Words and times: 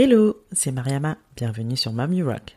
Hello, 0.00 0.36
c'est 0.52 0.70
Mariama, 0.70 1.16
bienvenue 1.36 1.76
sur 1.76 1.92
Mamie 1.92 2.22
Rock. 2.22 2.56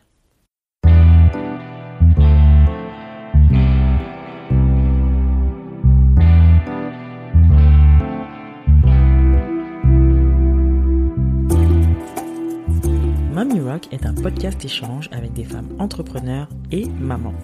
Mamie 13.32 13.58
Rock 13.58 13.88
est 13.90 14.06
un 14.06 14.14
podcast 14.14 14.64
échange 14.64 15.08
avec 15.10 15.32
des 15.32 15.42
femmes 15.42 15.66
entrepreneurs 15.80 16.48
et 16.70 16.86
mamans. 17.00 17.34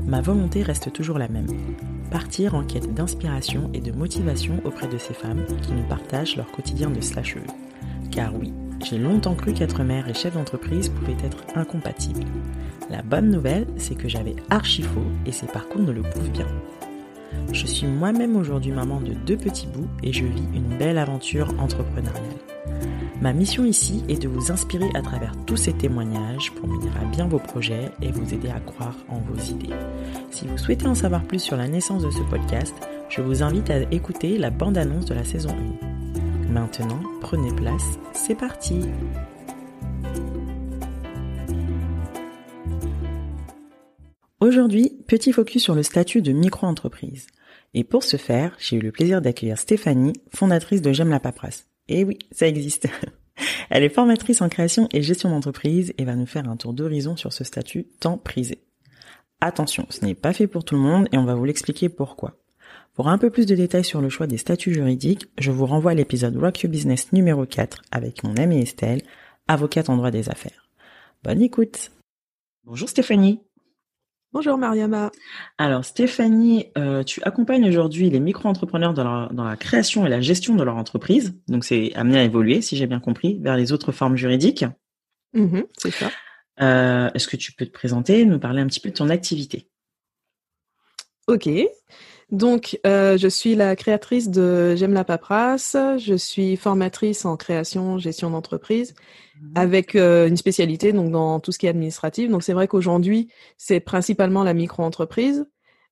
Ma 0.00 0.20
volonté 0.20 0.62
reste 0.62 0.92
toujours 0.92 1.16
la 1.16 1.28
même, 1.28 1.48
partir 2.10 2.54
en 2.54 2.62
quête 2.62 2.92
d'inspiration 2.92 3.70
et 3.72 3.80
de 3.80 3.92
motivation 3.92 4.60
auprès 4.66 4.88
de 4.88 4.98
ces 4.98 5.14
femmes 5.14 5.46
qui 5.62 5.72
nous 5.72 5.88
partagent 5.88 6.36
leur 6.36 6.52
quotidien 6.52 6.90
de 6.90 7.00
slasheuse. 7.00 7.40
Car 8.10 8.34
oui, 8.34 8.52
j'ai 8.84 8.98
longtemps 8.98 9.34
cru 9.34 9.52
qu'être 9.52 9.82
mère 9.82 10.08
et 10.08 10.14
chef 10.14 10.34
d'entreprise 10.34 10.88
pouvaient 10.88 11.16
être 11.24 11.44
incompatibles. 11.54 12.24
La 12.88 13.02
bonne 13.02 13.30
nouvelle, 13.30 13.66
c'est 13.76 13.94
que 13.94 14.08
j'avais 14.08 14.36
archi 14.48 14.82
faux 14.82 15.04
et 15.26 15.32
ces 15.32 15.46
parcours 15.46 15.82
ne 15.82 15.92
le 15.92 16.02
prouvent 16.02 16.30
bien. 16.30 16.46
Je 17.52 17.66
suis 17.66 17.86
moi-même 17.86 18.36
aujourd'hui 18.36 18.72
maman 18.72 19.00
de 19.00 19.12
deux 19.12 19.36
petits 19.36 19.66
bouts 19.66 19.88
et 20.02 20.12
je 20.12 20.24
vis 20.24 20.46
une 20.54 20.76
belle 20.78 20.98
aventure 20.98 21.52
entrepreneuriale. 21.58 22.24
Ma 23.20 23.32
mission 23.34 23.64
ici 23.64 24.02
est 24.08 24.22
de 24.22 24.28
vous 24.28 24.50
inspirer 24.50 24.88
à 24.94 25.02
travers 25.02 25.32
tous 25.44 25.56
ces 25.56 25.74
témoignages 25.74 26.52
pour 26.52 26.66
mener 26.66 26.90
à 27.00 27.04
bien 27.04 27.26
vos 27.26 27.38
projets 27.38 27.90
et 28.00 28.10
vous 28.10 28.32
aider 28.32 28.48
à 28.48 28.60
croire 28.60 28.96
en 29.08 29.18
vos 29.18 29.38
idées. 29.38 29.74
Si 30.30 30.46
vous 30.46 30.56
souhaitez 30.56 30.86
en 30.86 30.94
savoir 30.94 31.22
plus 31.24 31.40
sur 31.40 31.56
la 31.56 31.68
naissance 31.68 32.02
de 32.02 32.10
ce 32.10 32.22
podcast, 32.30 32.74
je 33.10 33.20
vous 33.20 33.42
invite 33.42 33.70
à 33.70 33.80
écouter 33.90 34.38
la 34.38 34.50
bande-annonce 34.50 35.04
de 35.04 35.14
la 35.14 35.24
saison 35.24 35.50
1. 35.82 35.99
Maintenant, 36.50 37.00
prenez 37.20 37.54
place, 37.54 38.00
c'est 38.12 38.34
parti 38.34 38.80
Aujourd'hui, 44.40 44.98
petit 45.06 45.32
focus 45.32 45.62
sur 45.62 45.76
le 45.76 45.84
statut 45.84 46.22
de 46.22 46.32
micro-entreprise. 46.32 47.28
Et 47.72 47.84
pour 47.84 48.02
ce 48.02 48.16
faire, 48.16 48.56
j'ai 48.58 48.78
eu 48.78 48.80
le 48.80 48.90
plaisir 48.90 49.22
d'accueillir 49.22 49.58
Stéphanie, 49.58 50.14
fondatrice 50.34 50.82
de 50.82 50.92
J'aime 50.92 51.10
la 51.10 51.20
paperasse. 51.20 51.68
Et 51.86 52.02
oui, 52.02 52.18
ça 52.32 52.48
existe. 52.48 52.88
Elle 53.70 53.84
est 53.84 53.88
formatrice 53.88 54.42
en 54.42 54.48
création 54.48 54.88
et 54.92 55.02
gestion 55.02 55.30
d'entreprise 55.30 55.92
et 55.98 56.04
va 56.04 56.16
nous 56.16 56.26
faire 56.26 56.48
un 56.48 56.56
tour 56.56 56.72
d'horizon 56.72 57.16
sur 57.16 57.32
ce 57.32 57.44
statut 57.44 57.86
tant 58.00 58.18
prisé. 58.18 58.64
Attention, 59.40 59.86
ce 59.88 60.04
n'est 60.04 60.16
pas 60.16 60.32
fait 60.32 60.48
pour 60.48 60.64
tout 60.64 60.74
le 60.74 60.80
monde 60.80 61.06
et 61.12 61.18
on 61.18 61.24
va 61.24 61.36
vous 61.36 61.44
l'expliquer 61.44 61.88
pourquoi. 61.88 62.39
Pour 63.00 63.08
un 63.08 63.16
peu 63.16 63.30
plus 63.30 63.46
de 63.46 63.54
détails 63.54 63.82
sur 63.82 64.02
le 64.02 64.10
choix 64.10 64.26
des 64.26 64.36
statuts 64.36 64.74
juridiques, 64.74 65.26
je 65.38 65.50
vous 65.50 65.64
renvoie 65.64 65.92
à 65.92 65.94
l'épisode 65.94 66.36
Rock 66.36 66.60
Your 66.60 66.70
Business 66.70 67.14
numéro 67.14 67.46
4 67.46 67.80
avec 67.90 68.22
mon 68.24 68.36
amie 68.36 68.60
Estelle, 68.60 69.00
avocate 69.48 69.88
en 69.88 69.96
droit 69.96 70.10
des 70.10 70.28
affaires. 70.28 70.68
Bonne 71.24 71.40
écoute 71.40 71.92
Bonjour 72.64 72.90
Stéphanie 72.90 73.40
Bonjour 74.34 74.58
Mariama. 74.58 75.10
Alors 75.56 75.82
Stéphanie, 75.82 76.66
euh, 76.76 77.02
tu 77.02 77.22
accompagnes 77.22 77.66
aujourd'hui 77.66 78.10
les 78.10 78.20
micro-entrepreneurs 78.20 78.92
dans, 78.92 79.28
dans, 79.28 79.44
la 79.44 79.56
création 79.56 80.04
et 80.04 80.10
la 80.10 80.20
gestion 80.20 80.54
de 80.54 80.62
leur 80.62 80.76
entreprise. 80.76 81.40
Donc 81.48 81.64
c'est 81.64 81.94
amené 81.94 82.18
à 82.18 82.24
évoluer, 82.24 82.60
si 82.60 82.76
j'ai 82.76 82.86
bien 82.86 83.00
compris, 83.00 83.38
vers 83.40 83.56
les 83.56 83.72
autres 83.72 83.92
formes 83.92 84.16
juridiques. 84.16 84.66
Mmh 85.32 85.60
c'est 85.78 85.90
ça. 85.90 86.10
Euh, 86.60 87.08
Est-ce 87.14 87.28
que 87.28 87.38
tu 87.38 87.52
peux 87.52 87.64
te 87.64 87.72
présenter, 87.72 88.26
nous 88.26 88.38
parler 88.38 88.60
un 88.60 88.66
petit 88.66 88.80
peu 88.80 88.90
de 88.90 88.94
ton 88.94 89.08
activité? 89.08 89.70
Ok. 91.28 91.48
Donc, 92.30 92.78
euh, 92.86 93.18
je 93.18 93.26
suis 93.28 93.54
la 93.56 93.74
créatrice 93.76 94.28
de 94.30 94.76
J'aime 94.76 94.92
la 94.92 95.04
paperasse. 95.04 95.76
Je 95.98 96.14
suis 96.14 96.56
formatrice 96.56 97.24
en 97.24 97.36
création, 97.36 97.98
gestion 97.98 98.30
d'entreprise, 98.30 98.94
mmh. 99.40 99.52
avec 99.56 99.96
euh, 99.96 100.28
une 100.28 100.36
spécialité 100.36 100.92
donc 100.92 101.10
dans 101.10 101.40
tout 101.40 101.50
ce 101.52 101.58
qui 101.58 101.66
est 101.66 101.70
administratif. 101.70 102.30
Donc, 102.30 102.42
c'est 102.42 102.52
vrai 102.52 102.68
qu'aujourd'hui, 102.68 103.28
c'est 103.58 103.80
principalement 103.80 104.44
la 104.44 104.54
micro-entreprise, 104.54 105.44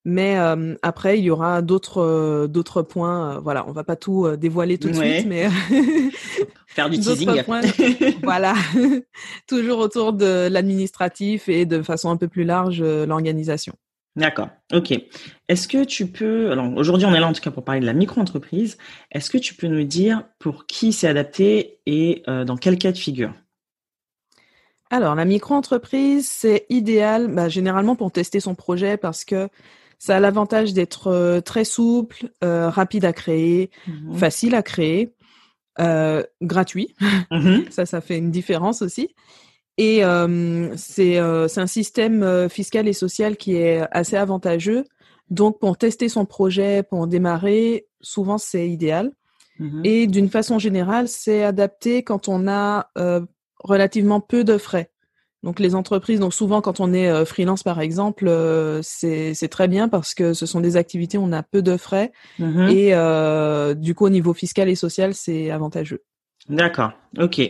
mais 0.05 0.39
euh, 0.39 0.77
après, 0.83 1.19
il 1.19 1.25
y 1.25 1.31
aura 1.31 1.61
d'autres 1.61 1.99
euh, 2.03 2.47
d'autres 2.47 2.83
points. 2.83 3.41
Voilà, 3.41 3.69
on 3.69 3.73
va 3.73 3.83
pas 3.83 3.97
tout 3.97 4.29
dévoiler 4.37 4.79
tout 4.79 4.91
de 4.91 4.97
Ouais. 4.97 5.17
suite, 5.17 5.27
mais 5.27 5.49
Faire 6.69 6.89
du 6.89 6.99
d'autres 6.99 7.15
teasing. 7.17 7.43
points. 7.43 7.63
voilà, 8.23 8.55
toujours 9.49 9.79
autour 9.81 10.13
de 10.13 10.47
l'administratif 10.49 11.49
et 11.49 11.67
de 11.67 11.83
façon 11.83 12.11
un 12.11 12.17
peu 12.17 12.29
plus 12.29 12.45
large 12.45 12.81
l'organisation. 12.83 13.75
D'accord, 14.19 14.49
ok. 14.73 14.93
Est-ce 15.49 15.69
que 15.69 15.85
tu 15.85 16.09
peux, 16.09 16.51
alors 16.51 16.77
aujourd'hui 16.77 17.07
on 17.07 17.15
est 17.15 17.21
là 17.21 17.29
en 17.29 17.33
tout 17.33 17.41
cas 17.41 17.53
pour 17.53 17.65
parler 17.65 17.81
de 17.81 17.87
la 17.87 17.93
micro-entreprise, 17.93 18.77
est-ce 19.13 19.31
que 19.31 19.39
tu 19.39 19.55
peux 19.55 19.69
nous 19.69 19.85
dire 19.85 20.25
pour 20.41 20.67
qui 20.67 20.93
c'est 20.93 21.07
adapté 21.07 21.79
et 21.87 22.25
euh, 22.27 22.45
dans 22.45 22.57
quel 22.57 22.79
cas 22.79 22.91
de 22.91 22.99
figure? 22.99 23.33
Alors, 24.91 25.15
la 25.15 25.25
micro-entreprise, 25.25 26.29
c'est 26.29 26.67
idéal 26.69 27.29
bah, 27.29 27.49
généralement 27.49 27.95
pour 27.95 28.11
tester 28.11 28.41
son 28.41 28.57
projet 28.57 28.97
parce 28.97 29.25
que 29.25 29.49
ça 30.01 30.17
a 30.17 30.21
l'avantage 30.21 30.73
d'être 30.73 31.09
euh, 31.09 31.41
très 31.41 31.65
souple, 31.65 32.31
euh, 32.43 32.71
rapide 32.71 33.05
à 33.05 33.13
créer, 33.13 33.71
Mhm. 33.87 34.17
facile 34.17 34.55
à 34.57 34.63
créer, 34.63 35.15
gratuit. 36.43 36.97
Mhm. 37.31 37.67
Ça, 37.71 37.87
ça 37.87 38.01
fait 38.01 38.19
une 38.19 38.33
différence 38.33 38.83
aussi. 38.83 39.15
Et 39.79 40.05
euh, 40.05 40.77
c'est 40.77 41.19
euh, 41.19 41.49
c'est 41.49 41.61
un 41.61 41.67
système 41.69 42.23
euh, 42.23 42.49
fiscal 42.49 42.89
et 42.89 42.93
social 42.93 43.37
qui 43.37 43.55
est 43.55 43.81
assez 43.93 44.17
avantageux. 44.17 44.85
Donc, 45.31 45.61
pour 45.61 45.77
tester 45.77 46.09
son 46.09 46.25
projet, 46.25 46.83
pour 46.83 47.07
démarrer, 47.07 47.87
souvent 48.01 48.39
c'est 48.39 48.69
idéal. 48.69 49.13
Mhm. 49.59 49.83
Et 49.85 50.07
d'une 50.07 50.29
façon 50.29 50.59
générale, 50.59 51.09
c'est 51.09 51.43
adapté 51.43 52.03
quand 52.03 52.29
on 52.29 52.49
a 52.49 52.91
euh, 52.99 53.21
relativement 53.59 54.21
peu 54.21 54.45
de 54.45 54.59
frais. 54.59 54.91
Donc 55.45 55.61
les 55.61 55.77
entreprises, 55.77 56.19
donc 56.19 56.35
souvent 56.35 56.61
quand 56.61 56.81
on 56.81 56.93
est 56.93 57.09
euh, 57.09 57.25
freelance 57.25 57.63
par 57.63 57.81
exemple, 57.81 58.27
euh, 58.27 58.81
c'est 58.83 59.49
très 59.49 59.69
bien 59.69 59.89
parce 59.89 60.15
que 60.15 60.33
ce 60.33 60.47
sont 60.47 60.61
des 60.61 60.77
activités 60.77 61.17
où 61.17 61.23
on 61.23 61.33
a 61.33 61.45
peu 61.45 61.63
de 61.63 61.77
frais 61.77 62.11
Mhm. 62.41 62.69
et 62.71 63.75
du 63.77 63.95
coup 63.95 64.07
au 64.07 64.11
niveau 64.11 64.35
fiscal 64.35 64.69
et 64.69 64.75
social, 64.75 65.15
c'est 65.15 65.51
avantageux. 65.51 66.03
D'accord, 66.49 66.93
ok. 67.19 67.41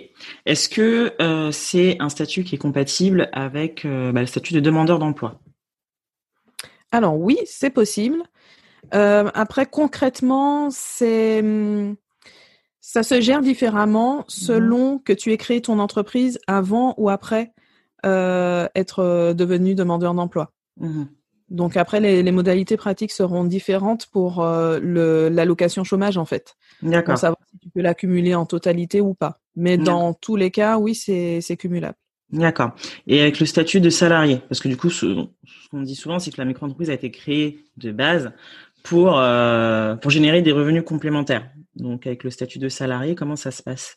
Est-ce 0.45 0.69
que 0.69 1.15
euh, 1.23 1.53
c'est 1.53 1.97
un 2.01 2.09
statut 2.09 2.43
qui 2.43 2.57
est 2.57 2.59
compatible 2.59 3.29
avec 3.33 3.85
euh, 3.85 4.11
bah, 4.11 4.21
le 4.21 4.27
statut 4.27 4.55
de 4.55 4.61
demandeur 4.61 4.99
d'emploi? 4.99 5.41
Alors 6.91 7.17
oui, 7.17 7.39
c'est 7.47 7.71
possible. 7.71 8.23
Euh, 8.95 9.31
après 9.35 9.67
concrètement, 9.67 10.71
c'est 10.71 11.41
hum, 11.41 11.97
ça 12.81 13.03
se 13.03 13.21
gère 13.21 13.41
différemment 13.41 14.25
selon 14.27 14.99
que 14.99 15.13
tu 15.13 15.33
aies 15.33 15.37
créé 15.37 15.61
ton 15.61 15.79
entreprise 15.79 16.39
avant 16.47 16.95
ou 16.97 17.09
après 17.09 17.53
être 18.05 19.35
devenu 19.35 19.75
demandeur 19.75 20.15
d'emploi. 20.15 20.53
Mhm. 20.79 21.09
Donc 21.51 21.77
après, 21.77 22.01
les, 22.01 22.23
les 22.23 22.33
modalités 22.33 22.77
pratiques 22.77 23.13
seront 23.13 23.45
différentes 23.45 24.07
pour 24.07 24.43
euh, 24.45 24.79
le- 24.83 25.29
l'allocation 25.29 25.83
chômage 25.85 26.19
en 26.19 26.25
fait, 26.27 26.57
pour 26.81 26.91
D'accord. 26.91 27.19
savoir 27.19 27.39
si 27.51 27.59
tu 27.59 27.71
peux 27.71 27.81
l'accumuler 27.81 28.35
en 28.35 28.45
totalité 28.47 29.01
ou 29.01 29.15
pas. 29.15 29.41
Mais 29.57 29.79
D'accord. 29.79 29.95
dans 29.95 30.15
tous 30.15 30.37
les 30.37 30.51
cas, 30.51 30.79
oui, 30.79 30.95
c'est 30.95 31.41
c'est 31.41 31.57
cumulable. 31.57 31.97
D'accord. 32.31 32.73
Et 33.07 33.23
avec 33.23 33.41
le 33.41 33.47
statut 33.47 33.81
de 33.81 33.89
salarié, 33.89 34.43
parce 34.49 34.61
que 34.61 34.69
du 34.69 34.77
coup, 34.77 34.91
ce, 34.91 35.27
ce 35.45 35.69
qu'on 35.71 35.81
dit 35.81 35.95
souvent, 35.95 36.19
c'est 36.19 36.31
que 36.31 36.39
la 36.39 36.45
micro-entreprise 36.45 36.91
a 36.91 36.95
été 36.95 37.11
créée 37.11 37.65
de 37.79 37.91
base 37.91 38.33
pour 38.83 39.19
euh, 39.19 39.97
pour 39.97 40.11
générer 40.11 40.43
des 40.43 40.53
revenus 40.53 40.85
complémentaires. 40.85 41.51
Donc, 41.75 42.07
avec 42.07 42.25
le 42.25 42.31
statut 42.31 42.59
de 42.59 42.69
salarié, 42.69 43.15
comment 43.15 43.37
ça 43.37 43.51
se 43.51 43.63
passe? 43.63 43.97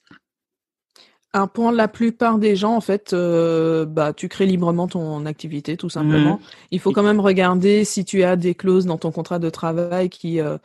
Alors 1.33 1.49
pour 1.49 1.71
la 1.71 1.87
plupart 1.87 2.39
des 2.39 2.57
gens, 2.57 2.75
en 2.75 2.81
fait, 2.81 3.13
euh, 3.13 3.85
bah 3.85 4.11
tu 4.11 4.27
crées 4.27 4.45
librement 4.45 4.87
ton 4.87 5.25
activité, 5.25 5.77
tout 5.77 5.89
simplement. 5.89 6.41
Il 6.71 6.79
faut 6.79 6.91
quand 6.91 7.03
même 7.03 7.21
regarder 7.21 7.85
si 7.85 8.03
tu 8.03 8.23
as 8.23 8.35
des 8.35 8.53
clauses 8.53 8.85
dans 8.85 8.97
ton 8.97 9.11
contrat 9.11 9.39
de 9.39 9.49
travail 9.49 10.09
qui 10.09 10.41
euh, 10.41 10.57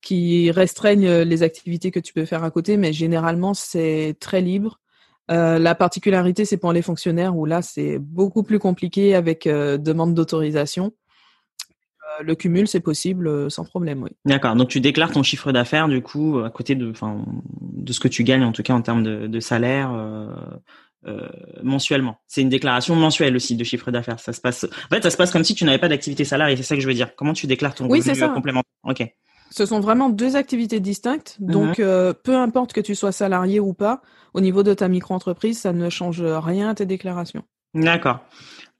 qui 0.00 0.50
restreignent 0.50 1.22
les 1.22 1.42
activités 1.42 1.90
que 1.90 2.00
tu 2.00 2.14
peux 2.14 2.24
faire 2.24 2.44
à 2.44 2.50
côté, 2.50 2.76
mais 2.78 2.92
généralement 2.92 3.52
c'est 3.52 4.16
très 4.20 4.40
libre. 4.40 4.80
Euh, 5.30 5.58
la 5.58 5.74
particularité, 5.74 6.44
c'est 6.44 6.56
pour 6.56 6.72
les 6.72 6.82
fonctionnaires 6.82 7.36
où 7.36 7.46
là 7.46 7.62
c'est 7.62 7.98
beaucoup 7.98 8.42
plus 8.42 8.58
compliqué 8.58 9.14
avec 9.14 9.46
euh, 9.46 9.76
demande 9.76 10.14
d'autorisation. 10.14 10.92
Le 12.22 12.34
cumul, 12.34 12.66
c'est 12.68 12.80
possible 12.80 13.28
euh, 13.28 13.48
sans 13.48 13.64
problème, 13.64 14.02
oui. 14.02 14.10
D'accord. 14.24 14.54
Donc, 14.56 14.68
tu 14.68 14.80
déclares 14.80 15.12
ton 15.12 15.22
chiffre 15.22 15.52
d'affaires, 15.52 15.88
du 15.88 16.02
coup, 16.02 16.38
à 16.38 16.50
côté 16.50 16.74
de, 16.74 16.90
enfin, 16.90 17.24
de 17.60 17.92
ce 17.92 18.00
que 18.00 18.08
tu 18.08 18.24
gagnes, 18.24 18.44
en 18.44 18.52
tout 18.52 18.62
cas 18.62 18.74
en 18.74 18.82
termes 18.82 19.02
de, 19.02 19.26
de 19.26 19.40
salaire. 19.40 19.92
euh, 19.92 20.26
euh, 21.06 21.28
mensuellement. 21.62 22.18
C'est 22.26 22.42
une 22.42 22.48
déclaration 22.48 22.96
mensuelle 22.96 23.36
aussi 23.36 23.54
de 23.54 23.62
chiffre 23.62 23.92
d'affaires. 23.92 24.18
Ça 24.18 24.32
se 24.32 24.40
passe. 24.40 24.64
En 24.64 24.94
fait, 24.94 25.02
ça 25.04 25.10
se 25.10 25.16
passe 25.16 25.30
comme 25.30 25.44
si 25.44 25.54
tu 25.54 25.64
n'avais 25.64 25.78
pas 25.78 25.88
d'activité 25.88 26.24
salariée. 26.24 26.56
C'est 26.56 26.64
ça 26.64 26.74
que 26.74 26.80
je 26.80 26.86
veux 26.88 26.94
dire. 26.94 27.14
Comment 27.14 27.32
tu 27.32 27.46
déclares 27.46 27.76
ton 27.76 27.86
Oui, 27.88 28.00
revenu 28.00 28.34
complémentaire? 28.34 28.72
Ok. 28.82 29.06
Ce 29.50 29.66
sont 29.66 29.78
vraiment 29.78 30.08
deux 30.10 30.34
activités 30.34 30.80
distinctes. 30.80 31.36
Donc, 31.38 31.78
euh, 31.78 32.12
peu 32.12 32.34
importe 32.34 32.72
que 32.72 32.80
tu 32.80 32.96
sois 32.96 33.12
salarié 33.12 33.60
ou 33.60 33.72
pas, 33.72 34.02
au 34.34 34.40
niveau 34.40 34.64
de 34.64 34.74
ta 34.74 34.88
micro-entreprise, 34.88 35.60
ça 35.60 35.72
ne 35.72 35.88
change 35.90 36.20
rien 36.22 36.70
à 36.70 36.74
tes 36.74 36.86
déclarations. 36.86 37.44
D'accord. 37.74 38.18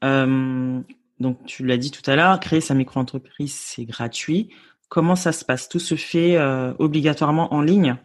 Euh, 0.02 0.80
donc, 1.18 1.44
tu 1.46 1.64
l'as 1.64 1.78
dit 1.78 1.90
tout 1.90 2.08
à 2.10 2.16
l'heure, 2.16 2.38
créer 2.40 2.60
sa 2.60 2.74
micro-entreprise, 2.74 3.54
c'est 3.54 3.84
gratuit. 3.84 4.50
Comment 4.88 5.16
ça 5.16 5.32
se 5.32 5.44
passe? 5.44 5.68
Tout 5.68 5.78
se 5.78 5.94
fait 5.94 6.36
euh, 6.36 6.74
obligatoirement 6.78 7.52
en 7.54 7.62
ligne? 7.62 7.96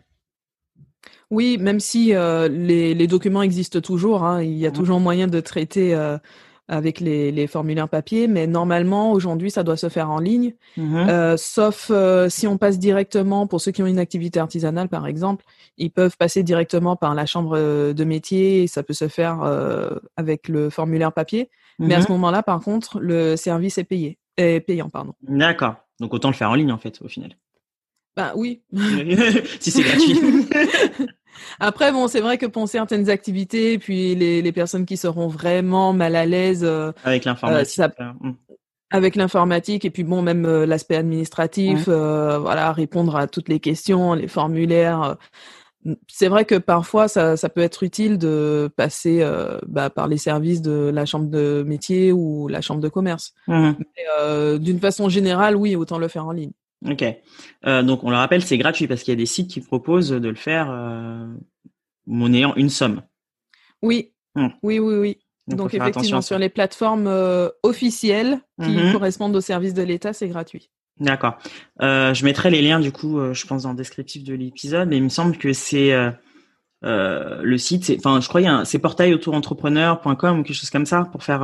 Oui, 1.30 1.58
même 1.58 1.80
si 1.80 2.13
euh, 2.13 2.48
les, 2.48 2.94
les, 2.94 3.08
documents 3.08 3.42
existent 3.42 3.80
toujours, 3.80 4.24
hein, 4.24 4.42
il 4.42 4.58
y 4.58 4.66
a 4.66 4.72
toujours 4.72 5.00
moyen 5.00 5.28
de 5.28 5.40
traiter 5.40 5.94
euh, 5.94 6.18
avec 6.68 7.00
les, 7.00 7.31
les, 7.31 7.48
formulaires 7.48 7.88
papier, 7.88 8.28
mais 8.28 8.48
normalement 8.48 9.12
aujourd'hui 9.13 9.50
ça 9.50 9.63
doit 9.63 9.78
se 9.78 9.88
faire 9.90 10.10
en 10.10 10.19
ligne, 10.19 10.54
Mmh. 10.78 11.36
sauf 11.38 11.92
si 12.30 12.48
on 12.48 12.58
passe 12.58 12.80
directement, 12.80 13.48
pour 13.48 13.62
ceux 13.62 13.72
qui 13.72 13.84
ont 13.84 13.88
une 13.88 14.00
activité 14.00 14.40
artisanale 14.40 14.90
par 14.90 15.08
exemple, 15.08 15.46
ils 15.78 15.92
peuvent 15.92 16.18
passer 16.18 16.44
directement 16.44 16.96
par 16.96 17.13
la 17.13 17.25
chambre 17.25 17.58
de 17.94 18.04
métier, 18.04 18.63
et 18.63 18.68
ça 18.68 18.84
peut 18.84 18.94
se 18.94 19.08
faire 19.08 19.42
avec 20.18 20.50
le 20.50 20.69
formulaire 20.69 21.13
papier, 21.13 21.50
Mmh. 21.79 21.88
mais 21.88 21.95
à 21.95 22.01
ce 22.01 22.12
moment-là 22.12 22.44
par 22.44 22.59
contre 22.62 23.00
le 23.00 23.35
service 23.35 23.77
est 23.77 23.83
payé, 23.83 24.18
est 24.38 24.59
payant 24.59 24.89
pardon. 24.89 25.13
D'accord, 25.21 25.75
donc 26.00 26.13
autant 26.13 26.29
le 26.29 26.35
faire 26.35 26.50
en 26.50 26.56
ligne 26.56 26.71
en 26.71 26.77
fait 26.77 27.01
au 27.01 27.07
final. 27.07 27.35
Bah 28.15 28.33
oui. 28.35 28.62
si 29.59 29.71
c'est 29.71 29.83
gratuit. 29.83 30.19
Après, 31.59 31.91
bon, 31.91 32.07
c'est 32.07 32.19
vrai 32.19 32.38
que 32.38 32.45
pour 32.45 32.68
certaines 32.68 33.09
activités, 33.09 33.79
puis 33.79 34.15
les, 34.15 34.41
les 34.41 34.51
personnes 34.51 34.85
qui 34.85 34.97
seront 34.97 35.27
vraiment 35.27 35.94
mal 35.94 36.15
à 36.15 36.25
l'aise 36.25 36.63
euh, 36.63 36.91
avec 37.03 37.25
l'informatique, 37.25 37.79
euh, 37.79 37.88
ça... 37.97 38.13
mmh. 38.19 38.31
avec 38.91 39.15
l'informatique, 39.15 39.85
et 39.85 39.89
puis 39.89 40.03
bon, 40.03 40.21
même 40.21 40.45
euh, 40.45 40.65
l'aspect 40.65 40.97
administratif, 40.97 41.88
mmh. 41.88 42.38
voilà, 42.38 42.74
répondre 42.74 43.15
à 43.15 43.27
toutes 43.27 43.50
les 43.50 43.59
questions, 43.59 44.13
les 44.13 44.27
formulaires. 44.27 45.15
C'est 46.07 46.28
vrai 46.28 46.45
que 46.45 46.56
parfois, 46.56 47.07
ça, 47.07 47.38
ça, 47.38 47.50
peut 47.50 47.62
être 47.62 47.83
utile 47.83 48.18
de 48.18 48.69
passer 48.75 49.22
euh, 49.22 49.57
bah, 49.68 49.89
par 49.89 50.07
les 50.07 50.18
services 50.18 50.62
de 50.62 50.92
la 50.94 51.06
chambre 51.06 51.30
de 51.30 51.63
métier 51.66 52.12
ou 52.12 52.48
la 52.48 52.62
chambre 52.62 52.81
de 52.81 52.89
commerce. 52.89 53.33
Mmh. 53.48 53.72
Euh, 54.19 54.57
D'une 54.57 54.80
façon 54.80 55.10
générale, 55.10 55.56
oui, 55.56 55.75
autant 55.75 55.98
le 55.98 56.07
faire 56.07 56.28
en 56.28 56.31
ligne. 56.31 56.51
Ok. 56.88 57.04
Euh, 57.66 57.83
donc 57.83 58.04
on 58.04 58.10
le 58.10 58.16
rappelle, 58.16 58.44
c'est 58.44 58.57
gratuit 58.57 58.88
parce 58.88 59.04
qu'il 59.04 59.12
y 59.12 59.18
a 59.18 59.18
des 59.18 59.25
sites 59.25 59.50
qui 59.50 59.62
proposent 59.62 60.10
de 60.10 60.30
le 60.30 60.36
faire 60.36 60.68
monnayant 62.07 62.56
une 62.56 62.69
somme. 62.69 63.01
Oui, 63.81 64.13
mmh. 64.36 64.48
oui, 64.63 64.80
oui, 64.80 64.95
oui. 64.95 65.18
Donc, 65.48 65.57
donc 65.57 65.74
effectivement, 65.74 66.22
sur 66.22 66.38
les 66.38 66.50
plateformes 66.50 67.10
officielles 67.63 68.39
qui 68.62 68.69
mmh. 68.69 68.94
correspondent 68.94 69.36
au 69.36 69.42
service 69.42 69.74
de 69.74 69.84
l'État, 69.84 70.13
c'est 70.13 70.27
gratuit. 70.27 70.69
D'accord. 71.01 71.38
Euh, 71.81 72.13
je 72.13 72.24
mettrai 72.24 72.50
les 72.51 72.62
liens 72.62 72.80
du 72.80 72.92
coup, 72.92 73.18
euh, 73.19 73.33
je 73.33 73.48
pense 73.48 73.63
dans 73.63 73.71
le 73.71 73.75
descriptif 73.75 74.24
de 74.24 74.36
l'épisode, 74.36 74.88
mais 74.88 74.98
il 74.98 75.03
me 75.03 75.09
semble 75.09 75.36
que 75.36 75.51
c'est 75.51 75.94
euh, 75.94 76.12
le 76.83 77.57
site, 77.57 77.92
enfin 77.98 78.21
je 78.21 78.30
crois 78.30 78.63
c'est 78.65 78.77
portailautoentrepreneur.com 78.77 80.39
ou 80.39 80.44
quelque 80.44 80.56
chose 80.56 80.69
comme 80.69 80.86
ça 80.86 81.06
pour 81.12 81.24
faire 81.24 81.39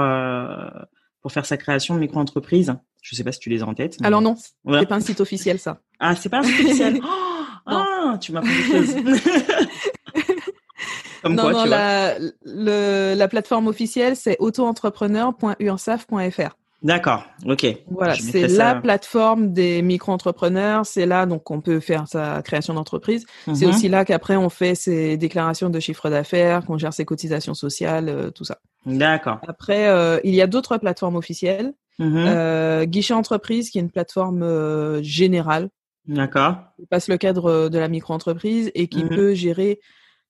pour 1.21 1.31
faire 1.31 1.47
sa 1.47 1.57
création 1.57 1.95
de 1.95 1.99
micro-entreprise. 1.99 2.75
Je 3.01 3.15
sais 3.15 3.23
pas 3.23 3.31
si 3.31 3.39
tu 3.39 3.49
les 3.49 3.63
as 3.63 3.65
en 3.65 3.73
tête. 3.73 3.97
Mais... 3.99 4.05
Alors 4.07 4.21
non, 4.21 4.35
ouais. 4.65 4.79
c'est 4.79 4.85
pas 4.85 4.95
un 4.95 4.99
site 4.99 5.21
officiel 5.21 5.57
ça. 5.57 5.79
Ah, 5.99 6.15
c'est 6.15 6.29
pas 6.29 6.37
un 6.39 6.43
site 6.43 6.65
officiel. 6.65 6.99
oh, 7.03 7.07
ah, 7.65 8.19
tu 8.21 8.31
m'as. 8.31 8.41
Comme 11.23 11.33
non, 11.33 11.41
quoi, 11.43 11.53
non, 11.53 11.63
tu 11.63 11.69
la, 11.69 12.19
le, 12.45 13.15
la 13.15 13.27
plateforme 13.27 13.65
officielle, 13.67 14.15
c'est 14.15 14.37
autoentrepreneur.ursaf.fr. 14.39 16.55
D'accord, 16.83 17.23
ok. 17.45 17.65
Voilà, 17.89 18.13
c'est 18.13 18.47
la 18.47 18.75
plateforme 18.75 19.51
des 19.51 19.81
micro-entrepreneurs. 19.81 20.85
C'est 20.85 21.07
là 21.07 21.25
donc 21.25 21.43
qu'on 21.43 21.59
peut 21.59 21.79
faire 21.79 22.07
sa 22.07 22.41
création 22.43 22.73
d'entreprise. 22.75 23.25
Mm 23.25 23.51
-hmm. 23.51 23.55
C'est 23.55 23.65
aussi 23.65 23.89
là 23.89 24.05
qu'après 24.05 24.35
on 24.37 24.49
fait 24.49 24.75
ses 24.75 25.17
déclarations 25.17 25.69
de 25.71 25.79
chiffre 25.79 26.07
d'affaires, 26.09 26.63
qu'on 26.65 26.77
gère 26.77 26.93
ses 26.93 27.05
cotisations 27.05 27.55
sociales, 27.55 28.09
euh, 28.09 28.29
tout 28.31 28.43
ça. 28.43 28.57
D'accord. 28.85 29.39
Après, 29.47 29.87
euh, 29.89 30.19
il 30.23 30.35
y 30.35 30.41
a 30.41 30.47
d'autres 30.47 30.77
plateformes 30.77 31.15
officielles. 31.23 31.73
Mm 31.99 32.05
-hmm. 32.05 32.25
euh, 32.27 32.85
Guichet 32.85 33.15
Entreprise, 33.15 33.65
qui 33.71 33.77
est 33.79 33.81
une 33.87 33.89
plateforme 33.97 34.43
euh, 34.43 35.01
générale. 35.01 35.69
D'accord. 36.19 36.53
Qui 36.79 36.85
passe 36.85 37.07
le 37.13 37.17
cadre 37.17 37.69
de 37.73 37.79
la 37.79 37.87
micro-entreprise 37.95 38.65
et 38.79 38.85
qui 38.87 39.03
Mhm. 39.03 39.09
peut 39.17 39.33
gérer 39.33 39.71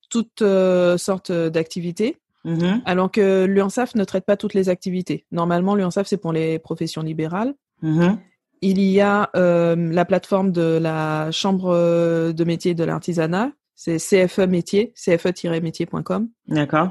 toutes 0.10 0.42
euh, 0.42 0.98
sortes 0.98 1.32
d'activités. 1.56 2.12
Mhm. 2.46 2.82
Alors 2.86 3.12
que 3.12 3.46
l'UNSAF 3.46 3.96
ne 3.96 4.04
traite 4.04 4.26
pas 4.26 4.38
toutes 4.38 4.54
les 4.54 4.70
activités. 4.70 5.26
Normalement, 5.32 5.76
l'UNSAF, 5.76 6.08
c'est 6.08 6.18
pour 6.18 6.34
les 6.34 6.60
professions 6.60 7.02
libérales. 7.02 7.54
Mhm. 7.82 8.20
Il 8.62 8.82
y 8.82 9.02
a 9.02 9.30
euh, 9.36 9.76
la 9.76 10.06
plateforme 10.06 10.52
de 10.52 10.80
la 10.82 11.30
Chambre 11.32 11.74
de 12.34 12.44
métier 12.44 12.74
de 12.74 12.84
l'artisanat, 12.84 13.52
c'est 13.76 13.98
CFE 13.98 14.48
métier, 14.48 14.94
cfe-métier.com. 14.96 16.30
D'accord. 16.48 16.90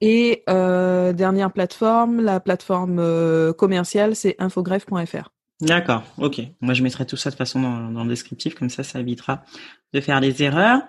Et 0.00 0.42
euh, 0.48 1.12
dernière 1.12 1.52
plateforme, 1.52 2.20
la 2.20 2.40
plateforme 2.40 2.98
euh, 2.98 3.52
commerciale, 3.52 4.16
c'est 4.16 4.34
infogreffe.fr. 4.38 5.30
D'accord, 5.60 6.02
ok. 6.18 6.40
Moi, 6.60 6.72
je 6.72 6.82
mettrai 6.82 7.04
tout 7.04 7.16
ça 7.16 7.30
de 7.30 7.34
façon 7.34 7.60
dans, 7.60 7.90
dans 7.90 8.04
le 8.04 8.08
descriptif, 8.08 8.54
comme 8.54 8.70
ça, 8.70 8.82
ça 8.82 8.98
évitera 8.98 9.44
de 9.92 10.00
faire 10.00 10.20
des 10.20 10.42
erreurs. 10.42 10.80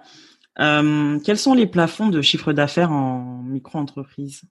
Euh, 0.60 1.20
quels 1.20 1.38
sont 1.38 1.54
les 1.54 1.68
plafonds 1.68 2.10
de 2.10 2.22
chiffre 2.22 2.52
d'affaires 2.54 2.92
en 2.92 3.42
micro-entreprise? 3.44 4.42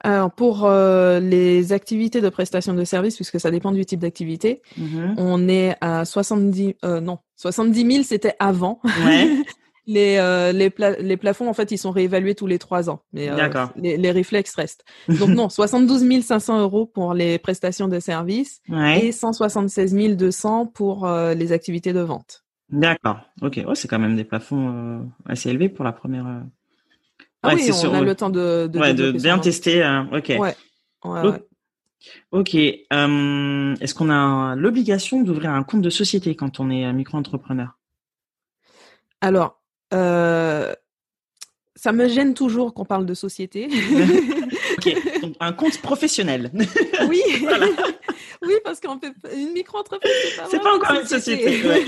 Alors, 0.00 0.30
pour 0.30 0.64
euh, 0.64 1.18
les 1.18 1.72
activités 1.72 2.20
de 2.20 2.28
prestation 2.28 2.72
de 2.72 2.84
services, 2.84 3.16
puisque 3.16 3.40
ça 3.40 3.50
dépend 3.50 3.72
du 3.72 3.84
type 3.84 3.98
d'activité, 4.00 4.62
Mhm. 4.76 5.14
on 5.18 5.48
est 5.48 5.74
à 5.80 6.04
70, 6.04 6.76
euh, 6.84 7.00
non, 7.00 7.18
70 7.36 7.92
000, 7.92 8.04
c'était 8.04 8.34
avant. 8.38 8.80
Ouais. 9.04 9.28
les, 9.88 10.18
euh, 10.18 10.52
les, 10.52 10.70
pla- 10.70 10.96
les 11.00 11.16
plafonds, 11.16 11.48
en 11.48 11.52
fait, 11.52 11.72
ils 11.72 11.78
sont 11.78 11.90
réévalués 11.90 12.36
tous 12.36 12.46
les 12.46 12.60
trois 12.60 12.88
ans. 12.88 13.00
Mais 13.12 13.28
euh, 13.28 13.48
les, 13.74 13.96
les 13.96 14.10
réflexes 14.12 14.54
restent. 14.54 14.84
Donc, 15.08 15.30
non, 15.30 15.48
72 15.50 16.22
500 16.22 16.60
euros 16.60 16.86
pour 16.86 17.12
les 17.12 17.38
prestations 17.40 17.88
de 17.88 17.98
services 17.98 18.60
Ouais. 18.68 19.06
et 19.06 19.10
176 19.12 20.16
200 20.16 20.66
pour 20.66 21.06
euh, 21.06 21.34
les 21.34 21.50
activités 21.50 21.92
de 21.92 22.00
vente. 22.00 22.44
D'accord. 22.70 23.20
Ok. 23.40 23.60
Ouais, 23.66 23.74
c'est 23.74 23.88
quand 23.88 23.98
même 23.98 24.16
des 24.16 24.24
plafonds 24.24 25.00
euh, 25.00 25.04
assez 25.26 25.50
élevés 25.50 25.68
pour 25.68 25.84
la 25.84 25.92
première. 25.92 26.26
euh, 26.26 26.40
Ah 27.42 27.48
Ouais, 27.48 27.54
oui, 27.54 27.70
on 27.84 27.94
a 27.94 28.00
le 28.02 28.14
temps 28.14 28.30
de, 28.30 28.66
de, 28.66 28.78
ouais, 28.78 28.92
de 28.92 28.96
développer 29.04 29.22
bien 29.22 29.38
tester. 29.38 29.82
euh, 29.82 30.02
ok. 30.12 30.32
Ouais. 30.38 30.54
Ok. 32.30 32.54
Est-ce 32.54 33.94
qu'on 33.94 34.10
a 34.10 34.54
l'obligation 34.56 35.22
d'ouvrir 35.22 35.50
un 35.50 35.62
compte 35.62 35.82
de 35.82 35.90
société 35.90 36.34
quand 36.36 36.60
on 36.60 36.70
est 36.70 36.84
euh, 36.86 36.92
micro-entrepreneur? 36.92 37.78
Alors, 39.20 39.60
ça 39.90 41.92
me 41.92 42.08
gêne 42.08 42.34
toujours 42.34 42.74
qu'on 42.74 42.84
parle 42.84 43.06
de 43.06 43.14
société. 43.14 43.68
Ok. 44.78 45.20
Donc 45.22 45.34
un 45.40 45.52
compte 45.52 45.82
professionnel. 45.82 46.52
oui, 47.08 47.20
oui, 48.42 48.54
parce 48.62 48.78
qu'une 48.78 49.52
micro-entreprise, 49.52 50.12
c'est 50.22 50.36
pas, 50.36 50.46
C'est 50.48 50.62
pas 50.62 50.76
encore 50.76 51.00
une 51.00 51.06
société. 51.06 51.66
ouais. 51.66 51.84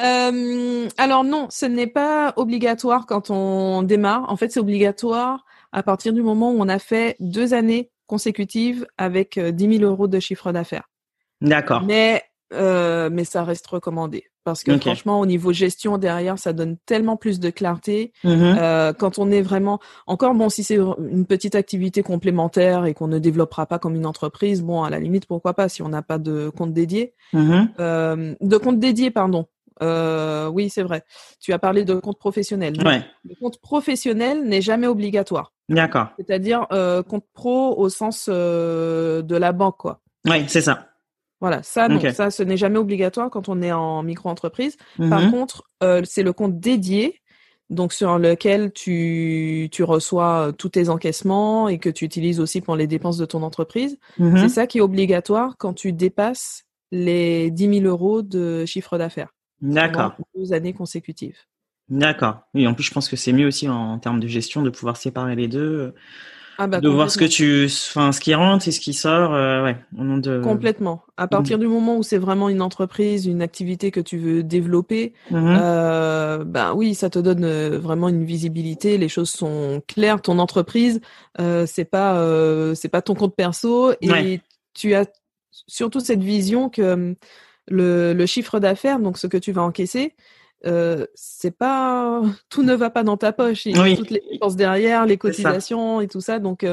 Euh, 0.00 0.88
alors 0.96 1.24
non, 1.24 1.46
ce 1.50 1.66
n'est 1.66 1.86
pas 1.86 2.32
obligatoire 2.36 3.06
quand 3.06 3.30
on 3.30 3.82
démarre. 3.82 4.30
En 4.30 4.36
fait, 4.36 4.50
c'est 4.52 4.60
obligatoire 4.60 5.44
à 5.72 5.82
partir 5.82 6.12
du 6.12 6.22
moment 6.22 6.52
où 6.52 6.56
on 6.60 6.68
a 6.68 6.78
fait 6.78 7.16
deux 7.20 7.52
années 7.54 7.90
consécutives 8.06 8.86
avec 8.96 9.36
euh, 9.38 9.50
10 9.50 9.78
000 9.78 9.90
euros 9.90 10.06
de 10.08 10.20
chiffre 10.20 10.52
d'affaires. 10.52 10.88
D'accord. 11.40 11.82
Mais 11.82 12.22
euh, 12.54 13.10
mais 13.12 13.24
ça 13.24 13.44
reste 13.44 13.66
recommandé 13.66 14.24
parce 14.42 14.62
que 14.64 14.78
franchement, 14.78 15.20
au 15.20 15.26
niveau 15.26 15.52
gestion 15.52 15.98
derrière, 15.98 16.38
ça 16.38 16.54
donne 16.54 16.78
tellement 16.86 17.18
plus 17.18 17.38
de 17.38 17.50
clarté. 17.50 18.14
Mhm. 18.24 18.56
Euh, 18.58 18.94
quand 18.94 19.18
on 19.18 19.30
est 19.30 19.42
vraiment 19.42 19.78
encore 20.06 20.32
bon, 20.32 20.48
si 20.48 20.64
c'est 20.64 20.76
une 20.76 21.26
petite 21.26 21.54
activité 21.54 22.02
complémentaire 22.02 22.86
et 22.86 22.94
qu'on 22.94 23.08
ne 23.08 23.18
développera 23.18 23.66
pas 23.66 23.78
comme 23.78 23.94
une 23.94 24.06
entreprise, 24.06 24.62
bon, 24.62 24.82
à 24.82 24.88
la 24.88 24.98
limite, 25.00 25.26
pourquoi 25.26 25.52
pas 25.52 25.68
si 25.68 25.82
on 25.82 25.90
n'a 25.90 26.00
pas 26.00 26.16
de 26.16 26.48
compte 26.48 26.72
dédié, 26.72 27.12
Mhm. 27.34 27.68
euh, 27.78 28.34
de 28.40 28.56
compte 28.56 28.78
dédié, 28.78 29.10
pardon. 29.10 29.44
Euh, 29.82 30.48
oui, 30.48 30.70
c'est 30.70 30.82
vrai. 30.82 31.04
Tu 31.40 31.52
as 31.52 31.58
parlé 31.58 31.84
de 31.84 31.94
compte 31.94 32.18
professionnel. 32.18 32.74
Ouais. 32.84 33.02
Le 33.24 33.34
compte 33.40 33.58
professionnel 33.60 34.44
n'est 34.44 34.62
jamais 34.62 34.86
obligatoire. 34.86 35.52
D'accord. 35.68 36.08
C'est-à-dire 36.18 36.66
euh, 36.72 37.02
compte 37.02 37.24
pro 37.34 37.74
au 37.78 37.88
sens 37.88 38.28
euh, 38.32 39.22
de 39.22 39.36
la 39.36 39.52
banque, 39.52 39.76
quoi. 39.78 40.00
Ouais, 40.26 40.44
c'est 40.48 40.60
ça. 40.62 40.88
Voilà, 41.40 41.62
ça, 41.62 41.88
non, 41.88 42.00
ça, 42.12 42.30
ce 42.32 42.42
n'est 42.42 42.56
jamais 42.56 42.78
obligatoire 42.78 43.30
quand 43.30 43.48
on 43.48 43.62
est 43.62 43.70
en 43.70 44.02
micro-entreprise. 44.02 44.76
Par 45.08 45.20
Mhm. 45.22 45.30
contre, 45.30 45.62
euh, 45.84 46.02
c'est 46.04 46.24
le 46.24 46.32
compte 46.32 46.58
dédié, 46.58 47.20
donc 47.70 47.92
sur 47.92 48.18
lequel 48.18 48.72
tu, 48.72 49.68
tu 49.70 49.84
reçois 49.84 50.52
tous 50.58 50.70
tes 50.70 50.88
encaissements 50.88 51.68
et 51.68 51.78
que 51.78 51.90
tu 51.90 52.04
utilises 52.04 52.40
aussi 52.40 52.60
pour 52.60 52.74
les 52.74 52.88
dépenses 52.88 53.18
de 53.18 53.24
ton 53.26 53.44
entreprise. 53.44 53.98
Mhm. 54.18 54.36
C'est 54.38 54.48
ça 54.48 54.66
qui 54.66 54.78
est 54.78 54.80
obligatoire 54.80 55.54
quand 55.58 55.74
tu 55.74 55.92
dépasses 55.92 56.64
les 56.90 57.50
10 57.52 57.80
000 57.82 57.86
euros 57.86 58.22
de 58.22 58.64
chiffre 58.64 58.98
d'affaires 58.98 59.32
D'accord. 59.60 60.14
deux 60.36 60.52
années 60.52 60.72
consécutives. 60.72 61.36
D'accord. 61.88 62.40
Oui, 62.54 62.66
en 62.66 62.74
plus, 62.74 62.84
je 62.84 62.92
pense 62.92 63.08
que 63.08 63.16
c'est 63.16 63.32
mieux 63.32 63.46
aussi 63.46 63.68
en, 63.68 63.92
en 63.94 63.98
termes 63.98 64.20
de 64.20 64.26
gestion 64.28 64.62
de 64.62 64.70
pouvoir 64.70 64.96
séparer 64.98 65.34
les 65.36 65.48
deux, 65.48 65.94
Ah 66.58 66.66
bah, 66.66 66.80
de 66.80 66.88
voir 66.88 67.10
ce 67.10 67.16
que 67.16 67.24
tu, 67.24 67.64
enfin, 67.66 68.12
ce 68.12 68.20
qui 68.20 68.34
rentre 68.34 68.68
et 68.68 68.72
ce 68.72 68.80
qui 68.80 68.92
sort, 68.92 69.32
euh, 69.32 69.64
ouais, 69.64 69.76
au 69.96 70.02
nom 70.04 70.18
de. 70.18 70.40
Complètement. 70.42 71.02
À 71.16 71.28
partir 71.28 71.58
du 71.58 71.66
moment 71.66 71.96
où 71.96 72.02
c'est 72.02 72.18
vraiment 72.18 72.48
une 72.50 72.60
entreprise, 72.60 73.26
une 73.26 73.40
activité 73.40 73.90
que 73.90 74.00
tu 74.00 74.18
veux 74.18 74.42
développer. 74.42 75.14
Euh, 75.32 76.44
ben 76.44 76.74
oui, 76.74 76.94
ça 76.94 77.08
te 77.10 77.18
donne 77.18 77.44
euh, 77.44 77.78
vraiment 77.78 78.08
une 78.10 78.24
visibilité. 78.24 78.98
Les 78.98 79.08
choses 79.08 79.30
sont 79.30 79.82
claires. 79.88 80.20
Ton 80.20 80.38
entreprise, 80.38 81.00
euh, 81.40 81.64
c'est 81.66 81.86
pas 81.86 82.18
euh, 82.20 82.74
c'est 82.74 82.88
pas 82.90 83.00
ton 83.02 83.14
compte 83.14 83.34
perso 83.34 83.92
et 84.02 84.10
Ouais. 84.10 84.40
tu 84.74 84.94
as 84.94 85.06
surtout 85.66 86.00
cette 86.00 86.22
vision 86.22 86.68
que 86.68 86.82
hum, 86.82 87.14
le, 87.68 88.12
le 88.12 88.26
chiffre 88.26 88.60
d'affaires, 88.60 89.00
donc 89.00 89.18
ce 89.18 89.26
que 89.26 89.36
tu 89.36 89.52
vas 89.52 89.62
encaisser, 89.62 90.14
c'est 91.14 91.56
pas 91.56 92.22
tout 92.48 92.62
ne 92.62 92.74
va 92.74 92.90
pas 92.90 93.04
dans 93.04 93.16
ta 93.16 93.32
poche. 93.32 93.66
Il 93.66 93.76
y 93.76 93.80
a 93.80 93.96
toutes 93.96 94.10
les 94.10 94.22
dépenses 94.30 94.56
derrière, 94.56 95.06
les 95.06 95.18
cotisations 95.18 96.00
et 96.00 96.08
tout 96.08 96.20
ça. 96.20 96.38
Donc 96.38 96.66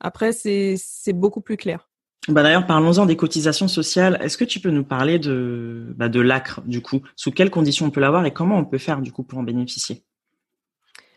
après, 0.00 0.32
c'est 0.32 1.12
beaucoup 1.12 1.40
plus 1.40 1.56
clair. 1.56 1.88
Bah 2.28 2.42
d'ailleurs, 2.42 2.66
parlons-en 2.66 3.06
des 3.06 3.16
cotisations 3.16 3.68
sociales. 3.68 4.18
Est-ce 4.20 4.36
que 4.36 4.44
tu 4.44 4.60
peux 4.60 4.70
nous 4.70 4.84
parler 4.84 5.18
de, 5.18 5.94
bah 5.96 6.10
de 6.10 6.20
l'ACRE, 6.20 6.62
du 6.66 6.82
coup? 6.82 7.00
Sous 7.16 7.32
quelles 7.32 7.50
conditions 7.50 7.86
on 7.86 7.90
peut 7.90 8.00
l'avoir 8.00 8.26
et 8.26 8.32
comment 8.32 8.58
on 8.58 8.66
peut 8.66 8.78
faire, 8.78 9.00
du 9.00 9.12
coup, 9.12 9.22
pour 9.22 9.38
en 9.38 9.42
bénéficier? 9.42 10.04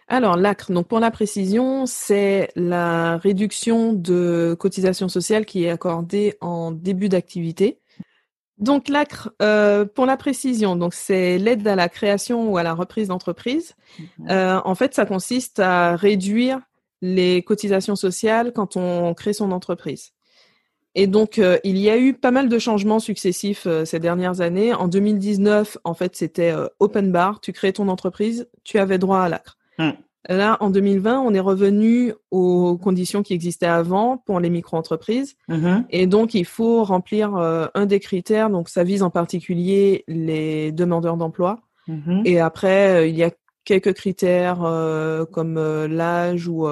Alors, 0.07 0.37
l'ACRE, 0.37 0.71
donc 0.71 0.87
pour 0.87 1.01
la 1.01 1.11
précision, 1.11 1.85
c'est 1.85 2.49
la 2.55 3.17
réduction 3.17 3.91
de 3.91 4.55
cotisation 4.57 5.09
sociale 5.09 5.45
qui 5.45 5.65
est 5.65 5.69
accordée 5.69 6.37
en 6.39 6.71
début 6.71 7.09
d'activité. 7.09 7.80
Donc, 8.61 8.89
l'ACRE, 8.89 9.31
euh, 9.41 9.85
pour 9.85 10.05
la 10.05 10.17
précision, 10.17 10.75
donc 10.75 10.93
c'est 10.93 11.39
l'aide 11.39 11.67
à 11.67 11.75
la 11.75 11.89
création 11.89 12.49
ou 12.49 12.57
à 12.57 12.63
la 12.63 12.73
reprise 12.73 13.07
d'entreprise. 13.07 13.75
Mhm. 13.97 14.29
Euh, 14.29 14.61
en 14.63 14.75
fait, 14.75 14.93
ça 14.93 15.05
consiste 15.05 15.59
à 15.59 15.95
réduire 15.95 16.59
les 17.01 17.41
cotisations 17.41 17.95
sociales 17.95 18.53
quand 18.53 18.77
on 18.77 19.15
crée 19.15 19.33
son 19.33 19.51
entreprise. 19.51 20.11
Et 20.93 21.07
donc, 21.07 21.39
euh, 21.39 21.57
il 21.63 21.77
y 21.77 21.89
a 21.89 21.97
eu 21.97 22.13
pas 22.13 22.29
mal 22.29 22.49
de 22.49 22.59
changements 22.59 22.99
successifs 22.99 23.67
ces 23.85 23.99
dernières 23.99 24.41
années. 24.41 24.73
En 24.73 24.87
2019, 24.87 25.79
en 25.83 25.95
fait, 25.95 26.15
c'était 26.15 26.53
open 26.79 27.11
bar. 27.11 27.41
Tu 27.41 27.53
crées 27.53 27.73
ton 27.73 27.87
entreprise, 27.87 28.47
tu 28.63 28.77
avais 28.77 28.99
droit 28.99 29.21
à 29.21 29.29
l'ACRE. 29.29 29.57
Hmm. 29.79 29.91
Là, 30.29 30.57
en 30.59 30.69
2020, 30.69 31.19
on 31.19 31.33
est 31.33 31.39
revenu 31.39 32.13
aux 32.29 32.77
conditions 32.77 33.23
qui 33.23 33.33
existaient 33.33 33.65
avant 33.65 34.17
pour 34.17 34.39
les 34.39 34.49
micro-entreprises. 34.49 35.35
Mm-hmm. 35.49 35.85
Et 35.89 36.07
donc, 36.07 36.33
il 36.33 36.45
faut 36.45 36.83
remplir 36.83 37.35
un 37.35 37.85
des 37.85 37.99
critères. 37.99 38.49
Donc, 38.49 38.69
ça 38.69 38.83
vise 38.83 39.01
en 39.01 39.09
particulier 39.09 40.03
les 40.07 40.71
demandeurs 40.71 41.17
d'emploi. 41.17 41.61
Mm-hmm. 41.87 42.21
Et 42.25 42.39
après, 42.39 43.09
il 43.09 43.15
y 43.15 43.23
a 43.23 43.31
quelques 43.65 43.93
critères 43.93 44.59
comme 45.31 45.55
l'âge 45.85 46.47
ou 46.47 46.67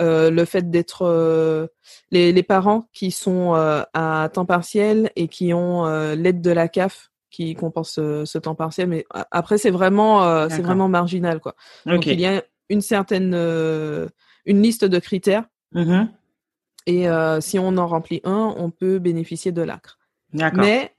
euh, 0.00 0.30
le 0.30 0.44
fait 0.44 0.70
d'être 0.70 1.02
euh, 1.02 1.66
les, 2.12 2.32
les, 2.32 2.42
parents 2.44 2.88
qui 2.92 3.10
sont 3.10 3.56
euh, 3.56 3.82
à 3.94 4.28
temps 4.32 4.44
partiel 4.44 5.10
et 5.16 5.26
qui 5.26 5.52
ont 5.52 5.86
l'aide 6.14 6.40
de 6.40 6.50
la 6.50 6.68
CAF 6.68 7.10
qui 7.30 7.54
compense 7.54 7.92
ce 7.94 8.38
temps 8.38 8.54
partiel. 8.54 8.88
Mais 8.88 9.04
après, 9.30 9.58
c'est 9.58 9.70
vraiment, 9.70 10.48
c'est 10.48 10.62
vraiment 10.62 10.88
marginal, 10.88 11.40
quoi. 11.40 11.54
Donc, 11.86 12.06
il 12.06 12.20
y 12.20 12.26
a 12.26 12.42
une 12.68 12.80
certaine, 12.80 13.34
une 13.34 14.62
liste 14.62 14.84
de 14.84 14.98
critères. 14.98 15.44
Mmh 15.72 16.04
et 16.90 17.06
si 17.40 17.58
on 17.58 17.76
en 17.76 17.86
remplit 17.86 18.22
un, 18.24 18.54
on 18.56 18.70
peut 18.70 18.98
bénéficier 18.98 19.52
de 19.52 19.60
l'ACRE. 19.60 19.98
Mais 20.54 20.94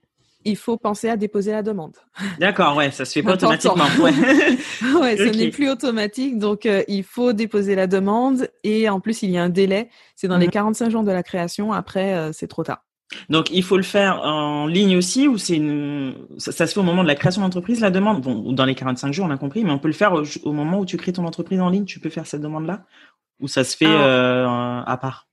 il 0.45 0.55
faut 0.55 0.77
penser 0.77 1.09
à 1.09 1.17
déposer 1.17 1.51
la 1.51 1.63
demande. 1.63 1.95
D'accord, 2.39 2.75
ouais, 2.77 2.91
ça 2.91 3.05
se 3.05 3.13
fait 3.13 3.23
pas 3.23 3.33
automatiquement. 3.33 3.83
Ouais, 3.99 4.13
ce 5.17 5.37
n'est 5.37 5.49
plus 5.49 5.69
automatique, 5.69 6.37
donc 6.37 6.65
euh, 6.65 6.83
il 6.87 7.03
faut 7.03 7.33
déposer 7.33 7.75
la 7.75 7.87
demande 7.87 8.49
et 8.63 8.89
en 8.89 8.99
plus 8.99 9.21
il 9.23 9.31
y 9.31 9.37
a 9.37 9.43
un 9.43 9.49
délai, 9.49 9.89
c'est 10.15 10.27
dans 10.27 10.37
les 10.37 10.47
45 10.47 10.85
mhm. 10.85 10.91
jours 10.91 11.03
de 11.03 11.11
la 11.11 11.23
création. 11.23 11.73
Après, 11.73 12.15
euh, 12.15 12.31
c'est 12.33 12.47
trop 12.47 12.63
tard. 12.63 12.85
Donc 13.29 13.49
il 13.51 13.63
faut 13.63 13.77
le 13.77 13.83
faire 13.83 14.21
en 14.23 14.67
ligne 14.67 14.95
aussi 14.97 15.27
ou 15.27 15.37
c'est 15.37 15.55
une... 15.55 16.15
ça, 16.37 16.51
se 16.51 16.73
fait 16.73 16.79
au 16.79 16.83
moment 16.83 17.03
de 17.03 17.07
la 17.07 17.15
création 17.15 17.41
d'entreprise 17.41 17.81
la 17.81 17.91
demande? 17.91 18.21
Bon, 18.21 18.51
dans 18.53 18.65
les 18.65 18.75
45 18.75 19.11
jours, 19.11 19.25
on 19.25 19.31
a 19.31 19.37
compris, 19.37 19.63
mais 19.63 19.71
on 19.71 19.79
peut 19.79 19.87
le 19.87 19.93
faire 19.93 20.13
au, 20.43 20.51
moment 20.51 20.79
où 20.79 20.85
tu 20.85 20.97
crées 20.97 21.13
ton 21.13 21.25
entreprise 21.25 21.59
en 21.59 21.69
ligne. 21.69 21.85
Tu 21.85 21.99
peux 21.99 22.09
faire 22.09 22.27
cette 22.27 22.41
demande 22.41 22.65
là 22.65 22.85
ou 23.39 23.47
ça 23.47 23.63
se 23.63 23.75
fait 23.75 23.87
euh, 23.87 24.81
à 24.85 24.97
part? 24.97 25.27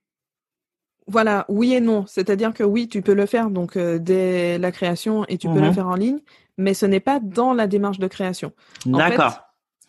Voilà, 1.07 1.45
oui 1.49 1.75
et 1.75 1.81
non. 1.81 2.05
C'est-à-dire 2.07 2.53
que 2.53 2.65
oui, 2.65 2.89
tu 2.89 3.03
peux 3.03 3.15
le 3.15 3.27
faire 3.27 3.51
donc 3.51 3.77
euh, 3.77 3.99
dès 3.99 4.59
la 4.59 4.73
création 4.73 5.25
et 5.29 5.39
tu 5.39 5.49
peux 5.49 5.61
le 5.61 5.69
mhm. 5.69 5.75
faire 5.75 5.87
en 5.87 5.95
ligne, 5.95 6.19
mais 6.59 6.75
ce 6.75 6.87
n'est 6.87 7.01
pas 7.01 7.21
dans 7.21 7.53
la 7.53 7.67
démarche 7.67 7.99
de 7.99 8.09
création. 8.09 8.53
D'accord. 8.87 9.46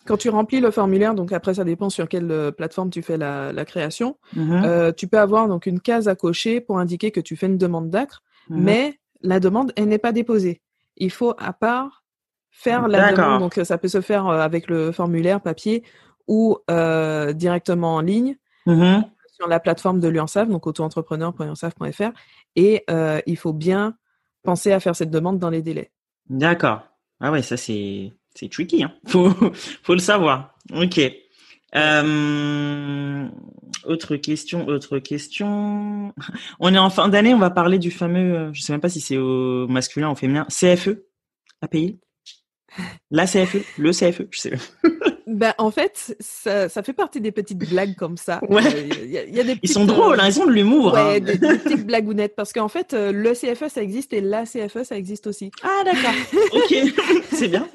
Quand 0.07 0.17
tu 0.17 0.29
remplis 0.29 0.59
le 0.59 0.71
formulaire, 0.71 1.13
donc 1.13 1.31
après 1.31 1.55
ça 1.55 1.63
dépend 1.63 1.89
sur 1.89 2.07
quelle 2.07 2.31
euh, 2.31 2.51
plateforme 2.51 2.89
tu 2.89 3.01
fais 3.01 3.17
la, 3.17 3.65
création, 3.65 4.17
mhm. 4.35 4.63
euh, 4.63 4.91
tu 4.91 5.07
peux 5.07 5.19
avoir 5.19 5.47
donc 5.47 5.65
une 5.65 5.79
case 5.79 6.07
à 6.07 6.15
cocher 6.15 6.61
pour 6.61 6.79
indiquer 6.79 7.11
que 7.11 7.19
tu 7.19 7.35
fais 7.35 7.47
une 7.47 7.57
demande 7.57 7.89
d'acre, 7.89 8.23
mhm. 8.49 8.63
mais 8.63 8.99
la 9.21 9.39
demande 9.39 9.73
elle 9.75 9.87
n'est 9.87 9.97
pas 9.97 10.11
déposée. 10.11 10.61
Il 10.95 11.11
faut 11.11 11.33
à 11.37 11.53
part 11.53 12.03
faire 12.49 12.87
la 12.87 13.11
demande. 13.11 13.39
Donc 13.39 13.59
ça 13.63 13.77
peut 13.77 13.87
se 13.87 14.01
faire 14.01 14.27
avec 14.27 14.67
le 14.67 14.91
formulaire 14.91 15.41
papier 15.41 15.83
ou 16.27 16.57
directement 17.35 17.95
en 17.95 18.01
ligne 18.01 18.37
sur 19.37 19.47
la 19.47 19.59
plateforme 19.59 19.99
de 19.99 20.07
l'UNSAF, 20.07 20.49
donc 20.49 20.65
auto-entrepreneur.unsaf.fr, 20.65 22.11
et 22.55 22.83
euh, 22.89 23.21
il 23.27 23.37
faut 23.37 23.53
bien 23.53 23.95
penser 24.43 24.71
à 24.71 24.79
faire 24.79 24.95
cette 24.95 25.11
demande 25.11 25.37
dans 25.37 25.51
les 25.51 25.61
délais. 25.61 25.91
D'accord. 26.29 26.81
Ah 27.19 27.31
ouais, 27.31 27.43
ça 27.43 27.55
c'est 27.55 28.13
c'est 28.37 28.49
tricky, 28.49 28.83
hein. 28.83 28.93
Faut 29.07 29.31
faut 29.83 29.93
le 29.93 29.99
savoir. 29.99 30.55
Ok. 30.73 30.99
Euh, 31.75 33.27
autre 33.85 34.15
question, 34.15 34.67
autre 34.67 34.99
question. 34.99 36.13
On 36.59 36.73
est 36.73 36.77
en 36.77 36.89
fin 36.89 37.09
d'année, 37.09 37.33
on 37.33 37.39
va 37.39 37.49
parler 37.49 37.77
du 37.77 37.91
fameux, 37.91 38.35
euh, 38.35 38.53
je 38.53 38.61
sais 38.61 38.71
même 38.71 38.81
pas 38.81 38.89
si 38.89 39.01
c'est 39.01 39.17
au 39.17 39.67
masculin 39.67 40.09
ou 40.09 40.13
au 40.13 40.15
féminin, 40.15 40.45
CFE 40.49 40.99
à 41.61 41.67
payer. 41.67 41.99
La 43.11 43.25
CFE, 43.25 43.63
le 43.77 43.91
CFE, 43.91 44.27
je 44.31 44.39
sais. 44.39 44.53
Ben, 45.27 45.53
en 45.57 45.71
fait, 45.71 46.15
ça, 46.21 46.69
ça, 46.69 46.83
fait 46.83 46.93
partie 46.93 47.19
des 47.19 47.33
petites 47.33 47.69
blagues 47.69 47.95
comme 47.95 48.15
ça. 48.15 48.39
Ouais. 48.47 48.63
Euh, 48.65 49.05
y 49.05 49.39
a, 49.39 49.43
des 49.43 49.59
ils 49.61 49.69
sont 49.69 49.83
drôles, 49.83 50.21
hein, 50.21 50.29
ils 50.29 50.39
ont 50.39 50.45
de 50.45 50.53
l'humour. 50.53 50.93
Ouais, 50.93 51.17
hein. 51.17 51.19
des, 51.19 51.37
petites 51.37 51.85
blagounettes. 51.85 52.33
Parce 52.37 52.53
qu'en 52.53 52.69
fait, 52.69 52.93
euh, 52.93 53.11
le 53.11 53.33
CFE, 53.33 53.67
ça 53.67 53.83
existe 53.83 54.13
et 54.13 54.21
la 54.21 54.45
CFE, 54.45 54.83
ça 54.83 54.95
existe 54.95 55.27
aussi. 55.27 55.51
Ah, 55.63 55.83
d'accord. 55.83 56.13
ok, 56.53 56.75
c'est 57.33 57.49
bien. 57.49 57.67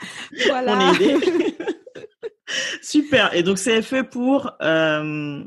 Voilà. 0.46 0.78
On 0.78 0.94
est 0.94 1.04
aidé. 1.04 1.56
Super. 2.82 3.34
Et 3.34 3.42
donc, 3.42 3.56
CFE 3.56 4.02
pour, 4.10 4.52
euh, 4.62 5.42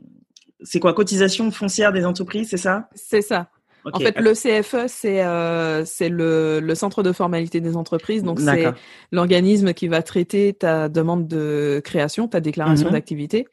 c'est 0.61 0.79
quoi, 0.79 0.93
cotisation 0.93 1.49
foncière 1.51 1.93
des 1.93 2.05
entreprises, 2.05 2.49
c'est 2.49 2.57
ça? 2.57 2.89
C'est 2.95 3.21
ça. 3.21 3.49
En 3.93 3.99
fait, 3.99 4.19
le 4.19 4.33
CFE, 4.33 4.87
c'est 4.87 5.23
euh, 5.23 5.85
le, 6.01 6.59
le, 6.59 6.75
centre 6.75 7.01
de 7.01 7.11
formalité 7.11 7.61
des 7.61 7.77
entreprises. 7.77 8.23
Donc, 8.23 8.39
c'est 8.39 8.67
l'organisme 9.11 9.73
qui 9.73 9.87
va 9.87 10.01
traiter 10.03 10.53
ta 10.53 10.89
demande 10.89 11.27
de 11.27 11.81
création, 11.83 12.27
ta 12.27 12.41
déclaration 12.41 12.87
mhm. 12.87 12.93
d'activité. 12.93 13.47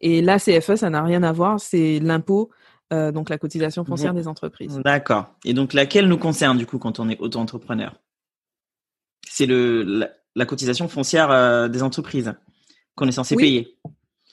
Et 0.00 0.22
la 0.22 0.38
CFE, 0.38 0.76
ça 0.76 0.90
n'a 0.90 1.02
rien 1.02 1.22
à 1.22 1.32
voir. 1.32 1.60
C'est 1.60 1.98
l'impôt, 2.00 2.50
euh, 2.92 3.12
donc 3.12 3.28
la 3.28 3.38
cotisation 3.38 3.84
foncière 3.84 4.14
des 4.14 4.28
entreprises. 4.28 4.80
D'accord. 4.84 5.34
Et 5.44 5.52
donc, 5.52 5.72
laquelle 5.72 6.06
nous 6.06 6.18
concerne, 6.18 6.58
du 6.58 6.66
coup, 6.66 6.78
quand 6.78 7.00
on 7.00 7.08
est 7.08 7.20
auto-entrepreneur? 7.20 7.94
C'est 9.28 9.46
le 9.46 9.82
la, 9.82 10.08
cotisation 10.46 10.88
foncière 10.88 11.30
euh, 11.30 11.68
des 11.68 11.82
entreprises 11.82 12.34
qu'on 12.94 13.08
est 13.08 13.12
censé 13.12 13.36
payer. 13.36 13.76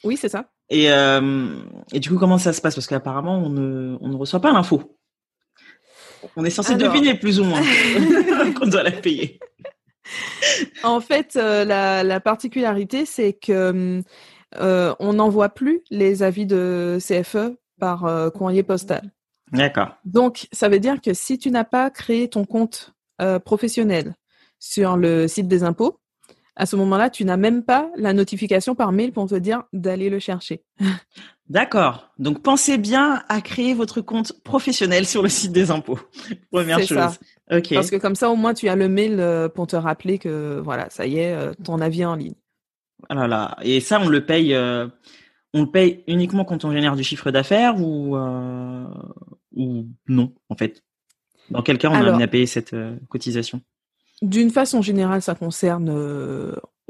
Oui, 0.04 0.18
c'est 0.18 0.30
ça. 0.30 0.50
Et, 0.70 0.92
euh, 0.92 1.62
et 1.92 2.00
du 2.00 2.10
coup, 2.10 2.18
comment 2.18 2.38
ça 2.38 2.54
se 2.54 2.62
passe? 2.62 2.76
Parce 2.76 2.88
qu'apparemment, 2.88 3.38
on 3.38 3.50
ne, 3.50 3.98
on 4.02 4.08
ne 4.08 4.16
reçoit 4.16 4.40
pas 4.40 4.52
l'info. 4.52 4.98
On 6.36 6.44
est 6.44 6.50
censé 6.50 6.76
deviner 6.76 7.16
plus 7.16 7.40
ou 7.40 7.46
moins 7.46 7.62
qu'on 8.60 8.68
doit 8.68 8.84
la 8.84 8.92
payer. 8.92 9.40
En 10.84 11.00
fait, 11.02 11.36
euh, 11.36 11.64
la, 11.66 12.20
particularité, 12.20 13.06
c'est 13.06 13.34
que 13.34 14.02
on 14.56 15.14
n'envoie 15.14 15.50
plus 15.50 15.82
les 15.90 16.24
avis 16.24 16.46
de 16.46 16.98
CFE 17.00 17.56
par 17.80 18.32
courrier 18.34 18.64
postal. 18.64 19.12
D'accord. 19.52 19.96
Donc, 20.06 20.48
ça 20.52 20.70
veut 20.70 20.80
dire 20.80 21.02
que 21.02 21.14
si 21.14 21.38
tu 21.38 21.52
n'as 21.52 21.64
pas 21.64 21.90
créé 21.90 22.30
ton 22.30 22.46
compte 22.46 22.94
professionnel 23.46 24.16
sur 24.60 24.98
le 24.98 25.28
site 25.28 25.48
des 25.48 25.64
impôts, 25.64 26.00
à 26.60 26.66
ce 26.66 26.76
moment-là, 26.76 27.10
tu 27.10 27.24
n'as 27.24 27.38
même 27.38 27.64
pas 27.64 27.90
la 27.96 28.12
notification 28.12 28.76
par 28.76 28.92
mail 28.92 29.14
pour 29.14 29.28
te 29.28 29.36
dire 29.36 29.64
d'aller 29.72 30.10
le 30.10 30.20
chercher. 30.20 30.62
D'accord. 31.48 32.12
Donc 32.20 32.44
pensez 32.44 32.78
bien 32.78 33.24
à 33.30 33.40
créer 33.40 33.74
votre 33.74 34.02
compte 34.02 34.34
professionnel 34.44 35.06
sur 35.06 35.24
le 35.24 35.30
site 35.30 35.54
des 35.54 35.72
impôts. 35.72 36.00
Première 36.52 36.80
chose. 36.80 36.98
Ça. 36.98 37.14
Parce 37.48 37.90
que 37.90 37.96
comme 37.96 38.16
ça, 38.16 38.30
au 38.30 38.36
moins, 38.36 38.54
tu 38.54 38.68
as 38.68 38.76
le 38.76 38.90
mail 38.90 39.22
euh, 39.22 39.48
pour 39.48 39.68
te 39.68 39.78
rappeler 39.78 40.20
que 40.20 40.60
voilà, 40.60 40.90
ça 40.90 41.08
y 41.08 41.18
est, 41.20 41.34
euh, 41.34 41.54
ton 41.64 41.80
avis 41.80 42.02
est 42.02 42.06
en 42.06 42.16
ligne. 42.16 42.36
Voilà. 43.10 43.56
Ah 43.58 43.62
Et 43.64 43.80
ça, 43.80 44.02
on 44.02 44.10
le 44.10 44.26
paye. 44.26 44.54
Euh, 44.54 44.88
on 45.54 45.62
le 45.62 45.72
paye 45.72 46.04
uniquement 46.08 46.44
quand 46.44 46.66
on 46.66 46.74
génère 46.74 46.98
du 46.98 47.04
chiffre 47.04 47.32
d'affaires 47.32 47.80
ou 47.80 48.18
ou 49.56 49.88
non, 50.08 50.34
en 50.50 50.56
fait? 50.56 50.84
Dans 51.50 51.64
quel 51.64 51.80
cas 51.80 51.90
on 51.90 51.94
a 51.94 52.00
amené 52.00 52.24
à 52.26 52.28
payer 52.28 52.46
cette 52.46 52.76
cotisation? 53.08 53.62
D'une 54.22 54.50
façon 54.50 54.82
générale, 54.82 55.22
ça 55.22 55.36
concerne 55.36 55.90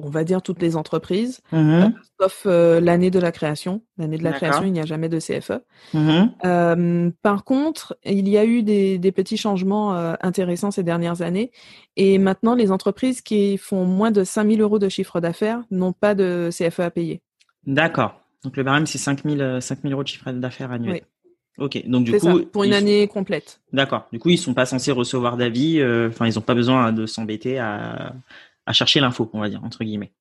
on 0.01 0.09
va 0.09 0.23
dire 0.23 0.41
toutes 0.41 0.61
les 0.61 0.75
entreprises, 0.75 1.41
mmh 1.51 1.57
euh, 1.57 1.89
sauf 2.19 2.43
euh, 2.45 2.79
l'année 2.79 3.11
de 3.11 3.19
la 3.19 3.31
création. 3.31 3.81
L'année 3.97 4.17
de 4.17 4.23
la 4.23 4.31
création, 4.31 4.63
il 4.63 4.71
n'y 4.71 4.79
a 4.79 4.85
jamais 4.85 5.09
de 5.09 5.19
CFE. 5.19 5.61
Mmh 5.93 6.25
euh, 6.45 7.11
par 7.21 7.43
contre, 7.43 7.97
il 8.03 8.27
y 8.27 8.37
a 8.37 8.45
eu 8.45 8.63
des, 8.63 9.11
petits 9.11 9.37
changements 9.37 9.93
intéressants 10.21 10.71
ces 10.71 10.83
dernières 10.83 11.21
années. 11.21 11.51
Et 11.97 12.19
maintenant, 12.19 12.55
les 12.55 12.71
entreprises 12.71 13.21
qui 13.21 13.57
font 13.57 13.85
moins 13.85 14.11
de 14.11 14.23
5 14.23 14.47
000 14.49 14.61
euros 14.61 14.79
de 14.79 14.87
chiffre 14.87 15.19
d'affaires 15.19 15.63
n'ont 15.71 15.93
pas 15.93 16.15
de 16.15 16.49
CFE 16.51 16.79
à 16.79 16.91
payer. 16.91 17.21
D'accord. 17.65 18.21
Donc 18.43 18.55
le 18.55 18.63
barème, 18.63 18.85
c'est 18.85 18.97
5 18.99 19.23
000, 19.23 19.59
euros 19.85 20.03
de 20.03 20.07
chiffre 20.07 20.31
d'affaires 20.31 20.71
annuel. 20.71 20.93
Oui. 20.93 21.01
Ok, 21.59 21.81
donc 21.87 22.05
du 22.05 22.17
coup, 22.17 22.45
pour 22.45 22.63
une 22.63 22.73
année 22.73 23.07
complète. 23.07 23.59
D'accord. 23.73 24.07
Du 24.11 24.19
coup, 24.19 24.29
ils 24.29 24.37
sont 24.37 24.53
pas 24.53 24.65
censés 24.65 24.91
recevoir 24.91 25.37
d'avis. 25.37 25.83
Enfin, 26.07 26.27
ils 26.27 26.35
n'ont 26.35 26.41
pas 26.41 26.55
besoin 26.55 26.91
de 26.91 27.05
s'embêter 27.05 27.59
à, 27.59 28.13
à 28.65 28.73
chercher 28.73 28.99
l'info, 28.99 29.29
on 29.33 29.39
va 29.39 29.49
dire 29.49 29.63
entre 29.63 29.83
guillemets. 29.83 30.11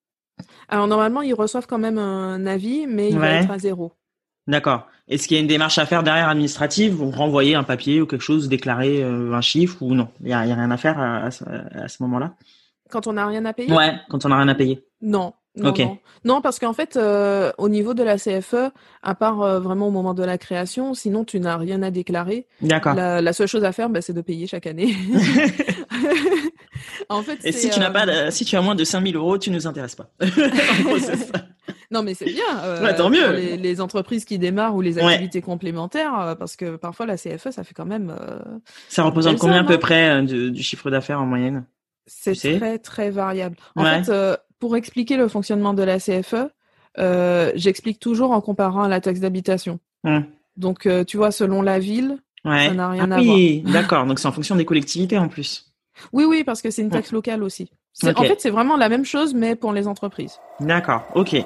Alors 0.68 0.86
normalement, 0.86 1.22
ils 1.22 1.34
reçoivent 1.34 1.66
quand 1.66 1.78
même 1.78 1.98
un 1.98 2.46
avis, 2.46 2.86
mais 2.86 3.10
il 3.10 3.18
va 3.18 3.30
être 3.30 3.50
à 3.50 3.58
zéro. 3.58 3.92
D'accord. 4.46 4.86
Est-ce 5.08 5.28
qu'il 5.28 5.36
y 5.36 5.38
a 5.38 5.42
une 5.42 5.48
démarche 5.48 5.78
à 5.78 5.86
faire 5.86 6.02
derrière 6.02 6.28
administrative 6.28 6.94
Vous 6.94 7.10
renvoyer 7.10 7.54
un 7.54 7.64
papier 7.64 8.00
ou 8.00 8.06
quelque 8.06 8.22
chose, 8.22 8.48
déclarer 8.48 9.02
euh, 9.02 9.34
un 9.34 9.40
chiffre 9.42 9.82
ou 9.82 9.94
non? 9.94 10.08
Il 10.20 10.26
n'y 10.26 10.32
a, 10.32 10.40
rien 10.40 10.70
à 10.70 10.76
faire 10.76 10.98
à, 10.98 11.30
ce, 11.30 12.02
moment-là? 12.02 12.34
Quand 12.90 13.06
on 13.06 13.14
n'a 13.14 13.26
rien 13.26 13.44
à 13.44 13.52
payer? 13.52 13.72
Ouais, 13.72 13.94
quand 14.08 14.24
on 14.24 14.28
n'a 14.30 14.38
rien 14.38 14.48
à 14.48 14.54
payer. 14.54 14.84
Non. 15.02 15.34
Non, 15.56 15.98
non. 16.24 16.40
parce 16.40 16.58
qu'en 16.58 16.72
fait, 16.72 16.96
euh, 16.96 17.50
au 17.58 17.68
niveau 17.68 17.94
de 17.94 18.02
la 18.02 18.16
CFE, 18.16 18.70
à 19.02 19.14
part 19.14 19.42
euh, 19.42 19.58
vraiment 19.58 19.88
au 19.88 19.90
moment 19.90 20.14
de 20.14 20.22
la 20.22 20.38
création, 20.38 20.94
sinon 20.94 21.24
tu 21.24 21.40
n'as 21.40 21.56
rien 21.56 21.82
à 21.82 21.90
déclarer. 21.90 22.46
D'accord. 22.60 22.94
La, 22.94 23.32
seule 23.32 23.48
chose 23.48 23.64
à 23.64 23.72
faire, 23.72 23.88
bah, 23.88 24.00
c'est 24.00 24.12
de 24.12 24.20
payer 24.20 24.46
chaque 24.46 24.66
année. 24.66 24.94
en 27.08 27.22
fait, 27.22 27.38
et 27.44 27.52
si 27.52 27.70
tu 27.70 27.80
n'as 27.80 27.90
pas, 27.90 28.30
si 28.30 28.44
tu 28.44 28.56
as 28.56 28.62
moins 28.62 28.76
de 28.76 28.84
5000 28.84 29.16
euros, 29.16 29.38
tu 29.38 29.50
nous 29.50 29.66
intéresses 29.66 29.96
pas. 29.96 30.10
Non, 31.90 32.02
mais 32.02 32.14
c'est 32.14 32.26
bien. 32.26 32.64
Euh, 32.64 32.96
tant 32.96 33.08
mieux. 33.08 33.56
Les, 33.56 33.80
entreprises 33.80 34.24
qui 34.24 34.38
démarrent 34.38 34.74
ou 34.74 34.80
les 34.80 34.98
activités 34.98 35.40
complémentaires, 35.40 36.18
euh, 36.18 36.34
parce 36.34 36.56
que 36.56 36.76
parfois 36.76 37.06
la 37.06 37.16
CFE, 37.16 37.50
ça 37.50 37.64
fait 37.64 37.74
quand 37.74 37.86
même. 37.86 38.14
Euh, 38.20 38.38
ça 38.88 39.04
représente 39.04 39.38
combien 39.38 39.60
à 39.60 39.64
peu 39.64 39.78
près 39.78 40.22
du 40.22 40.62
chiffre 40.62 40.90
d'affaires 40.90 41.20
en 41.20 41.26
moyenne? 41.26 41.64
C'est 42.06 42.34
très 42.34 42.78
très 42.78 43.10
variable. 43.10 43.56
En 43.76 43.84
fait, 43.84 44.10
pour 44.58 44.76
expliquer 44.76 45.16
le 45.16 45.28
fonctionnement 45.28 45.74
de 45.74 45.82
la 45.82 45.98
CFE, 45.98 46.50
j'explique 47.54 48.00
toujours 48.00 48.32
en 48.32 48.40
comparant 48.40 48.82
à 48.82 48.88
la 48.88 49.00
taxe 49.00 49.20
d'habitation. 49.20 49.78
Hum. 50.04 50.24
Donc, 50.56 50.88
tu 51.06 51.16
vois, 51.16 51.30
selon 51.30 51.62
la 51.62 51.78
ville, 51.78 52.18
ça 52.44 52.74
n'a 52.74 52.90
rien 52.90 53.10
ah 53.10 53.16
à 53.16 53.20
oui, 53.20 53.62
d'accord. 53.62 54.06
Donc, 54.06 54.18
c'est 54.18 54.28
en 54.28 54.32
fonction 54.32 54.56
des 54.56 54.64
collectivités 54.64 55.18
en 55.18 55.28
plus. 55.28 55.72
Oui, 56.12 56.24
oui, 56.24 56.44
parce 56.44 56.62
que 56.62 56.70
c'est 56.70 56.82
une 56.82 56.90
taxe 56.90 57.12
locale 57.12 57.42
aussi. 57.42 57.70
En 58.04 58.22
fait, 58.22 58.40
c'est 58.40 58.50
vraiment 58.50 58.76
la 58.76 58.88
même 58.88 59.04
chose, 59.04 59.34
mais 59.34 59.56
pour 59.56 59.72
les 59.72 59.88
entreprises. 59.88 60.38
D'accord, 60.60 61.04
ok. 61.14 61.44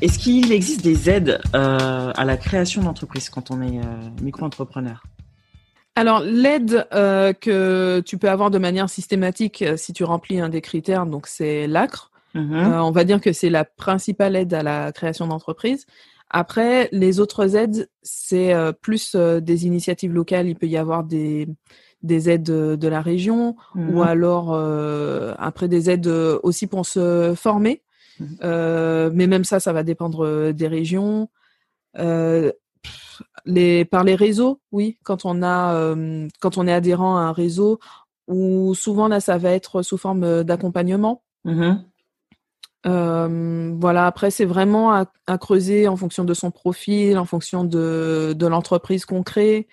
Est-ce 0.00 0.20
qu'il 0.20 0.52
existe 0.52 0.84
des 0.84 1.10
aides 1.10 1.40
euh, 1.56 2.12
à 2.14 2.24
la 2.24 2.36
création 2.36 2.82
d'entreprise 2.82 3.28
quand 3.30 3.50
on 3.50 3.60
est 3.60 3.78
euh, 3.78 3.82
micro-entrepreneur? 4.22 5.02
Alors 5.98 6.20
l'aide 6.20 6.86
euh, 6.92 7.32
que 7.32 8.00
tu 8.04 8.18
peux 8.18 8.28
avoir 8.28 8.50
de 8.50 8.58
manière 8.58 8.88
systématique 8.88 9.64
si 9.76 9.92
tu 9.92 10.04
remplis 10.04 10.40
un 10.40 10.48
des 10.48 10.60
critères, 10.60 11.06
donc 11.06 11.26
c'est 11.26 11.66
l'ACRE. 11.66 12.10
Mhm. 12.34 12.74
on 12.82 12.90
va 12.90 13.04
dire 13.04 13.22
que 13.22 13.32
c'est 13.32 13.48
la 13.48 13.64
principale 13.64 14.36
aide 14.36 14.52
à 14.52 14.62
la 14.62 14.92
création 14.92 15.26
d'entreprise. 15.26 15.86
Après, 16.28 16.90
les 16.92 17.20
autres 17.20 17.56
aides, 17.56 17.88
c'est 18.02 18.54
plus 18.82 19.16
des 19.16 19.66
initiatives 19.66 20.12
locales. 20.12 20.46
Il 20.46 20.54
peut 20.54 20.66
y 20.66 20.76
avoir 20.76 21.04
des, 21.04 21.48
des 22.02 22.28
aides 22.28 22.42
de, 22.42 22.88
la 22.88 23.00
région 23.00 23.56
ou 23.74 23.80
mhm. 23.80 24.02
alors 24.02 24.54
après 25.38 25.68
des 25.68 25.88
aides 25.88 26.06
aussi 26.06 26.66
pour 26.66 26.84
se 26.84 27.32
former. 27.34 27.82
Mhm. 28.20 28.36
Euh, 28.42 29.10
mais 29.12 29.26
même 29.26 29.44
ça, 29.44 29.60
ça 29.60 29.72
va 29.72 29.82
dépendre 29.82 30.24
euh, 30.24 30.52
des 30.52 30.68
régions. 30.68 31.28
Euh, 31.98 32.52
les, 33.44 33.84
par 33.84 34.04
les 34.04 34.14
réseaux, 34.14 34.60
oui, 34.72 34.98
quand 35.04 35.24
on 35.24 35.42
a, 35.42 35.94
quand 36.40 36.58
on 36.58 36.66
est 36.66 36.72
adhérent 36.72 37.16
à 37.16 37.22
un 37.22 37.32
réseau, 37.32 37.78
ou 38.26 38.74
souvent 38.74 39.08
là, 39.08 39.20
ça 39.20 39.38
va 39.38 39.50
être 39.52 39.82
sous 39.82 39.96
forme 39.96 40.44
d'accompagnement. 40.44 41.22
Mhm. 41.44 41.84
voilà, 42.84 44.06
après, 44.06 44.30
c'est 44.30 44.44
vraiment 44.44 44.92
à, 44.92 45.38
creuser 45.38 45.88
en 45.88 45.96
fonction 45.96 46.24
de 46.24 46.34
son 46.34 46.50
profil, 46.50 47.18
en 47.18 47.24
fonction 47.24 47.64
de, 47.64 48.34
de 48.36 48.46
l'entreprise 48.46 49.04
qu'on 49.04 49.22
crée. 49.22 49.66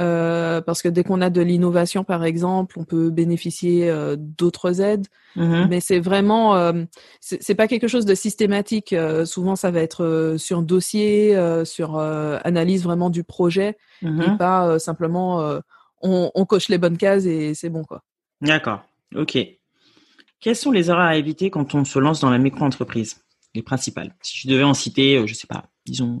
Euh, 0.00 0.62
parce 0.62 0.80
que 0.80 0.88
dès 0.88 1.04
qu'on 1.04 1.20
a 1.20 1.28
de 1.28 1.42
l'innovation, 1.42 2.04
par 2.04 2.24
exemple, 2.24 2.78
on 2.78 2.84
peut 2.84 3.10
bénéficier 3.10 3.90
euh, 3.90 4.16
d'autres 4.18 4.80
aides. 4.80 5.06
Mm-hmm. 5.36 5.68
Mais 5.68 5.80
c'est 5.80 6.00
vraiment, 6.00 6.56
euh, 6.56 6.84
c'est 7.20 7.54
pas 7.54 7.68
quelque 7.68 7.86
chose 7.86 8.06
de 8.06 8.14
systématique. 8.14 8.94
souvent, 9.24 9.56
ça 9.56 9.70
va 9.70 9.80
être 9.80 10.36
sur 10.38 10.62
dossier, 10.62 11.36
sur 11.64 11.98
analyse 11.98 12.82
vraiment 12.82 13.10
du 13.10 13.24
projet, 13.24 13.76
et 14.02 14.06
mm-hmm. 14.06 14.36
pas 14.38 14.78
simplement 14.78 15.60
on, 16.02 16.30
on, 16.34 16.44
coche 16.46 16.68
les 16.68 16.78
bonnes 16.78 16.96
cases 16.96 17.26
et 17.26 17.54
c'est 17.54 17.68
bon 17.68 17.84
quoi. 17.84 18.02
D'accord. 18.40 18.80
Ok. 19.14 19.38
Quelles 20.40 20.56
sont 20.56 20.72
les 20.72 20.88
erreurs 20.88 21.02
à 21.02 21.16
éviter 21.16 21.50
quand 21.50 21.74
on 21.74 21.84
se 21.84 21.98
lance 21.98 22.20
dans 22.20 22.30
la 22.30 22.38
micro-entreprise? 22.38 23.22
Les 23.54 23.62
principales. 23.62 24.14
Si 24.22 24.40
tu 24.40 24.46
devais 24.46 24.64
en 24.64 24.74
citer, 24.74 25.26
je 25.26 25.34
sais 25.34 25.46
pas, 25.46 25.66
disons 25.84 26.20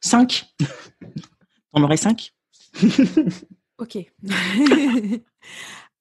cinq. 0.00 0.46
T'en 1.72 1.82
aurais 1.82 1.96
cinq? 1.96 2.32
Ok. 3.78 3.98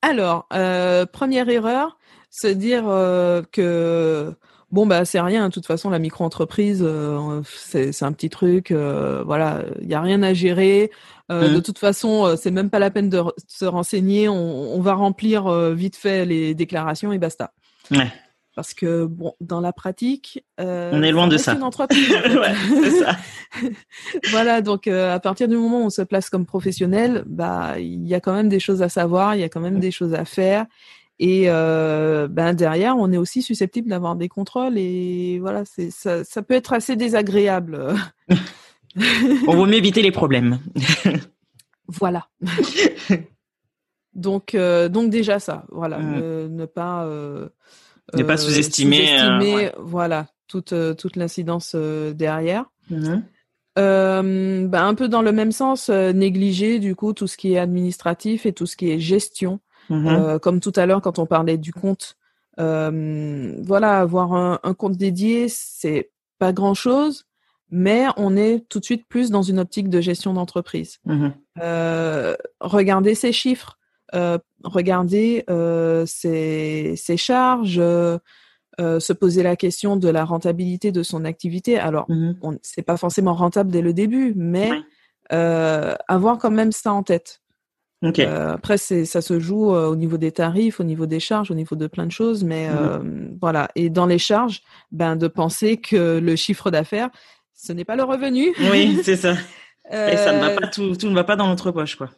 Alors, 0.02 0.48
euh, 0.54 1.06
première 1.06 1.50
erreur, 1.50 1.98
se 2.30 2.48
dire 2.48 2.84
euh, 2.88 3.42
que 3.52 4.34
bon 4.72 4.86
bah 4.86 5.06
c'est 5.06 5.20
rien. 5.20 5.50
De 5.50 5.54
toute 5.54 5.66
façon, 5.66 5.90
la 5.90 6.00
micro-entreprise, 6.00 6.82
euh, 6.86 7.42
c'est 7.46 8.04
un 8.04 8.12
petit 8.12 8.30
truc. 8.30 8.72
voilà, 8.72 9.63
il 9.82 9.88
y 9.88 9.96
a 9.96 10.02
rien 10.02 10.24
à 10.24 10.34
gérer. 10.34 10.92
De 11.30 11.58
mmh. 11.58 11.62
toute 11.62 11.80
façon, 11.80 12.36
c'est 12.38 12.52
même 12.52 12.70
pas 12.70 12.80
la 12.80 12.90
peine 12.90 13.10
de 13.10 13.22
se 13.48 13.66
renseigner. 13.66 14.30
On, 14.30 14.76
on 14.76 14.82
va 14.82 14.94
remplir 14.94 15.50
vite 15.72 15.96
fait 15.96 16.26
les 16.26 16.56
déclarations 16.56 17.12
et 17.12 17.18
basta. 17.18 17.54
Ouais. 17.92 18.12
Parce 18.58 18.74
que 18.74 19.06
bon, 19.06 19.36
dans 19.39 19.62
la 19.62 19.72
pratique, 19.72 20.43
euh, 20.60 20.89
on 20.91 21.04
est 21.04 21.12
loin 21.12 21.28
de 21.28 21.38
ça. 21.38 21.54
Une 21.54 21.62
entreprise, 21.62 22.10
ouais, 22.10 22.89
ça. 22.89 23.15
voilà, 24.32 24.62
donc 24.63 24.88
euh, 24.88 25.13
à 25.13 25.20
partir 25.20 25.48
du 25.48 25.56
moment 25.56 25.82
où 25.82 25.86
on 25.86 25.89
se 25.91 26.02
place 26.02 26.32
comme 26.32 26.48
professionnel, 26.48 27.24
bah 27.28 27.76
il 27.78 28.08
y 28.08 28.15
a 28.15 28.20
quand 28.20 28.34
même 28.34 28.50
des 28.50 28.60
choses 28.60 28.82
à 28.82 28.89
savoir, 28.89 29.36
il 29.36 29.41
y 29.41 29.43
a 29.43 29.50
quand 29.50 29.60
même 29.60 29.80
des 29.80 29.91
choses 29.91 30.15
à 30.15 30.26
faire, 30.26 30.65
et 31.20 31.43
euh, 31.50 32.28
ben 32.28 32.56
derrière, 32.56 32.98
on 32.98 33.12
est 33.12 33.17
aussi 33.17 33.43
susceptible 33.43 33.89
d'avoir 33.89 34.15
des 34.15 34.28
contrôles 34.28 34.80
et 34.80 35.38
voilà, 35.38 35.63
c'est 35.63 35.91
ça, 35.91 36.24
ça 36.24 36.41
peut 36.41 36.56
être 36.56 36.74
assez 36.74 36.96
désagréable. 36.96 37.93
on 39.48 39.56
vaut 39.56 39.67
mieux 39.67 39.76
éviter 39.78 40.02
les 40.02 40.12
problèmes. 40.12 40.58
voilà. 41.88 42.28
donc 44.15 44.56
donc 44.56 45.12
déjà 45.12 45.38
ça, 45.38 45.65
voilà, 45.70 46.00
mm. 46.00 46.15
ne, 46.15 46.48
ne, 46.48 46.65
pas 46.65 47.08
ne 48.15 48.24
pas 48.24 48.34
euh, 48.34 48.38
sous-estimer. 48.38 49.20
Euh, 49.22 49.72
voilà, 49.78 50.28
toute, 50.48 50.74
euh, 50.74 50.93
toute 50.93 51.15
l'incidence 51.15 51.76
derrière. 51.76 52.65
Mhm. 52.89 53.24
bah, 53.76 54.84
un 54.86 54.96
peu 54.96 55.08
dans 55.08 55.22
le 55.22 55.32
même 55.32 55.52
sens, 55.52 55.89
négliger 55.89 56.80
du 56.80 56.96
coup 56.96 57.13
tout 57.13 57.28
ce 57.28 57.38
qui 57.38 57.54
est 57.54 57.60
administratif 57.60 58.46
et 58.46 58.54
tout 58.54 58.65
ce 58.65 58.76
qui 58.76 58.91
est 58.91 59.00
gestion. 59.00 59.60
Mhm. 59.89 60.39
comme 60.39 60.60
tout 60.60 60.74
à 60.76 60.86
l'heure 60.86 61.02
quand 61.02 61.17
on 61.17 61.26
parlait 61.26 61.58
du 61.58 61.72
compte. 61.74 62.17
voilà, 62.58 64.00
avoir 64.00 64.34
un, 64.34 64.60
un 64.63 64.74
compte 64.74 64.98
dédié, 64.98 65.48
c'est 65.50 66.12
pas 66.39 66.52
grand 66.52 66.74
chose, 66.74 67.26
mais 67.70 68.06
on 68.17 68.36
est 68.36 68.65
tout 68.67 68.80
de 68.80 68.86
suite 68.86 69.08
plus 69.08 69.30
dans 69.30 69.43
une 69.43 69.60
optique 69.60 69.89
de 69.89 70.02
gestion 70.02 70.34
d'entreprise. 70.34 70.98
Mhm. 71.06 71.34
regardez 72.62 73.15
ces 73.15 73.32
chiffres. 73.32 73.77
Euh, 74.15 74.38
regarder 74.63 75.43
euh, 75.50 76.06
ses, 76.06 76.96
charges, 77.17 77.78
euh, 77.78 78.20
se 78.80 79.12
poser 79.12 79.43
la 79.43 79.56
question 79.56 79.98
de 79.98 80.08
la 80.08 80.24
rentabilité 80.24 80.91
de 80.91 81.04
son 81.04 81.26
activité. 81.26 81.78
Alors, 81.78 82.06
mmh 82.10 82.34
c'est 82.62 82.84
pas 82.84 82.98
forcément 82.98 83.34
rentable 83.34 83.70
dès 83.70 83.82
le 83.82 83.93
début, 83.93 84.34
mais 84.36 84.72
avoir 85.30 86.38
quand 86.38 86.52
même 86.52 86.72
ça 86.72 86.93
en 86.93 87.04
tête. 87.04 87.41
après, 88.02 88.78
ça 88.78 89.22
se 89.22 89.39
joue 89.39 89.72
au 89.72 89.96
niveau 89.96 90.17
des 90.17 90.32
tarifs, 90.32 90.80
au 90.80 90.86
niveau 90.86 91.06
des 91.06 91.20
charges, 91.20 91.52
au 91.52 91.56
niveau 91.56 91.76
de 91.76 91.88
plein 91.88 92.06
de 92.06 92.12
choses, 92.12 92.43
mais 92.43 92.70
mmh 92.70 93.38
voilà. 93.41 93.70
Et 93.76 93.89
dans 93.89 94.06
les 94.06 94.20
charges, 94.20 94.62
ben 94.91 95.17
de 95.17 95.28
penser 95.28 95.78
que 95.78 96.20
le 96.20 96.36
chiffre 96.36 96.72
d'affaires, 96.72 97.10
ce 97.54 97.74
n'est 97.74 97.86
pas 97.86 97.98
le 97.98 98.04
revenu. 98.04 98.54
Oui, 98.72 99.00
c'est 99.04 99.17
ça. 99.17 99.36
Et 99.89 100.17
ça 100.17 100.34
ne 100.34 100.39
va 100.39 100.50
pas 100.50 100.67
tout, 100.67 100.98
tout 100.98 101.08
ne 101.08 101.15
va 101.15 101.24
pas 101.24 101.38
dans 101.38 101.48
notre 101.48 101.72
poche, 101.72 101.96
quoi. 101.96 102.10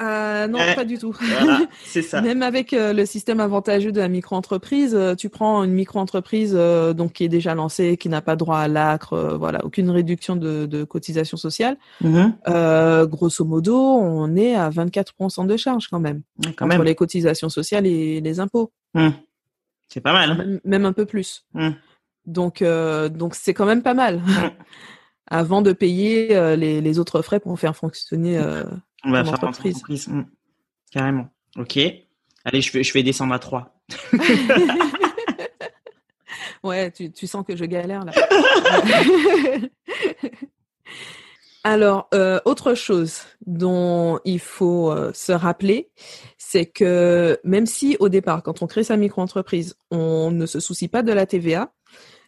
Euh, 0.00 0.46
non, 0.46 0.58
pas 0.74 0.84
du 0.84 0.98
tout. 0.98 1.14
c'est 1.84 2.02
ça. 2.02 2.22
Même 2.22 2.42
avec 2.42 2.72
euh, 2.72 2.92
le 2.92 3.04
système 3.04 3.40
avantageux 3.40 3.92
de 3.92 4.00
la 4.00 4.08
micro-entreprise, 4.08 4.94
euh, 4.94 5.14
tu 5.14 5.28
prends 5.28 5.64
une 5.64 5.72
micro-entreprise 5.72 6.54
donc 6.54 7.12
qui 7.12 7.24
est 7.24 7.28
déjà 7.28 7.54
lancée, 7.54 7.96
qui 7.96 8.08
n'a 8.08 8.22
pas 8.22 8.36
droit 8.36 8.58
à 8.58 8.68
l'acre, 8.68 9.36
voilà, 9.38 9.64
aucune 9.64 9.90
réduction 9.90 10.36
de, 10.36 10.66
de 10.66 10.84
cotisation 10.84 11.36
sociale. 11.36 11.76
Mm-hmm. 12.02 13.06
grosso 13.06 13.44
modo, 13.44 13.76
on 13.76 14.34
est 14.36 14.54
à 14.54 14.70
24% 14.70 15.46
de 15.46 15.56
charge 15.56 15.88
quand 15.88 16.00
même 16.00 16.22
quand 16.56 16.70
entre 16.70 16.84
les 16.84 16.94
cotisations 16.94 17.48
sociales 17.48 17.86
et 17.86 18.20
les 18.20 18.40
impôts. 18.40 18.72
Mm. 18.94 19.10
C'est 19.88 20.00
pas 20.00 20.12
mal. 20.12 20.30
Hein. 20.30 20.58
Même, 20.64 20.86
un 20.86 20.92
peu 20.92 21.04
plus. 21.04 21.44
Mm. 21.52 21.70
Donc, 22.24 22.62
donc 22.62 23.34
c'est 23.34 23.52
quand 23.52 23.66
même 23.66 23.82
pas 23.82 23.94
mal. 23.94 24.18
Mm. 24.18 24.50
Avant 25.28 25.62
de 25.62 25.72
payer 25.72 26.28
les, 26.56 26.80
les, 26.80 26.98
autres 26.98 27.22
frais 27.22 27.40
pour 27.40 27.58
faire 27.58 27.74
fonctionner 27.74 28.38
on 29.04 29.10
va 29.10 29.24
faire 29.24 29.34
entreprise. 29.34 29.76
entreprise. 29.76 30.08
Mmh. 30.08 30.24
Carrément. 30.90 31.28
Ok. 31.56 31.78
Allez, 32.44 32.60
je 32.60 32.72
vais, 32.72 32.82
je 32.82 32.92
vais 32.92 33.02
descendre 33.02 33.32
à 33.34 33.38
3. 33.38 33.74
ouais, 36.62 36.90
tu, 36.90 37.12
tu, 37.12 37.26
sens 37.26 37.44
que 37.46 37.56
je 37.56 37.64
galère 37.64 38.04
là. 38.04 38.12
Alors, 41.64 42.08
euh, 42.12 42.40
autre 42.44 42.74
chose 42.74 43.20
dont 43.46 44.18
il 44.24 44.40
faut 44.40 44.90
euh, 44.90 45.12
se 45.14 45.30
rappeler, 45.30 45.90
c'est 46.36 46.66
que 46.66 47.38
même 47.44 47.66
si 47.66 47.96
au 48.00 48.08
départ, 48.08 48.42
quand 48.42 48.62
on 48.62 48.66
crée 48.66 48.82
sa 48.82 48.96
micro-entreprise, 48.96 49.76
on 49.92 50.32
ne 50.32 50.46
se 50.46 50.58
soucie 50.58 50.88
pas 50.88 51.04
de 51.04 51.12
la 51.12 51.24
TVA, 51.24 51.72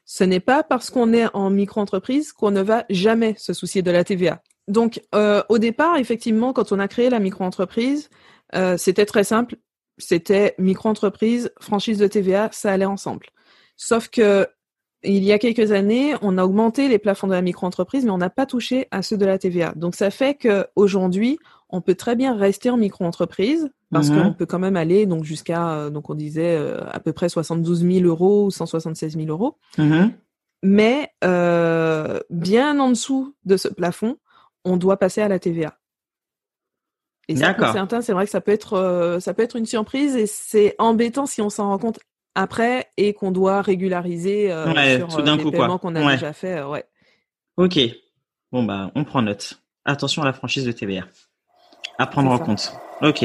ce 0.05 0.23
n'est 0.23 0.41
pas 0.41 0.63
parce 0.63 0.91
qu'on 0.91 1.13
est 1.13 1.27
en 1.35 1.51
micro-entreprise 1.51 2.33
qu'on 2.33 2.53
ne 2.53 2.63
va 2.63 2.85
jamais 2.91 3.35
se 3.37 3.53
soucier 3.53 3.83
de 3.83 3.91
la 3.91 4.05
TVA. 4.05 4.41
Donc, 4.69 5.03
euh, 5.15 5.43
au 5.49 5.59
départ, 5.59 5.97
effectivement, 5.97 6.53
quand 6.53 6.73
on 6.73 6.79
a 6.79 6.89
créé 6.89 7.11
la 7.11 7.21
micro-entreprise, 7.21 8.11
c'était 8.77 9.05
très 9.07 9.25
simple. 9.25 9.57
C'était 9.99 10.55
micro-entreprise, 10.59 11.51
franchise 11.61 11.99
de 11.99 12.07
TVA, 12.07 12.51
ça 12.53 12.71
allait 12.71 12.85
ensemble. 12.85 13.27
Sauf 13.77 14.09
que 14.09 14.47
il 15.05 15.23
y 15.23 15.33
a 15.33 15.39
quelques 15.39 15.73
années, 15.73 16.15
on 16.23 16.39
a 16.39 16.45
augmenté 16.45 16.89
les 16.89 16.99
plafonds 16.99 17.27
de 17.27 17.33
la 17.33 17.43
micro-entreprise, 17.43 18.05
mais 18.05 18.11
on 18.11 18.19
n'a 18.19 18.31
pas 18.31 18.47
touché 18.47 18.89
à 18.91 19.03
ceux 19.03 19.17
de 19.17 19.27
la 19.27 19.39
TVA. 19.39 19.73
Donc 19.77 19.95
ça 19.95 20.11
fait 20.11 20.35
qu'aujourd'hui, 20.35 21.39
on 21.69 21.81
peut 21.81 21.95
très 21.95 22.17
bien 22.17 22.37
rester 22.37 22.71
en 22.71 22.77
micro-entreprise 22.77 23.71
parce 23.91 24.11
mhm. 24.11 24.23
qu'on 24.23 24.33
peut 24.33 24.47
quand 24.47 24.59
même 24.59 24.77
aller 24.77 25.07
donc 25.07 25.25
jusqu'à 25.25 25.71
euh, 25.73 25.91
donc 25.91 26.11
on 26.11 26.15
disait 26.15 26.57
euh, 26.57 26.81
à 26.91 27.01
peu 27.01 27.13
près 27.13 27.29
72 27.29 27.83
000 27.83 28.07
euros 28.07 28.47
ou 28.47 28.51
176 28.51 29.17
000 29.17 29.29
euros. 29.29 29.57
Mhm. 29.79 30.13
Mais 30.63 31.11
euh, 31.25 32.21
bien 32.31 32.81
en 32.81 32.89
dessous 32.91 33.35
de 33.45 33.57
ce 33.57 33.69
plafond, 33.69 34.17
on 34.65 34.77
doit 34.77 34.97
passer 34.97 35.21
à 35.21 35.29
la 35.29 35.39
TVA. 35.39 35.79
Et 37.29 37.37
ça, 37.37 37.55
pour 37.55 37.69
certains, 37.69 38.03
c'est 38.03 38.13
vrai 38.13 38.27
que 38.27 38.31
ça 38.31 38.41
peut 38.41 38.53
être 38.53 39.19
ça 39.21 39.33
peut 39.33 39.43
être 39.43 39.57
une 39.57 39.67
surprise 39.67 40.15
et 40.15 40.27
c'est 40.27 40.75
embêtant 40.79 41.25
si 41.27 41.41
on 41.41 41.49
s'en 41.49 41.69
rend 41.69 41.79
compte 41.79 41.99
après 42.35 42.89
et 42.97 43.15
qu'on 43.15 43.31
doit 43.31 43.63
régulariser 43.63 44.53
euh, 44.53 44.65
sur 44.99 45.19
euh, 45.19 45.37
les 45.37 45.51
paiements 45.51 45.79
qu'on 45.79 45.95
a 45.95 46.13
déjà 46.13 46.33
fait. 46.33 46.59
Euh, 46.59 46.69
ouais. 46.69 46.85
Ok. 47.57 47.79
Bon 48.53 48.63
bah 48.63 48.91
on 48.95 49.05
prend 49.05 49.23
note. 49.23 49.63
Attention 49.85 50.23
à 50.23 50.25
la 50.25 50.33
franchise 50.33 50.65
de 50.65 50.73
TVA. 50.73 51.05
À 51.99 52.07
prendre 52.07 52.31
en 52.31 52.39
compte. 52.39 52.73
Ok. 53.03 53.25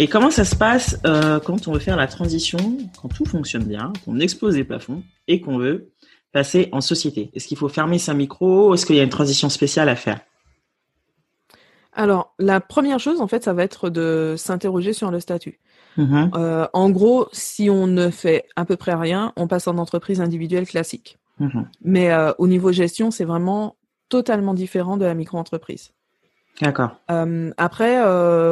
Et 0.00 0.06
comment 0.06 0.30
ça 0.30 0.46
se 0.46 0.56
passe 0.56 0.98
quand 1.44 1.68
on 1.68 1.72
veut 1.72 1.78
faire 1.78 1.98
la 1.98 2.06
transition, 2.06 2.78
quand 3.00 3.08
tout 3.08 3.26
fonctionne 3.26 3.64
bien, 3.64 3.92
qu'on 4.06 4.18
expose 4.18 4.56
les 4.56 4.64
plafonds 4.64 5.02
et 5.28 5.42
qu'on 5.42 5.58
veut 5.58 5.90
passer 6.32 6.70
en 6.72 6.80
société? 6.80 7.30
Est-ce 7.34 7.46
qu'il 7.46 7.58
faut 7.58 7.68
fermer 7.68 7.98
sa 7.98 8.14
micro? 8.14 8.72
Est-ce 8.72 8.86
qu'il 8.86 8.96
y 8.96 9.00
a 9.00 9.02
une 9.02 9.10
transition 9.10 9.50
spéciale 9.50 9.90
à 9.90 9.96
faire? 9.96 10.20
Alors, 11.92 12.34
la 12.38 12.60
première 12.60 12.98
chose, 12.98 13.20
en 13.20 13.26
fait, 13.26 13.44
ça 13.44 13.52
va 13.52 13.62
être 13.62 13.90
de 13.90 14.36
s'interroger 14.38 14.94
sur 14.94 15.10
le 15.10 15.20
statut. 15.20 15.60
Mm-hmm. 15.98 16.30
Euh, 16.34 16.66
en 16.72 16.88
gros, 16.88 17.28
si 17.32 17.68
on 17.68 17.86
ne 17.86 18.08
fait 18.08 18.46
à 18.56 18.64
peu 18.64 18.76
près 18.76 18.94
rien, 18.94 19.34
on 19.36 19.48
passe 19.48 19.68
en 19.68 19.76
entreprise 19.76 20.22
individuelle 20.22 20.66
classique. 20.66 21.18
Mm-hmm. 21.42 21.64
Mais 21.82 22.10
euh, 22.10 22.32
au 22.38 22.46
niveau 22.46 22.72
gestion, 22.72 23.10
c'est 23.10 23.26
vraiment 23.26 23.76
totalement 24.08 24.54
différent 24.54 24.96
de 24.96 25.04
la 25.04 25.12
micro-entreprise. 25.12 25.92
D'accord. 26.60 26.90
Euh, 27.10 27.50
après, 27.56 28.02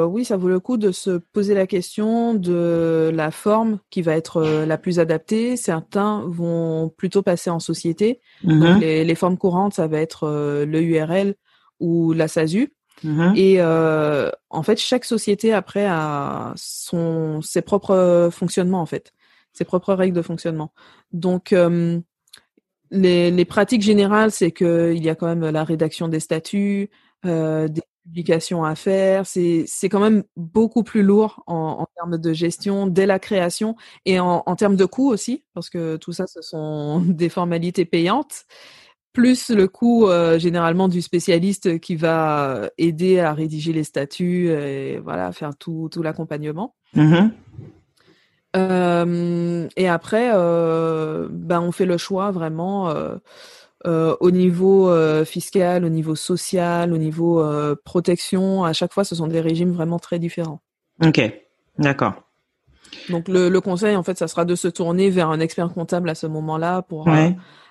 oui, 0.04 0.24
ça 0.24 0.38
vaut 0.38 0.48
le 0.48 0.60
coup 0.60 0.78
de 0.78 0.92
se 0.92 1.18
poser 1.18 1.54
la 1.54 1.66
question 1.66 2.32
de 2.32 3.10
la 3.12 3.30
forme 3.30 3.80
qui 3.90 4.00
va 4.00 4.16
être 4.16 4.64
la 4.66 4.78
plus 4.78 4.98
adaptée. 4.98 5.56
Certains 5.56 6.24
vont 6.26 6.88
plutôt 6.96 7.22
passer 7.22 7.50
en 7.50 7.60
société. 7.60 8.20
Mm-hmm. 8.44 8.60
Donc 8.60 8.80
les, 8.80 9.04
les, 9.04 9.14
formes 9.14 9.36
courantes, 9.36 9.74
ça 9.74 9.88
va 9.88 10.00
être 10.00 10.26
le 10.64 10.80
URL 10.80 11.34
ou 11.80 12.14
la 12.14 12.28
SASU. 12.28 12.72
Mm-hmm. 13.04 13.36
Et 13.36 13.56
euh, 13.58 14.30
en 14.50 14.62
fait, 14.62 14.78
chaque 14.78 15.04
société 15.04 15.52
après 15.52 15.86
a 15.86 16.52
son 16.56 17.40
ses 17.42 17.62
propres 17.62 18.28
fonctionnements 18.32 18.80
en 18.80 18.86
fait, 18.86 19.12
ses 19.52 19.64
propres 19.64 19.94
règles 19.94 20.16
de 20.16 20.22
fonctionnement. 20.22 20.72
Donc 21.12 21.52
euh, 21.52 22.00
les, 22.90 23.44
pratiques 23.44 23.82
générales, 23.82 24.30
c'est 24.30 24.50
que 24.50 24.92
il 24.94 25.02
y 25.02 25.08
a 25.08 25.14
quand 25.14 25.26
même 25.26 25.48
la 25.50 25.64
rédaction 25.64 26.08
des 26.08 26.20
statuts, 26.20 26.90
euh, 27.26 27.68
des 27.68 27.82
publications 28.04 28.64
à 28.64 28.74
faire. 28.74 29.26
C'est 29.26 29.66
quand 29.84 30.00
même 30.00 30.24
beaucoup 30.36 30.82
plus 30.82 31.02
lourd 31.02 31.42
en, 31.46 31.86
termes 31.96 32.18
de 32.18 32.32
gestion 32.32 32.86
dès 32.86 33.06
la 33.06 33.18
création 33.18 33.76
et 34.04 34.20
en, 34.20 34.42
en 34.46 34.56
termes 34.56 34.76
de 34.76 34.84
coûts 34.84 35.10
aussi, 35.10 35.44
parce 35.54 35.70
que 35.70 35.96
tout 35.96 36.12
ça, 36.12 36.26
ce 36.26 36.42
sont 36.42 37.00
des 37.06 37.28
formalités 37.28 37.84
payantes 37.84 38.46
plus 39.14 39.50
le 39.50 39.66
coût 39.66 40.06
euh, 40.06 40.38
généralement 40.38 40.86
du 40.86 41.02
spécialiste 41.02 41.80
qui 41.80 41.96
va 41.96 42.70
aider 42.78 43.18
à 43.18 43.32
rédiger 43.32 43.72
les 43.72 43.82
statuts 43.82 44.50
et 44.50 45.00
voilà 45.00 45.32
faire 45.32 45.56
tout, 45.56 45.88
tout 45.90 46.02
l'accompagnement. 46.02 46.76
Mm-hmm. 46.94 47.30
Euh, 48.56 49.68
et 49.76 49.88
après, 49.88 50.30
euh, 50.32 51.28
ben 51.30 51.60
on 51.60 51.72
fait 51.72 51.86
le 51.86 51.98
choix 51.98 52.30
vraiment 52.30 52.94
au 53.84 54.30
niveau 54.30 55.24
fiscal, 55.24 55.84
au 55.84 55.88
niveau 55.88 56.14
social, 56.14 56.92
au 56.92 56.98
niveau 56.98 57.44
protection. 57.84 58.64
À 58.64 58.72
chaque 58.72 58.92
fois, 58.92 59.04
ce 59.04 59.14
sont 59.14 59.26
des 59.26 59.40
régimes 59.40 59.72
vraiment 59.72 59.98
très 59.98 60.18
différents. 60.18 60.60
Ok, 61.04 61.20
d'accord. 61.78 62.14
Donc 63.10 63.28
le, 63.28 63.48
le, 63.48 63.60
conseil, 63.60 63.96
en 63.96 64.02
fait, 64.02 64.18
ça 64.18 64.28
sera 64.28 64.44
de 64.44 64.54
se 64.54 64.68
tourner 64.68 65.10
vers 65.10 65.28
un 65.30 65.40
expert 65.40 65.68
comptable 65.72 66.08
à 66.08 66.14
ce 66.14 66.26
moment-là 66.26 66.82
pour 66.82 67.06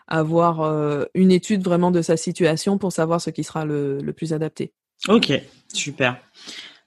avoir 0.08 0.62
euh, 0.62 1.06
une 1.14 1.32
étude 1.32 1.64
vraiment 1.64 1.92
de 1.92 2.02
sa 2.02 2.18
situation 2.18 2.78
pour 2.78 2.92
savoir 2.92 3.22
ce 3.22 3.30
qui 3.30 3.44
sera 3.44 3.66
le, 3.66 4.00
le 4.00 4.14
plus 4.14 4.34
adapté. 4.34 4.72
Ok, 5.08 5.32
super. 5.74 6.18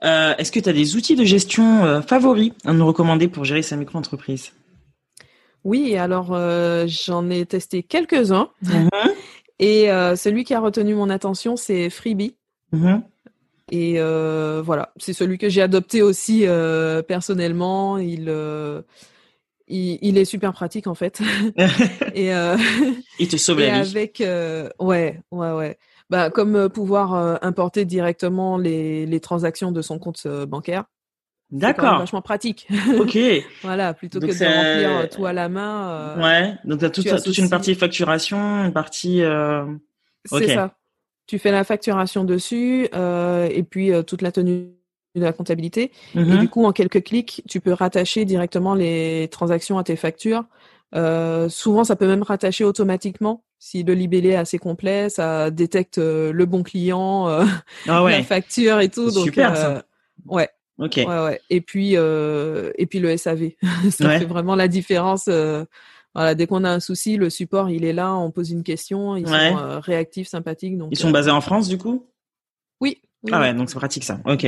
Euh, 0.03 0.35
Est-ce 0.39 0.51
que 0.51 0.61
tu 0.61 0.69
as 0.69 0.73
des 0.73 0.97
outils 0.97 1.17
de 1.17 1.25
gestion 1.25 1.85
euh, 1.85 2.01
favoris 2.01 2.53
à 2.65 2.73
nous 2.73 2.87
recommander 2.87 3.29
pour 3.29 3.45
gérer 3.45 3.63
sa 3.63 3.77
micro-entreprise? 3.77 4.53
Oui, 5.63 5.97
alors 5.97 6.33
euh, 6.33 6.87
j'en 6.89 7.29
ai 7.29 7.45
testé 7.45 7.83
quelques-uns. 7.83 8.51
Mhm. 8.63 8.89
Et 9.59 9.89
celui 10.17 10.45
qui 10.45 10.55
a 10.55 10.61
retenu 10.61 10.95
mon 10.95 11.11
attention, 11.11 11.55
c'est 11.55 11.91
Freebie. 11.91 12.35
Mhm. 12.73 13.03
Et 13.71 14.01
voilà, 14.01 14.93
c'est 14.97 15.13
celui 15.13 15.37
que 15.37 15.51
j'ai 15.51 15.61
adopté 15.61 16.01
aussi 16.01 16.47
personnellement. 17.07 17.99
Il 17.99 18.33
il, 19.69 20.17
est 20.17 20.25
super 20.25 20.55
pratique 20.55 20.87
en 20.87 20.95
fait. 20.95 21.21
et 22.15 22.33
il 23.19 23.29
te 23.29 23.37
sauve 23.37 23.61
la 23.61 23.83
vie. 23.83 23.91
Avec 23.91 24.23
ouais, 24.81 25.21
ouais, 25.31 25.53
ouais. 25.53 25.79
Bah 26.11 26.29
comme 26.29 26.57
euh, 26.57 26.69
pouvoir 26.69 27.15
importer 27.43 27.85
directement 27.85 28.59
les, 28.59 29.07
les 29.07 29.21
transactions 29.21 29.73
de 29.73 29.81
son 29.81 29.99
compte 29.99 30.27
bancaire. 30.49 30.85
D'accord. 31.51 31.99
Vachement 31.99 32.23
pratique. 32.23 32.69
Ok. 32.99 33.19
voilà, 33.63 33.95
plutôt 33.95 34.21
que 34.21 34.27
de 34.27 34.31
remplir 34.31 35.09
tout 35.09 35.27
à 35.27 35.33
la 35.33 35.49
main. 35.49 36.17
ouais. 36.21 36.55
Donc 36.65 36.83
as 36.83 36.91
toute, 36.91 37.23
toute 37.25 37.39
une 37.39 37.51
partie 37.51 37.75
facturation, 37.75 38.65
une 38.65 38.73
partie. 38.73 39.23
C'est 40.27 40.55
ça. 40.55 40.75
Tu 41.27 41.39
fais 41.39 41.53
la 41.53 41.65
facturation 41.65 42.25
dessus 42.25 42.85
et 42.85 43.63
puis 43.69 43.91
toute 44.05 44.23
la 44.23 44.33
tenue 44.33 44.81
de 45.15 45.23
la 45.23 45.33
comptabilité. 45.33 45.91
Et 46.15 46.19
mm-hmm. 46.19 46.39
du 46.39 46.49
coup, 46.49 46.65
en 46.65 46.73
quelques 46.73 47.03
clics, 47.03 47.43
tu 47.49 47.61
peux 47.61 47.73
rattacher 47.73 48.25
directement 48.25 48.75
les 48.75 49.29
transactions 49.31 49.79
à 49.79 49.85
tes 49.85 49.97
factures. 49.97 50.45
Euh, 50.95 51.49
souvent, 51.49 51.85
ça 51.85 51.97
peut 51.97 52.07
même 52.07 52.23
rattacher 52.23 52.65
automatiquement. 52.65 53.45
Si 53.61 53.83
le 53.83 53.95
libellé 53.95 54.31
est 54.31 54.37
assez 54.37 54.59
complet, 54.59 55.09
ça 55.09 55.51
détecte 55.51 55.99
euh, 55.99 56.33
le 56.33 56.47
bon 56.47 56.63
client, 56.63 57.29
euh, 57.29 57.45
ah 57.87 58.03
la 58.09 58.23
facture 58.23 58.81
et 58.81 58.89
tout. 58.89 59.11
Donc, 59.11 59.25
Super 59.25 59.57
ça. 59.57 59.85
Ouais. 60.27 60.49
Ok. 60.79 60.97
Ouais, 60.97 61.05
ouais. 61.07 61.41
Et 61.51 61.61
puis, 61.61 61.93
et 61.93 62.87
puis 62.87 62.99
le 62.99 63.17
SAV. 63.17 63.51
ça 63.91 64.19
fait 64.19 64.25
vraiment 64.25 64.57
la 64.57 64.67
différence. 64.67 65.29
voilà, 66.15 66.35
dès 66.35 66.47
qu'on 66.47 66.65
a 66.65 66.71
un 66.71 66.81
souci, 66.81 67.17
le 67.17 67.29
support, 67.29 67.71
il 67.71 67.85
est 67.85 67.93
là, 67.93 68.15
on 68.15 68.31
pose 68.31 68.51
une 68.51 68.63
question, 68.63 69.15
ils 69.15 69.29
sont 69.29 69.81
réactifs, 69.81 70.29
sympathiques. 70.29 70.79
Donc, 70.79 70.89
ils 70.91 70.99
sont 70.99 71.11
basés 71.11 71.31
en 71.31 71.43
France, 71.43 71.69
du 71.69 71.79
coup? 71.79 72.07
Oui. 72.81 73.03
ah 73.31 73.41
ouais, 73.41 73.53
donc 73.53 73.69
c'est 73.69 73.77
pratique 73.77 74.05
ça. 74.05 74.21
Ok. 74.25 74.47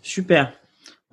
Super. 0.00 0.52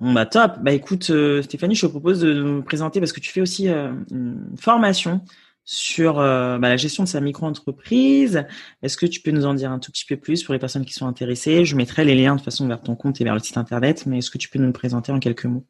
Bon 0.00 0.12
bah 0.12 0.26
top. 0.26 0.58
Bah 0.60 0.72
écoute 0.72 1.08
euh, 1.10 1.42
Stéphanie, 1.42 1.74
je 1.74 1.86
te 1.86 1.90
propose 1.90 2.20
de 2.20 2.34
nous 2.34 2.62
présenter 2.62 3.00
parce 3.00 3.12
que 3.12 3.20
tu 3.20 3.30
fais 3.30 3.40
aussi 3.40 3.68
euh, 3.68 3.92
une 4.10 4.54
formation 4.58 5.22
sur 5.66 6.18
euh, 6.18 6.56
bah, 6.56 6.70
la 6.70 6.78
gestion 6.78 7.02
de 7.02 7.08
sa 7.08 7.20
micro-entreprise. 7.20 8.46
Est-ce 8.82 8.96
que 8.96 9.04
tu 9.04 9.20
peux 9.20 9.32
nous 9.32 9.44
en 9.44 9.52
dire 9.52 9.70
un 9.70 9.78
tout 9.78 9.92
petit 9.92 10.06
peu 10.06 10.16
plus 10.16 10.42
pour 10.42 10.54
les 10.54 10.58
personnes 10.58 10.86
qui 10.86 10.94
sont 10.94 11.06
intéressées? 11.06 11.66
Je 11.66 11.76
mettrai 11.76 12.06
les 12.06 12.14
liens 12.14 12.36
de 12.36 12.40
façon 12.40 12.66
vers 12.66 12.80
ton 12.80 12.96
compte 12.96 13.20
et 13.20 13.24
vers 13.24 13.34
le 13.34 13.40
site 13.40 13.58
internet, 13.58 14.06
mais 14.06 14.18
est-ce 14.18 14.30
que 14.30 14.38
tu 14.38 14.48
peux 14.48 14.58
nous 14.58 14.66
le 14.66 14.72
présenter 14.72 15.12
en 15.12 15.18
quelques 15.18 15.44
mots? 15.44 15.66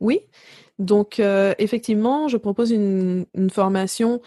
Oui. 0.00 0.20
Donc 0.78 1.20
effectivement, 1.20 2.28
je 2.28 2.36
propose 2.38 2.70
une 2.70 3.26
formation 3.52 4.22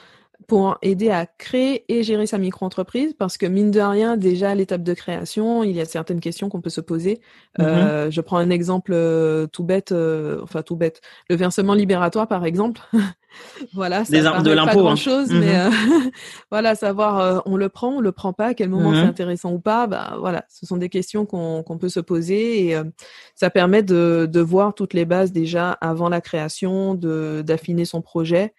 pour 0.48 0.78
aider 0.82 1.10
à 1.10 1.26
créer 1.26 1.86
et 1.89 2.04
gérer 2.04 2.28
sa 2.28 2.38
micro-entreprise 2.38 3.13
parce 3.17 3.38
que 3.38 3.45
mine 3.45 3.71
de 3.71 3.80
rien, 3.80 4.17
déjà 4.17 4.52
à 4.52 4.56
l'étape 4.56 4.84
de 4.84 4.93
création, 4.93 5.63
il 5.63 5.71
y 5.71 5.82
a 5.82 5.86
certaines 5.86 6.19
questions 6.19 6.50
qu'on 6.50 6.62
peut 6.62 6.69
se 6.69 6.82
poser. 6.82 7.21
Mm-hmm. 7.58 7.63
Euh, 7.63 8.12
je 8.12 8.21
prends 8.21 8.38
un 8.38 8.50
exemple 8.50 8.91
euh, 8.93 9.48
tout 9.48 9.63
bête, 9.63 9.91
euh, 9.91 10.39
enfin 10.43 10.62
tout 10.62 10.76
bête, 10.76 11.02
le 11.30 11.36
versement 11.36 11.74
libératoire 11.74 12.28
par 12.28 12.45
exemple. 12.45 12.82
voilà, 13.74 14.06
ça 14.06 14.12
Des 14.12 14.43
de 14.43 14.52
l'impôt, 14.52 14.80
grand 14.80 14.91
hein. 14.91 14.95
chose, 14.95 15.30
mais 15.32 15.56
mm-hmm. 15.56 16.12
voilà, 16.52 16.76
savoir 16.76 17.43
on 17.45 17.56
le 17.56 17.69
prend, 17.69 17.89
on 17.89 18.00
le 18.00 18.12
prend 18.12 18.34
pas, 18.34 18.48
à 18.48 18.54
quel 18.54 18.69
moment 18.69 18.93
c'est 18.93 19.02
mm-hmm. 19.02 19.10
intéressant 19.10 19.52
ou 19.52 19.60
pas. 19.60 19.88
Bah 19.88 20.17
voilà, 20.19 20.45
ce 20.50 20.65
sont 20.65 20.78
des 20.78 20.89
questions 20.89 21.26
qu'on 21.26 21.63
qu'on 21.63 21.78
peut 21.78 21.89
se 21.89 22.00
poser 22.00 22.67
et 22.67 22.78
ça 23.36 23.50
permet 23.50 23.84
de 23.84 24.28
de 24.32 24.39
voir 24.39 24.76
toutes 24.76 24.93
les 24.93 25.06
bases 25.06 25.32
déjà 25.32 25.71
avant 25.71 26.10
la 26.10 26.21
création, 26.21 26.93
de 26.93 27.41
d'affiner 27.45 27.86
son 27.86 28.02
projet 28.02 28.54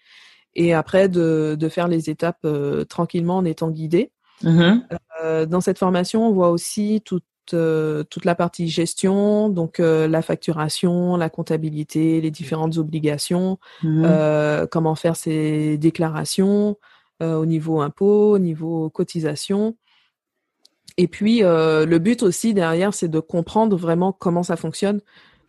et 0.56 0.72
après 0.72 1.08
de, 1.08 1.56
de 1.58 1.68
faire 1.68 1.86
les 1.86 2.10
étapes 2.10 2.40
euh, 2.44 2.84
tranquillement 2.84 3.36
en 3.36 3.44
étant 3.44 3.70
guidé. 3.70 4.10
Mm-hmm. 4.42 4.82
Euh, 5.22 5.46
dans 5.46 5.60
cette 5.60 5.78
formation, 5.78 6.26
on 6.26 6.32
voit 6.32 6.50
aussi 6.50 7.02
toute 7.04 7.24
euh, 7.52 8.02
toute 8.10 8.24
la 8.24 8.34
partie 8.34 8.68
gestion, 8.68 9.48
donc 9.50 9.78
la 9.78 10.20
facturation, 10.20 11.16
la 11.16 11.30
comptabilité, 11.30 12.20
les 12.20 12.32
différentes 12.32 12.76
obligations, 12.76 13.58
mm-hmm. 13.84 14.66
comment 14.66 14.96
faire 14.96 15.14
ses 15.14 15.78
déclarations 15.78 16.76
au 17.20 17.46
niveau 17.46 17.80
impôt, 17.80 18.32
au 18.32 18.38
niveau 18.40 18.90
cotisation. 18.90 19.76
Et 20.96 21.06
puis 21.06 21.42
le 21.42 21.98
but 21.98 22.24
aussi 22.24 22.52
derrière, 22.52 22.92
c'est 22.94 23.06
de 23.06 23.20
comprendre 23.20 23.76
vraiment 23.76 24.10
comment 24.10 24.42
ça 24.42 24.56
fonctionne. 24.56 25.00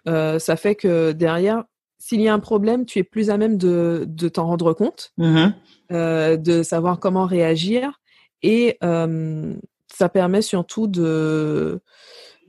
ça 0.05 0.55
fait 0.55 0.75
que 0.75 1.13
derrière, 1.13 1.63
s'il 1.97 2.21
y 2.21 2.27
a 2.27 2.33
un 2.33 2.39
problème, 2.39 2.85
tu 2.85 2.99
es 2.99 3.03
plus 3.03 3.29
à 3.29 3.37
même 3.37 3.57
de, 3.57 4.05
de 4.07 4.29
t'en 4.29 4.45
rendre 4.47 4.73
compte, 4.73 5.13
mm-hmm. 5.17 5.53
euh, 5.91 6.37
de 6.37 6.63
savoir 6.63 6.99
comment 6.99 7.25
réagir. 7.25 7.99
Et 8.43 8.77
euh, 8.83 9.53
ça 9.87 10.09
permet 10.09 10.41
surtout 10.41 10.87
de... 10.87 11.81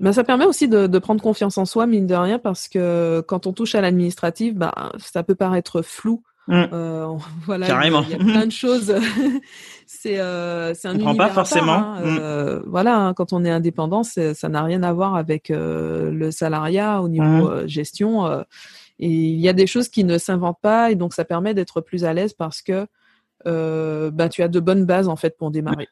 Ben, 0.01 0.13
ça 0.13 0.23
permet 0.23 0.45
aussi 0.45 0.69
de, 0.69 0.87
de, 0.87 0.99
prendre 1.01 1.21
confiance 1.21 1.59
en 1.59 1.65
soi, 1.65 1.87
mine 1.87 2.07
de 2.07 2.15
rien, 2.15 2.39
parce 2.39 2.69
que 2.69 3.21
quand 3.27 3.49
on 3.49 3.53
touche 3.53 3.75
à 3.75 3.81
l'administratif, 3.81 4.55
bah, 4.55 4.93
ça 4.99 5.25
peut 5.25 5.35
paraître 5.35 5.83
flou. 5.83 6.23
Mm. 6.49 6.65
Euh, 6.73 7.07
voilà, 7.47 7.67
Carrément. 7.67 8.03
Il 8.03 8.11
y, 8.11 8.15
a 8.15 8.19
plein 8.19 8.47
de 8.47 8.53
choses. 8.65 8.95
c'est 9.87 10.19
euh, 10.19 10.75
un 10.85 11.01
on 11.01 11.15
pas 11.15 11.29
forcément. 11.29 11.73
Hein. 11.73 12.01
Mm. 12.01 12.19
Euh, 12.21 12.61
voilà, 12.67 12.97
hein, 12.97 13.15
quand 13.15 13.33
on 13.33 13.45
est 13.45 13.51
indépendant, 13.51 14.03
ça 14.03 14.49
n'a 14.49 14.63
rien 14.63 14.83
à 14.83 14.93
voir 14.93 15.15
avec 15.15 15.51
le 15.51 16.31
salariat 16.31 17.01
au 17.03 17.09
niveau 17.09 17.51
mm. 17.51 17.67
gestion. 17.69 18.45
Et 18.99 19.09
il 19.09 19.41
y 19.41 19.49
a 19.49 19.53
des 19.53 19.67
choses 19.67 19.89
qui 19.89 20.05
ne 20.05 20.19
s'inventent 20.19 20.61
pas 20.61 20.91
et 20.91 20.95
donc 20.97 21.15
ça 21.15 21.25
permet 21.25 21.55
d'être 21.55 21.81
plus 21.81 22.05
à 22.05 22.13
l'aise 22.13 22.33
parce 22.33 22.63
que 22.63 22.87
euh, 23.47 24.11
bah, 24.11 24.29
tu 24.29 24.43
as 24.43 24.49
de 24.49 24.61
bonnes 24.61 24.85
bases 24.85 25.09
en 25.09 25.17
fait 25.17 25.37
pour 25.37 25.51
démarrer. 25.51 25.89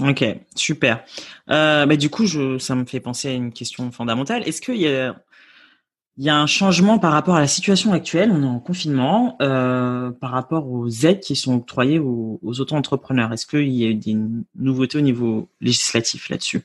Ok, 0.00 0.24
super. 0.54 1.04
Euh, 1.50 1.84
bah, 1.86 1.96
du 1.96 2.08
coup, 2.08 2.26
je, 2.26 2.58
ça 2.58 2.76
me 2.76 2.84
fait 2.84 3.00
penser 3.00 3.28
à 3.28 3.32
une 3.32 3.52
question 3.52 3.90
fondamentale. 3.90 4.46
Est-ce 4.46 4.60
qu'il 4.60 4.76
y 4.76 4.86
a, 4.86 5.20
il 6.16 6.24
y 6.24 6.30
a 6.30 6.36
un 6.36 6.46
changement 6.46 7.00
par 7.00 7.12
rapport 7.12 7.34
à 7.34 7.40
la 7.40 7.48
situation 7.48 7.92
actuelle? 7.92 8.30
On 8.30 8.42
est 8.44 8.46
en 8.46 8.60
confinement 8.60 9.36
euh, 9.42 10.12
par 10.12 10.30
rapport 10.30 10.70
aux 10.70 10.88
aides 10.88 11.20
qui 11.20 11.34
sont 11.34 11.56
octroyées 11.56 11.98
aux, 11.98 12.38
aux 12.42 12.60
auto-entrepreneurs. 12.60 13.32
Est-ce 13.32 13.46
qu'il 13.46 13.70
y 13.70 13.84
a 13.86 13.88
eu 13.88 13.94
des 13.94 14.16
nouveautés 14.54 14.98
au 14.98 15.00
niveau 15.00 15.48
législatif 15.60 16.28
là-dessus? 16.28 16.62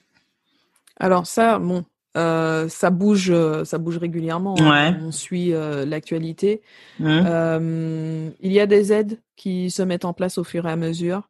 Alors 1.00 1.26
ça, 1.26 1.58
bon, 1.58 1.84
euh, 2.16 2.70
ça 2.70 2.92
bouge, 2.92 3.32
euh, 3.32 3.66
ça 3.66 3.78
bouge 3.78 3.98
régulièrement. 3.98 4.56
Hein. 4.60 4.98
On 5.02 5.12
suit 5.12 5.54
euh, 5.54 5.86
l'actualité. 5.86 6.62
Mmh. 7.00 8.32
il 8.40 8.52
y 8.52 8.60
a 8.60 8.68
des 8.68 8.94
aides 8.94 9.20
qui 9.36 9.72
se 9.72 9.82
mettent 9.82 10.06
en 10.06 10.14
place 10.14 10.38
au 10.38 10.44
fur 10.44 10.68
et 10.68 10.72
à 10.72 10.76
mesure. 10.76 11.30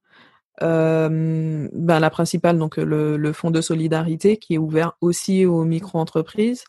ben, 0.60 1.70
la 1.74 2.10
principale, 2.10 2.58
donc 2.58 2.78
le, 2.78 3.18
le, 3.18 3.34
fonds 3.34 3.52
de 3.52 3.62
solidarité, 3.62 4.38
qui 4.38 4.56
est 4.56 4.58
ouvert 4.58 4.98
aussi 5.02 5.46
aux 5.46 5.64
micro-entreprises. 5.64 6.66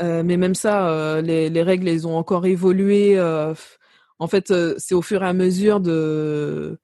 mais 0.00 0.36
même 0.36 0.54
ça, 0.54 1.20
les, 1.20 1.50
les, 1.50 1.62
règles, 1.62 1.88
elles 1.88 2.06
ont 2.06 2.16
encore 2.16 2.46
évolué. 2.46 3.20
en 3.20 4.26
fait, 4.28 4.52
c'est 4.78 4.94
au 4.94 5.02
fur 5.02 5.24
et 5.24 5.26
à 5.26 5.32
mesure 5.32 5.80
de 5.80 6.78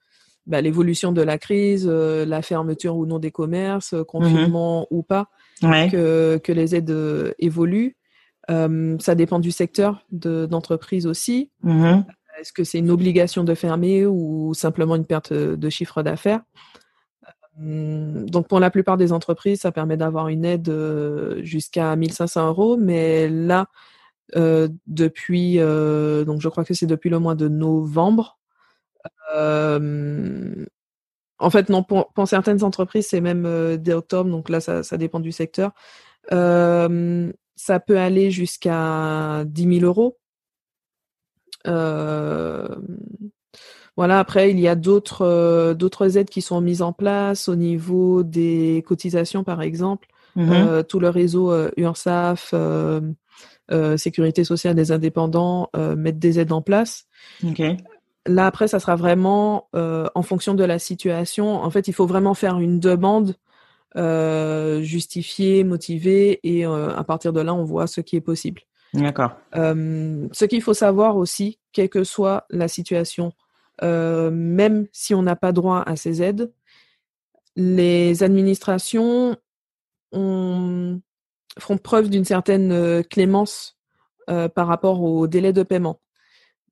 ben, 0.46 0.62
l'évolution 0.62 1.12
de 1.12 1.22
la 1.22 1.38
crise, 1.38 1.86
la 1.86 2.42
fermeture 2.42 2.96
ou 2.96 3.06
non 3.06 3.20
des 3.20 3.30
commerces, 3.30 3.92
mmh 3.92 4.04
confinement 4.04 4.86
ou 4.90 5.02
pas 5.04 5.28
que, 5.60 6.38
que, 6.38 6.52
les 6.52 6.74
aides 6.74 6.90
euh, 6.90 7.32
évoluent. 7.38 7.96
Euh, 8.50 8.96
ça 8.98 9.14
dépend 9.14 9.38
du 9.38 9.50
secteur 9.50 10.04
d'entreprise 10.10 11.06
aussi. 11.06 11.50
Mm-hmm. 11.64 12.04
Est-ce 12.40 12.52
que 12.52 12.64
c'est 12.64 12.78
une 12.78 12.90
obligation 12.90 13.44
de 13.44 13.54
fermer 13.54 14.06
ou 14.06 14.54
simplement 14.54 14.96
une 14.96 15.04
perte 15.04 15.32
de 15.32 15.70
chiffre 15.70 16.02
d'affaires? 16.02 16.40
Euh, 17.60 18.24
donc 18.26 18.48
pour 18.48 18.60
la 18.60 18.70
plupart 18.70 18.96
des 18.96 19.12
entreprises, 19.12 19.60
ça 19.60 19.72
permet 19.72 19.96
d'avoir 19.96 20.28
une 20.28 20.44
aide 20.44 20.72
jusqu'à 21.42 21.94
1500 21.96 22.48
euros, 22.48 22.76
mais 22.76 23.28
là, 23.28 23.66
depuis, 24.34 25.56
donc 25.56 26.40
je 26.40 26.48
crois 26.48 26.64
que 26.64 26.74
c'est 26.74 26.86
depuis 26.86 27.10
le 27.10 27.18
mois 27.18 27.34
de 27.34 27.48
novembre, 27.48 28.38
en 31.38 31.50
fait, 31.50 31.68
non, 31.68 31.82
pour, 31.82 32.10
certaines 32.26 32.64
entreprises, 32.64 33.06
c'est 33.08 33.20
même 33.20 33.46
euh, 33.46 33.76
dès 33.76 33.92
octobre, 33.92 34.30
donc 34.30 34.48
là, 34.48 34.60
ça, 34.60 34.96
dépend 34.96 35.20
du 35.20 35.32
secteur. 35.32 35.72
Euh, 36.32 37.32
ça 37.54 37.80
peut 37.80 37.98
aller 37.98 38.30
jusqu'à 38.30 39.44
10 39.46 39.80
000 39.80 39.84
euros. 39.84 40.18
Euh, 41.66 42.68
voilà, 43.96 44.18
après, 44.18 44.50
il 44.50 44.60
y 44.60 44.68
a 44.68 44.76
d'autres 44.76 45.74
d'autres 45.74 46.18
aides 46.18 46.30
qui 46.30 46.40
sont 46.40 46.60
mises 46.60 46.82
en 46.82 46.92
place 46.92 47.48
au 47.48 47.56
niveau 47.56 48.22
des 48.22 48.84
cotisations, 48.86 49.44
par 49.44 49.62
exemple. 49.62 50.08
Mmh 50.36 50.84
tout 50.88 51.00
le 51.00 51.08
réseau 51.08 51.52
URSAF, 51.76 52.54
Sécurité 53.96 54.44
sociale 54.44 54.76
des 54.76 54.92
indépendants 54.92 55.68
mettent 55.96 56.20
des 56.20 56.38
aides 56.38 56.52
en 56.52 56.62
place. 56.62 57.06
Là, 58.26 58.46
après, 58.46 58.68
ça 58.68 58.80
sera 58.80 58.96
vraiment 58.96 59.68
euh, 59.74 60.06
en 60.14 60.22
fonction 60.22 60.54
de 60.54 60.64
la 60.64 60.78
situation. 60.78 61.62
En 61.62 61.70
fait, 61.70 61.88
il 61.88 61.94
faut 61.94 62.06
vraiment 62.06 62.34
faire 62.34 62.58
une 62.58 62.80
demande 62.80 63.36
euh, 63.96 64.82
justifiée, 64.82 65.64
motivée, 65.64 66.40
et 66.42 66.66
euh, 66.66 66.94
à 66.94 67.04
partir 67.04 67.32
de 67.32 67.40
là, 67.40 67.54
on 67.54 67.64
voit 67.64 67.86
ce 67.86 68.00
qui 68.00 68.16
est 68.16 68.20
possible. 68.20 68.62
D'accord. 68.94 69.32
ce 69.52 70.44
qu'il 70.46 70.62
faut 70.62 70.72
savoir 70.72 71.18
aussi, 71.18 71.58
quelle 71.72 71.90
que 71.90 72.04
soit 72.04 72.46
la 72.48 72.68
situation, 72.68 73.32
même 73.82 74.86
si 74.92 75.14
on 75.14 75.20
n'a 75.22 75.36
pas 75.36 75.52
droit 75.52 75.82
à 75.86 75.94
ces 75.94 76.22
aides, 76.22 76.50
les 77.54 78.22
administrations 78.22 79.36
feront 80.14 81.02
preuve 81.82 82.08
d'une 82.08 82.24
certaine 82.24 83.04
clémence 83.04 83.76
par 84.26 84.66
rapport 84.66 85.02
au 85.02 85.26
délai 85.26 85.52
de 85.52 85.62
paiement. 85.62 86.00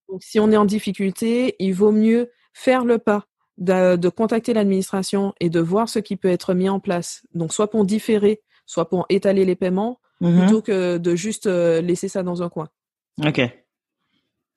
Donc, 0.08 0.22
si 0.22 0.38
on 0.38 0.50
est 0.50 0.56
en 0.56 0.64
difficulté, 0.64 1.56
il 1.58 1.74
vaut 1.74 1.92
mieux 1.92 2.30
faire 2.52 2.84
le 2.84 2.98
pas 2.98 3.26
de, 3.58 4.08
contacter 4.08 4.54
l'administration 4.54 5.34
et 5.40 5.50
de 5.50 5.60
voir 5.60 5.88
ce 5.88 5.98
qui 5.98 6.16
peut 6.16 6.28
être 6.28 6.54
mis 6.54 6.68
en 6.68 6.80
place. 6.80 7.22
Donc, 7.34 7.52
soit 7.52 7.70
pour 7.70 7.84
différer, 7.84 8.42
soit 8.66 8.88
pour 8.88 9.06
étaler 9.08 9.44
les 9.44 9.56
paiements, 9.56 10.00
mhm. 10.20 10.40
plutôt 10.40 10.62
que 10.62 10.98
de 10.98 11.16
juste 11.16 11.46
euh, 11.46 11.80
laisser 11.80 12.08
ça 12.08 12.22
dans 12.22 12.42
un 12.42 12.48
coin. 12.48 12.68
Ok. 13.24 13.40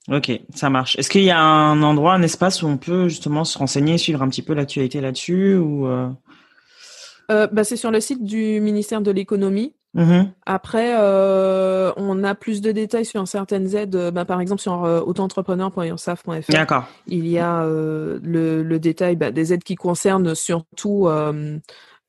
Ok, 0.08 0.32
ça 0.56 0.70
marche. 0.70 0.98
Est-ce 0.98 1.10
qu'il 1.10 1.24
y 1.24 1.30
a 1.30 1.40
un 1.40 1.84
endroit, 1.84 2.14
un 2.14 2.22
espace 2.24 2.64
où 2.64 2.68
on 2.68 2.78
peut 2.78 3.10
justement 3.10 3.44
se 3.44 3.58
renseigner, 3.58 3.98
suivre 3.98 4.22
un 4.24 4.30
petit 4.30 4.42
peu 4.42 4.54
l'actualité 4.54 5.02
là-dessus 5.02 5.56
ou 5.56 5.88
euh? 5.88 6.10
Euh, 7.30 7.48
bah, 7.48 7.64
C'est 7.64 7.76
sur 7.76 7.92
le 7.92 8.00
site 8.00 8.24
du 8.24 8.60
ministère 8.60 9.02
de 9.02 9.12
l'économie. 9.12 9.76
Mm-hmm. 9.96 10.28
Après, 10.46 10.94
euh, 10.96 11.92
on 11.98 12.24
a 12.24 12.36
plus 12.36 12.62
de 12.62 12.72
détails 12.72 13.06
sur 13.06 13.28
certaines 13.28 13.76
aides. 13.76 13.96
Euh, 13.96 14.12
bah, 14.12 14.26
par 14.26 14.40
exemple, 14.40 14.62
sur 14.62 14.84
euh, 14.84 15.02
autoentrepreneur.ursaf.fr. 15.02 16.52
D'accord. 16.52 16.86
Il 17.08 17.28
y 17.28 17.40
a 17.40 17.64
euh, 17.64 18.20
le, 18.22 18.62
le, 18.62 18.80
détail 18.80 19.16
bah, 19.16 19.32
des 19.32 19.54
aides 19.54 19.64
qui 19.64 19.76
concernent 19.76 20.36
surtout 20.36 21.10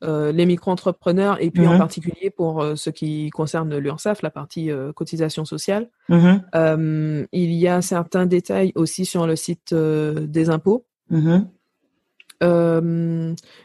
les 0.03 0.47
micro-entrepreneurs 0.47 1.37
et 1.40 1.51
puis 1.51 1.66
en 1.66 1.75
mm-hmm. 1.75 1.79
particulier 1.79 2.31
pour 2.31 2.64
ce 2.75 2.90
qui 2.90 3.31
concerne 3.31 3.77
l'URSAF, 3.77 4.23
la 4.23 4.31
partie 4.31 4.71
cotisation 4.95 5.45
sociale. 5.45 5.88
Mm-hmm. 6.09 7.27
il 7.33 7.53
y 7.53 7.69
a 7.69 7.83
certains 7.83 8.27
détails 8.27 8.73
aussi 8.75 9.05
sur 9.05 9.27
le 9.27 9.37
site 9.37 9.75
des 9.75 10.51
impôts. 10.51 10.85
une 11.11 11.47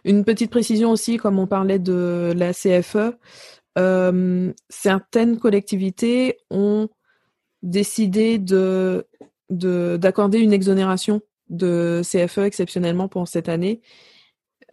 petite 0.04 0.52
précision 0.52 0.92
aussi, 0.92 1.18
comme 1.18 1.40
on 1.40 1.48
parlait 1.48 1.80
de 1.80 2.34
la 2.36 2.54
CFE, 2.54 3.16
euh, 3.78 4.54
certaines 4.70 5.38
collectivités 5.38 6.38
ont 6.50 6.90
décidé 7.62 8.38
de 8.38 9.06
d'accorder 9.50 10.40
une 10.40 10.54
exonération 10.54 11.22
de 11.50 12.02
CFE 12.04 12.40
exceptionnellement 12.40 13.08
pour 13.08 13.28
cette 13.28 13.48
année. 13.48 13.82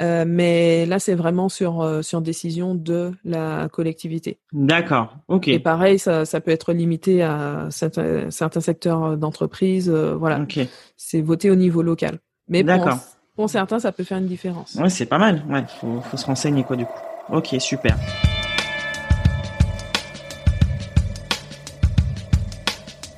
Euh, 0.01 0.25
mais 0.27 0.87
là, 0.87 0.99
c'est 0.99 1.15
vraiment 1.15 1.51
sur, 1.51 1.83
euh, 1.83 2.01
sur 2.01 2.23
décision 2.23 2.75
de 2.75 3.13
la 3.25 3.69
collectivité. 3.71 4.39
D'accord, 4.53 5.19
ok. 5.29 5.49
Et 5.49 5.59
pareil, 5.59 5.99
ça, 5.99 6.25
ça 6.25 6.41
peut 6.41 6.51
être 6.51 6.73
limité 6.73 7.23
à 7.23 7.69
certains, 7.71 8.31
certains 8.31 8.63
secteurs 8.63 9.19
d'entreprise. 9.19 9.91
voilà, 9.91 10.41
okay. 10.41 10.69
c'est 10.97 11.21
voté 11.21 11.51
au 11.51 11.57
niveau 11.57 11.83
local. 11.83 12.19
Mais 12.49 12.65
pour, 12.65 12.89
pour, 13.37 13.51
certains, 13.51 13.79
ça 13.79 13.93
peut 13.93 14.05
faire 14.05 14.19
une 14.19 14.27
différence. 14.27 14.75
Ouais, 14.77 14.89
c'est 14.89 15.07
pas 15.07 15.19
mal. 15.19 15.45
Ouais, 15.51 15.65
faut, 15.81 16.01
faut 16.01 16.17
se 16.17 16.25
renseigner 16.25 16.65
quoi 16.65 16.77
du 16.77 16.87
coup. 16.87 17.01
Ok, 17.31 17.55
super. 17.59 17.99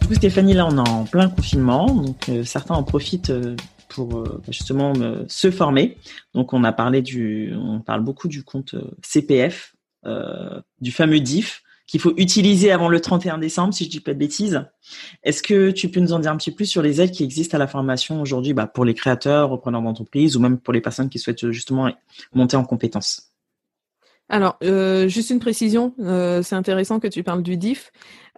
Coup, 0.07 0.15
Stéphanie, 0.15 0.55
là, 0.55 0.67
on 0.67 0.77
est 0.77 0.89
en 0.89 1.05
plein 1.05 1.29
confinement, 1.29 2.05
euh, 2.29 2.45
certains 2.45 2.75
en 2.75 2.83
profitent 2.83 3.31
euh, 3.31 3.57
pour 3.89 4.19
euh, 4.19 4.43
justement 4.49 4.93
se 5.29 5.51
former. 5.51 5.97
Donc, 6.35 6.53
on 6.53 6.65
a 6.65 6.73
parlé 6.73 7.01
du, 7.01 7.55
on 7.57 7.81
parle 7.81 8.03
beaucoup 8.03 8.29
du 8.29 8.43
compte 8.43 8.75
CPF, 9.03 9.75
du 10.81 10.93
fameux 10.93 11.21
DIF 11.21 11.63
qu'il 11.87 12.01
faut 12.01 12.15
utiliser 12.17 12.73
avant 12.73 12.89
le 12.89 13.01
31 13.01 13.39
décembre, 13.39 13.73
si 13.73 13.85
je 13.85 13.91
dis 13.91 14.01
pas 14.01 14.15
de 14.15 14.19
bêtises. 14.19 14.65
Est-ce 15.23 15.43
que 15.43 15.71
tu 15.71 15.91
peux 15.91 16.01
nous 16.01 16.13
en 16.13 16.19
dire 16.19 16.31
un 16.31 16.37
petit 16.37 16.51
peu 16.51 16.57
plus 16.57 16.67
sur 16.67 16.83
les 16.83 17.01
aides 17.01 17.11
qui 17.11 17.25
existent 17.25 17.57
à 17.57 17.59
la 17.59 17.67
formation 17.67 18.21
aujourd'hui, 18.21 18.55
bah, 18.55 18.67
pour 18.67 18.85
les 18.85 18.95
créateurs, 18.95 19.51
repreneurs 19.51 19.83
d'entreprise, 19.83 20.37
ou 20.37 20.41
même 20.41 20.59
pour 20.59 20.73
les 20.73 20.81
personnes 20.81 21.09
qui 21.09 21.19
souhaitent 21.19 21.51
justement 21.51 21.91
monter 22.33 22.57
en 22.57 22.65
compétences? 22.65 23.34
Alors, 24.29 24.57
euh, 24.65 25.07
juste 25.07 25.31
une 25.31 25.39
précision, 25.39 25.95
euh, 26.01 26.43
c'est 26.43 26.55
intéressant 26.55 26.99
que 26.99 27.09
tu 27.09 27.23
parles 27.23 27.43
du 27.43 27.57
DIF. 27.57 27.93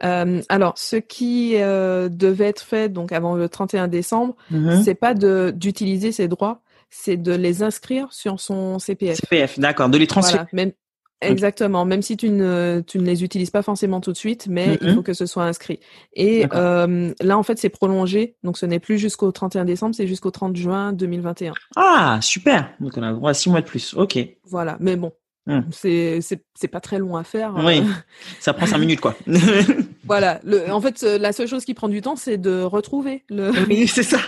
Euh, 0.04 0.42
alors, 0.48 0.76
ce 0.76 0.96
qui 0.96 1.52
devait 1.52 2.46
être 2.46 2.62
fait 2.62 2.88
donc 2.88 3.12
avant 3.12 3.34
le 3.34 3.48
31 3.48 3.88
décembre, 3.88 4.36
mm-hmm. 4.52 4.82
c'est 4.82 4.94
pas 4.94 5.14
de 5.14 5.52
d'utiliser 5.54 6.12
ses 6.12 6.28
droits, 6.28 6.62
c'est 6.90 7.16
de 7.16 7.32
les 7.32 7.62
inscrire 7.62 8.12
sur 8.12 8.40
son 8.40 8.78
CPF. 8.78 9.18
CPF, 9.20 9.58
d'accord, 9.58 9.88
de 9.88 9.96
les 9.96 10.08
transférer. 10.08 10.44
même, 10.52 10.72
exactement, 11.20 11.84
même 11.84 12.02
si 12.02 12.16
tu 12.16 12.30
ne 12.30 12.82
tu 12.84 12.98
ne 12.98 13.04
les 13.04 13.22
utilises 13.22 13.50
pas 13.50 13.62
forcément 13.62 14.00
tout 14.00 14.12
de 14.12 14.18
suite, 14.18 14.48
mais 14.50 14.76
il 14.80 14.88
mm-hmm. 14.88 14.94
faut 14.96 15.02
que 15.02 15.14
ce 15.14 15.24
soit 15.24 15.44
inscrit. 15.44 15.78
Et 16.14 16.46
là, 16.50 17.38
en 17.38 17.42
fait, 17.44 17.58
c'est 17.58 17.70
prolongé, 17.70 18.34
donc 18.42 18.58
ce 18.58 18.66
n'est 18.66 18.80
plus 18.80 18.98
jusqu'au 18.98 19.30
31 19.30 19.64
décembre, 19.64 19.94
c'est 19.94 20.08
jusqu'au 20.08 20.32
30 20.32 20.56
juin 20.56 20.92
2021. 20.92 21.54
Ah, 21.76 22.18
super. 22.20 22.74
Donc 22.80 22.94
on 22.96 23.02
a 23.04 23.12
droit 23.12 23.30
à 23.30 23.34
six 23.34 23.50
mois 23.50 23.60
de 23.60 23.66
plus. 23.66 23.94
Ok. 23.94 24.18
Voilà, 24.44 24.76
mais 24.80 24.96
bon, 24.96 25.12
Mmh. 25.46 25.60
C'est 25.70 26.18
c'est 26.54 26.68
pas 26.68 26.80
très 26.80 26.98
long 26.98 27.16
à 27.16 27.22
faire. 27.22 27.54
Oui, 27.56 27.78
euh. 27.78 27.84
ça 28.40 28.52
prend 28.52 28.66
cinq 28.66 28.78
minutes 28.78 29.00
quoi. 29.00 29.14
voilà. 30.04 30.40
Le, 30.42 30.72
en 30.72 30.80
fait, 30.80 31.02
la 31.02 31.32
seule 31.32 31.46
chose 31.46 31.64
qui 31.64 31.72
prend 31.72 31.88
du 31.88 32.00
temps, 32.00 32.16
c'est 32.16 32.36
de 32.36 32.62
retrouver 32.62 33.22
le. 33.28 33.52
Oui, 33.68 33.86
c'est 33.86 34.02
ça. 34.02 34.18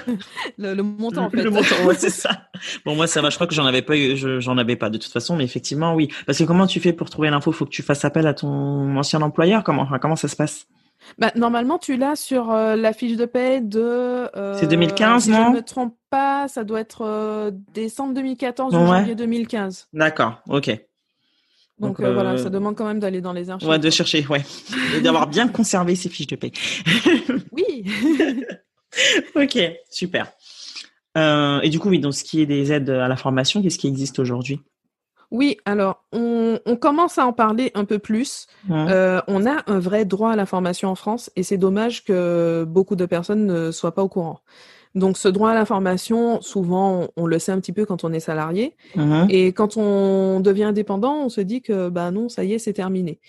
Le, 0.58 0.74
le, 0.74 0.82
montant 0.84 1.24
en 1.24 1.30
fait. 1.30 1.42
Le 1.42 1.50
montant, 1.50 1.84
ouais, 1.86 1.96
c'est 1.98 2.10
ça. 2.10 2.42
Bon, 2.84 2.94
moi 2.94 3.08
ça 3.08 3.20
va. 3.20 3.30
Je 3.30 3.34
crois 3.34 3.48
que 3.48 3.54
j'en 3.54 3.66
avais 3.66 3.82
pas, 3.82 3.94
j'en 4.14 4.58
avais 4.58 4.76
pas 4.76 4.90
de 4.90 4.98
toute 4.98 5.12
façon, 5.12 5.36
mais 5.36 5.44
effectivement, 5.44 5.94
oui. 5.94 6.08
Parce 6.24 6.38
que 6.38 6.44
comment 6.44 6.68
tu 6.68 6.78
fais 6.78 6.92
pour 6.92 7.10
trouver 7.10 7.30
l'info? 7.30 7.50
Faut 7.50 7.64
que 7.64 7.70
tu 7.70 7.82
fasses 7.82 8.04
appel 8.04 8.26
à 8.28 8.34
ton 8.34 8.96
ancien 8.96 9.20
employeur? 9.20 9.64
Comment, 9.64 9.82
enfin, 9.82 9.98
comment 9.98 10.16
ça 10.16 10.28
se 10.28 10.36
passe? 10.36 10.66
Bah, 11.18 11.32
normalement, 11.34 11.78
tu 11.78 11.96
l'as 11.96 12.16
sur 12.16 12.52
euh, 12.52 12.76
la 12.76 12.92
fiche 12.92 13.16
de 13.16 13.24
paie 13.24 13.60
de. 13.60 13.80
Euh, 14.36 14.56
c'est 14.58 14.68
2015, 14.68 15.24
si 15.24 15.30
non 15.30 15.46
Je 15.46 15.50
ne 15.50 15.54
me 15.56 15.62
trompe 15.62 15.96
pas, 16.10 16.46
ça 16.46 16.62
doit 16.62 16.80
être 16.80 17.50
décembre 17.74 18.14
2014 18.14 18.72
ou 18.72 18.86
janvier 18.86 19.16
2015. 19.16 19.88
D'accord, 19.92 20.42
ok. 20.48 20.70
Donc, 21.80 22.00
euh, 22.00 22.12
voilà, 22.12 22.36
ça 22.38 22.46
euh, 22.46 22.50
demande 22.50 22.74
quand 22.74 22.86
même 22.86 22.98
d'aller 22.98 23.20
dans 23.20 23.32
les 23.32 23.50
archives. 23.50 23.68
Ouais, 23.68 23.78
de 23.78 23.90
chercher, 23.90 24.26
ouais. 24.26 24.44
Et 24.96 25.00
d'avoir 25.00 25.28
bien 25.28 25.48
conservé 25.48 25.94
ses 25.94 26.08
fiches 26.08 26.26
de 26.26 26.36
paie. 26.36 26.52
oui. 27.52 27.84
ok, 29.36 29.58
super. 29.90 30.26
Euh, 31.16 31.60
et 31.60 31.68
du 31.68 31.78
coup, 31.78 31.88
oui, 31.90 32.00
dans 32.00 32.12
ce 32.12 32.24
qui 32.24 32.40
est 32.42 32.46
des 32.46 32.72
aides 32.72 32.90
à 32.90 33.06
la 33.06 33.16
formation, 33.16 33.62
qu'est-ce 33.62 33.78
qui 33.78 33.86
existe 33.86 34.18
aujourd'hui? 34.18 34.60
Oui, 35.30 35.58
alors 35.66 36.04
on, 36.12 36.58
commence 36.80 37.18
à 37.18 37.26
en 37.26 37.34
parler 37.34 37.70
un 37.74 37.84
peu 37.84 37.98
plus. 37.98 38.46
on 38.68 39.46
a 39.46 39.62
un 39.66 39.78
vrai 39.78 40.04
droit 40.04 40.32
à 40.32 40.36
la 40.36 40.46
formation 40.46 40.88
en 40.88 40.94
France 40.94 41.30
et 41.36 41.42
c'est 41.42 41.58
dommage 41.58 42.04
que 42.04 42.64
beaucoup 42.66 42.96
de 42.96 43.04
personnes 43.04 43.46
ne 43.46 43.70
soient 43.70 43.94
pas 43.94 44.02
au 44.02 44.08
courant. 44.08 44.40
Donc 44.94 45.18
ce 45.18 45.28
droit 45.28 45.50
à 45.50 45.54
l'information, 45.54 46.40
souvent 46.40 47.08
on, 47.16 47.26
le 47.26 47.38
sait 47.38 47.52
un 47.52 47.60
petit 47.60 47.72
peu 47.72 47.84
quand 47.84 48.04
on 48.04 48.12
est 48.12 48.20
salarié, 48.20 48.74
mhm. 48.96 49.26
et 49.28 49.52
quand 49.52 49.76
on 49.76 50.40
devient 50.40 50.64
indépendant, 50.64 51.24
on 51.24 51.28
se 51.28 51.40
dit 51.40 51.62
que 51.62 51.88
bah 51.88 52.10
non, 52.10 52.28
ça 52.28 52.44
y 52.44 52.54
est, 52.54 52.58
c'est 52.58 52.72
terminé. 52.72 53.20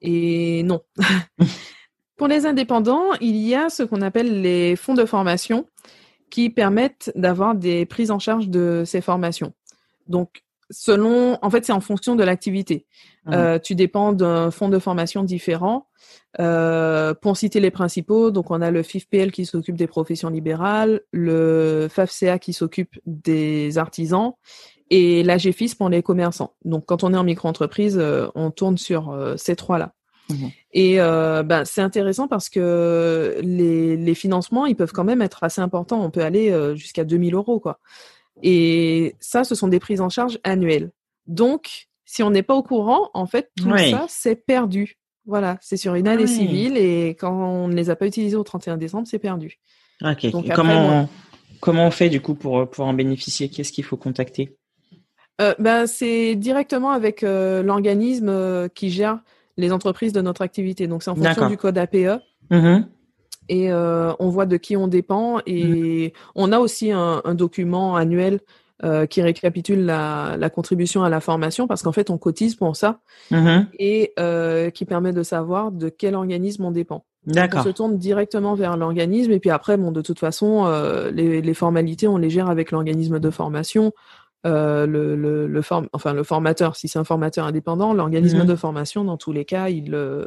Et 0.00 0.62
non. 0.64 0.80
Pour 2.16 2.28
les 2.28 2.46
indépendants, 2.46 3.14
il 3.20 3.36
y 3.36 3.54
a 3.54 3.68
ce 3.68 3.82
qu'on 3.82 4.02
appelle 4.02 4.42
les 4.42 4.76
fonds 4.76 4.94
de 4.94 5.04
formation 5.04 5.66
qui 6.30 6.50
permettent 6.50 7.12
d'avoir 7.14 7.54
des 7.54 7.84
prises 7.84 8.10
en 8.10 8.18
charge 8.18 8.48
de 8.48 8.84
ces 8.86 9.00
formations. 9.00 9.52
Donc 10.06 10.42
selon, 10.72 11.38
en 11.42 11.50
fait, 11.50 11.64
c'est 11.64 11.72
en 11.72 11.80
fonction 11.80 12.16
de 12.16 12.24
l'activité. 12.24 12.86
Mhm. 13.26 13.34
Euh, 13.34 13.58
tu 13.58 13.74
dépends 13.74 14.12
d'un 14.12 14.50
fonds 14.50 14.68
de 14.68 14.78
formation 14.78 15.22
différent. 15.22 15.86
Euh, 16.40 17.14
pour 17.14 17.36
citer 17.36 17.60
les 17.60 17.70
principaux, 17.70 18.30
donc 18.30 18.50
on 18.50 18.60
a 18.60 18.70
le 18.70 18.82
FIFPL 18.82 19.30
qui 19.30 19.46
s'occupe 19.46 19.76
des 19.76 19.86
professions 19.86 20.30
libérales, 20.30 21.02
le 21.12 21.88
FAFCA 21.90 22.38
qui 22.38 22.52
s'occupe 22.52 22.98
des 23.06 23.78
artisans 23.78 24.32
et 24.90 25.22
l'AGFIS 25.22 25.74
pour 25.76 25.88
les 25.88 26.02
commerçants. 26.02 26.54
Donc 26.64 26.86
quand 26.86 27.04
on 27.04 27.14
est 27.14 27.16
en 27.16 27.24
micro-entreprise, 27.24 27.98
euh, 27.98 28.28
on 28.34 28.50
tourne 28.50 28.78
sur 28.78 29.16
ces 29.36 29.54
trois-là. 29.54 29.92
Mhm. 30.30 30.50
Et 30.72 30.96
ben, 30.96 31.64
c'est 31.64 31.82
intéressant 31.82 32.28
parce 32.28 32.48
que 32.48 33.38
les, 33.42 33.96
les, 33.96 34.14
financements, 34.14 34.66
ils 34.66 34.76
peuvent 34.76 34.92
quand 34.92 35.04
même 35.04 35.22
être 35.22 35.44
assez 35.44 35.60
importants. 35.60 36.02
On 36.02 36.10
peut 36.10 36.22
aller 36.22 36.74
jusqu'à 36.74 37.04
2000 37.04 37.34
euros, 37.34 37.60
quoi. 37.60 37.78
Et 38.42 39.14
ça, 39.20 39.44
ce 39.44 39.54
sont 39.54 39.68
des 39.68 39.80
prises 39.80 40.00
en 40.00 40.08
charge 40.08 40.38
annuelles. 40.44 40.90
Donc, 41.26 41.88
si 42.04 42.22
on 42.22 42.30
n'est 42.30 42.42
pas 42.42 42.54
au 42.54 42.62
courant, 42.62 43.10
en 43.14 43.26
fait, 43.26 43.50
tout 43.56 43.76
ça, 43.76 44.06
c'est 44.08 44.36
perdu. 44.36 44.98
Voilà, 45.24 45.56
c'est 45.60 45.76
sur 45.76 45.94
une 45.94 46.08
année 46.08 46.26
civile 46.26 46.76
et 46.76 47.10
quand 47.10 47.32
on 47.32 47.68
ne 47.68 47.74
les 47.74 47.90
a 47.90 47.96
pas 47.96 48.06
utilisés 48.06 48.36
au 48.36 48.42
31 48.42 48.76
décembre, 48.76 49.06
c'est 49.06 49.20
perdu. 49.20 49.60
Ok. 50.02 50.26
comment, 50.54 51.08
comment 51.60 51.86
on 51.86 51.90
fait 51.92 52.08
du 52.08 52.20
coup 52.20 52.34
pour, 52.34 52.68
pour 52.68 52.86
en 52.86 52.92
bénéficier? 52.92 53.48
Qu'est-ce 53.48 53.70
qu'il 53.70 53.84
faut 53.84 53.96
contacter? 53.96 54.56
Euh, 55.40 55.54
ben, 55.60 55.86
C'est 55.86 56.34
directement 56.34 56.90
avec 56.90 57.22
euh, 57.22 57.62
l'organisme 57.62 58.28
euh, 58.28 58.68
qui 58.68 58.90
gère 58.90 59.20
les 59.56 59.72
entreprises 59.72 60.12
de 60.12 60.20
notre 60.20 60.42
activité. 60.42 60.88
Donc, 60.88 61.02
c'est 61.02 61.10
en 61.10 61.14
fonction 61.14 61.48
du 61.48 61.56
code 61.56 61.78
APE. 61.78 62.20
Mmh 62.50 62.80
et 63.52 63.72
on 63.72 64.28
voit 64.28 64.46
de 64.46 64.56
qui 64.56 64.76
on 64.76 64.88
dépend. 64.88 65.40
Et 65.46 66.08
mmh. 66.08 66.10
on 66.36 66.52
a 66.52 66.58
aussi 66.58 66.90
un, 66.92 67.20
un 67.24 67.34
document 67.34 67.96
annuel 67.96 68.40
euh, 68.84 69.06
qui 69.06 69.22
récapitule 69.22 69.84
la, 69.84 70.36
la, 70.36 70.50
contribution 70.50 71.04
à 71.04 71.08
la 71.08 71.20
formation 71.20 71.68
parce 71.68 71.82
qu'en 71.82 71.92
fait 71.92 72.10
on 72.10 72.18
cotise 72.18 72.56
pour 72.56 72.74
ça 72.74 72.98
mm-hmm. 73.30 73.66
et 73.78 74.12
euh, 74.18 74.70
qui 74.70 74.86
permet 74.86 75.12
de 75.12 75.22
savoir 75.22 75.70
de 75.70 75.88
quel 75.88 76.16
organisme 76.16 76.64
on 76.64 76.72
dépend. 76.72 77.04
D'accord. 77.24 77.60
On 77.60 77.62
se 77.62 77.68
tourne 77.68 77.96
directement 77.96 78.56
vers 78.56 78.76
l'organisme 78.76 79.30
et 79.30 79.38
puis 79.38 79.50
après 79.50 79.76
bon 79.76 79.92
de 79.92 80.00
toute 80.00 80.18
façon 80.18 80.66
euh, 80.66 81.12
les, 81.12 81.40
les, 81.42 81.54
formalités 81.54 82.08
on 82.08 82.16
les 82.16 82.28
gère 82.28 82.50
avec 82.50 82.72
l'organisme 82.72 83.20
de 83.20 83.30
formation. 83.30 83.92
Euh, 84.46 84.84
le, 84.84 85.14
le, 85.14 85.46
le 85.46 85.62
form... 85.62 85.86
enfin 85.92 86.12
le 86.12 86.24
formateur 86.24 86.74
si 86.74 86.88
c'est 86.88 86.98
un 86.98 87.04
formateur 87.04 87.46
indépendant 87.46 87.94
l'organisme 87.94 88.40
mm-hmm. 88.40 88.46
de 88.46 88.56
formation 88.56 89.04
dans 89.04 89.16
tous 89.16 89.30
les 89.30 89.44
cas 89.44 89.68
il 89.68 89.94
euh, 89.94 90.24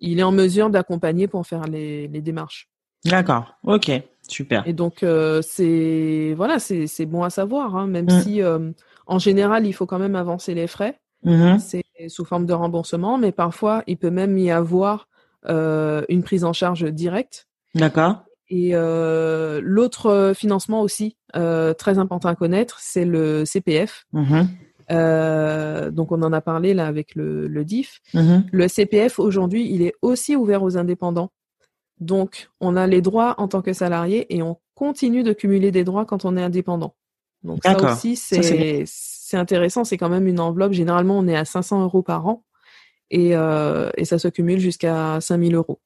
il 0.00 0.18
est 0.18 0.22
en 0.22 0.32
mesure 0.32 0.70
d'accompagner 0.70 1.28
pour 1.28 1.46
faire 1.46 1.64
les, 1.64 2.08
les 2.08 2.20
démarches. 2.20 2.68
D'accord, 3.04 3.54
ok. 3.64 3.90
Super. 4.28 4.66
Et 4.66 4.72
donc 4.72 5.02
euh, 5.02 5.40
c'est 5.42 6.34
voilà, 6.36 6.58
c'est 6.58 7.06
bon 7.06 7.22
à 7.22 7.30
savoir, 7.30 7.76
hein, 7.76 7.86
même 7.86 8.06
mm. 8.06 8.22
si 8.22 8.42
euh, 8.42 8.72
en 9.06 9.18
général 9.18 9.66
il 9.66 9.72
faut 9.72 9.86
quand 9.86 9.98
même 9.98 10.16
avancer 10.16 10.54
les 10.54 10.66
frais. 10.66 10.98
Mm-hmm. 11.24 11.58
C'est 11.58 12.08
sous 12.08 12.24
forme 12.24 12.46
de 12.46 12.52
remboursement, 12.52 13.18
mais 13.18 13.32
parfois 13.32 13.82
il 13.86 13.96
peut 13.96 14.10
même 14.10 14.36
y 14.38 14.50
avoir 14.50 15.08
euh, 15.48 16.02
une 16.08 16.22
prise 16.22 16.44
en 16.44 16.52
charge 16.52 16.84
directe. 16.92 17.46
D'accord. 17.74 18.24
Et 18.48 18.72
l'autre 18.74 20.32
financement 20.36 20.80
aussi 20.80 21.16
très 21.32 21.98
important 21.98 22.28
à 22.28 22.36
connaître, 22.36 22.78
c'est 22.80 23.04
le 23.04 23.44
CPF. 23.44 24.06
Mm-hmm. 24.88 25.90
donc 25.90 26.12
on 26.12 26.22
en 26.22 26.32
a 26.32 26.40
parlé 26.40 26.74
là 26.74 26.86
avec 26.86 27.14
le, 27.14 27.48
le 27.48 27.64
DIF. 27.64 28.00
Le 28.14 28.68
CPF 28.68 29.18
aujourd'hui, 29.18 29.68
il 29.70 29.82
est 29.82 29.94
aussi 30.02 30.36
ouvert 30.36 30.62
aux 30.62 30.76
indépendants. 30.76 31.30
Donc, 31.98 32.50
on 32.60 32.76
a 32.76 32.86
les 32.86 33.00
droits 33.00 33.34
en 33.38 33.48
tant 33.48 33.62
que 33.62 33.72
salarié 33.72 34.26
et 34.34 34.42
on 34.42 34.58
continue 34.74 35.22
de 35.22 35.32
cumuler 35.32 35.70
des 35.70 35.84
droits 35.84 36.04
quand 36.04 36.24
on 36.24 36.36
est 36.36 36.42
indépendant. 36.42 36.94
Donc 37.42 37.60
ça 37.62 37.76
aussi, 37.92 38.16
c'est 38.16 38.84
intéressant. 39.36 39.84
C'est 39.84 39.96
quand 39.96 40.08
même 40.08 40.26
une 40.26 40.40
enveloppe. 40.40 40.72
Généralement, 40.72 41.18
on 41.18 41.26
est 41.26 41.36
à 41.36 41.44
500 41.44 41.82
euros 41.82 42.02
par 42.02 42.26
an 42.26 42.44
et, 43.10 43.36
euh, 43.36 43.90
et 43.96 44.04
ça 44.04 44.18
se 44.18 44.28
cumule 44.28 44.58
jusqu'à 44.58 45.20
5000 45.20 45.54
euros. 45.54 45.80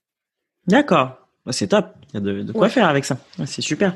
D'accord. 0.67 1.17
Bah, 1.45 1.53
c'est 1.53 1.69
top. 1.69 1.87
Il 2.13 2.15
y 2.15 2.17
a 2.17 2.43
de, 2.43 2.53
quoi 2.53 2.69
faire 2.69 2.89
avec 2.89 3.05
ça. 3.05 3.19
C'est 3.47 3.63
super. 3.63 3.95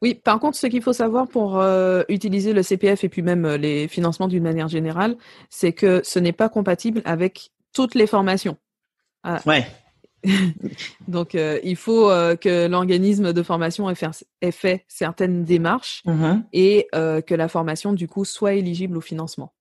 Oui, 0.00 0.14
par 0.14 0.38
contre, 0.38 0.56
ce 0.56 0.66
qu'il 0.66 0.82
faut 0.82 0.92
savoir 0.92 1.26
pour 1.26 1.58
euh, 1.58 2.02
utiliser 2.08 2.52
le 2.52 2.62
CPF 2.62 3.02
et 3.04 3.08
puis 3.08 3.22
même 3.22 3.44
euh, 3.44 3.56
les 3.56 3.88
financements 3.88 4.28
d'une 4.28 4.44
manière 4.44 4.68
générale, 4.68 5.16
c'est 5.50 5.72
que 5.72 6.00
ce 6.04 6.18
n'est 6.18 6.32
pas 6.32 6.48
compatible 6.48 7.02
avec 7.04 7.50
toutes 7.72 7.94
les 7.94 8.06
formations. 8.06 8.56
Ah, 9.24 9.40
ouais. 9.46 9.66
Donc, 11.08 11.34
euh, 11.34 11.60
il 11.62 11.76
faut 11.76 12.10
euh, 12.10 12.36
que 12.36 12.66
l'organisme 12.66 13.32
de 13.32 13.42
formation 13.42 13.88
ait 13.90 14.50
fait, 14.50 14.84
certaines 14.88 15.44
démarches 15.44 16.02
mm-hmm. 16.06 16.42
et 16.52 16.88
euh, 16.94 17.20
que 17.20 17.34
la 17.34 17.48
formation, 17.48 17.92
du 17.92 18.08
coup, 18.08 18.24
soit 18.24 18.54
éligible 18.54 18.96
au 18.96 19.00
financement. 19.00 19.52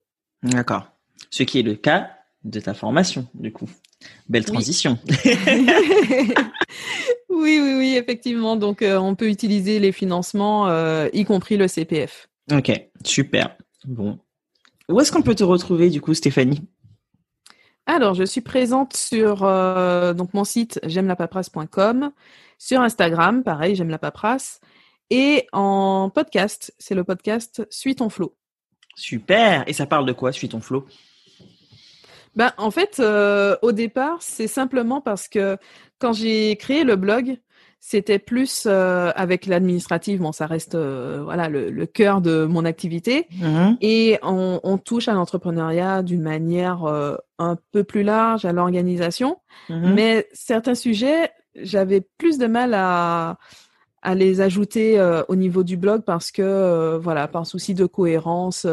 D'accord. 0.44 0.88
Ce 1.30 1.44
qui 1.44 1.60
est 1.60 1.64
le 1.64 1.76
cas 1.76 2.12
de 2.44 2.60
ta 2.60 2.74
formation, 2.74 3.28
du 3.34 3.52
coup. 3.52 3.70
Belle 4.30 4.46
transition. 4.46 4.98
Oui, 5.08 5.34
oui, 7.30 7.76
oui, 7.78 7.96
effectivement. 7.98 8.56
Donc, 8.56 8.84
on 8.84 9.16
peut 9.16 9.30
utiliser 9.30 9.80
les 9.80 9.92
financements, 9.92 10.68
y 11.14 11.26
compris 11.26 11.58
le 11.58 11.68
CPF. 11.68 12.30
Ok, 12.52 12.72
super. 13.04 13.58
Bon. 13.86 14.20
Où 14.90 15.00
est-ce 15.02 15.12
qu'on 15.12 15.22
peut 15.22 15.36
te 15.36 15.44
retrouver, 15.44 15.90
du 15.90 16.02
coup, 16.02 16.14
Stéphanie? 16.14 16.62
Alors, 17.86 18.14
je 18.14 18.24
suis 18.24 18.42
présente 18.42 18.96
sur 18.96 19.42
donc 19.42 20.34
mon 20.34 20.44
site 20.44 20.80
j'aime 20.84 21.08
la 21.08 21.16
paperasse.com, 21.16 22.12
sur 22.58 22.82
Instagram, 22.82 23.44
pareil, 23.44 23.76
j'aime 23.76 23.90
la 23.90 23.98
paperasse, 23.98 24.60
et 25.10 25.48
en 25.54 26.10
podcast, 26.14 26.74
c'est 26.80 26.96
le 26.96 27.04
podcast 27.04 27.66
Suis 27.70 27.96
ton 27.96 28.10
flow. 28.10 28.36
Super. 28.96 29.64
Et 29.68 29.74
ça 29.74 29.86
parle 29.86 30.06
de 30.06 30.12
quoi, 30.12 30.32
Suis 30.32 30.50
ton 30.50 30.60
flow 30.60 30.86
ben, 32.36 32.54
en 32.58 32.70
fait, 32.70 33.00
euh, 33.00 33.58
au 33.64 33.72
départ, 33.72 34.22
c'est 34.22 34.48
simplement 34.48 35.02
parce 35.02 35.28
que 35.28 35.58
quand 36.00 36.14
j'ai 36.14 36.56
créé 36.56 36.84
le 36.84 36.96
blog, 36.96 37.38
c'était 37.80 38.20
plus 38.20 38.66
euh, 38.66 39.12
avec 39.16 39.46
l'administrative. 39.46 40.20
Bon, 40.20 40.32
ça 40.32 40.46
reste 40.46 40.76
euh, 40.76 41.22
voilà 41.24 41.48
le, 41.48 41.86
cœur 41.86 42.22
de 42.22 42.46
mon 42.46 42.66
activité. 42.66 43.28
Mm-hmm. 43.32 43.78
Et 43.82 44.20
on, 44.24 44.78
touche 44.78 45.08
à 45.08 45.14
l'entrepreneuriat 45.14 46.04
d'une 46.04 46.22
manière 46.22 46.86
un 47.40 47.58
peu 47.72 47.84
plus 47.84 48.04
large, 48.04 48.46
à 48.46 48.52
l'organisation. 48.52 49.40
Mm-hmm. 49.70 49.94
Mais 49.94 50.28
certains 50.34 50.76
sujets, 50.76 51.32
j'avais 51.56 52.02
plus 52.18 52.38
de 52.38 52.48
mal 52.48 52.74
à 52.74 53.38
à 54.02 54.16
les 54.16 54.42
ajouter 54.42 55.00
euh, 55.00 55.24
au 55.28 55.36
niveau 55.36 55.64
du 55.64 55.76
blog 55.76 56.04
parce 56.04 56.32
que 56.32 56.42
euh, 56.42 56.98
voilà 56.98 57.28
par 57.28 57.46
souci 57.46 57.74
de 57.74 57.86
cohérence 57.86 58.66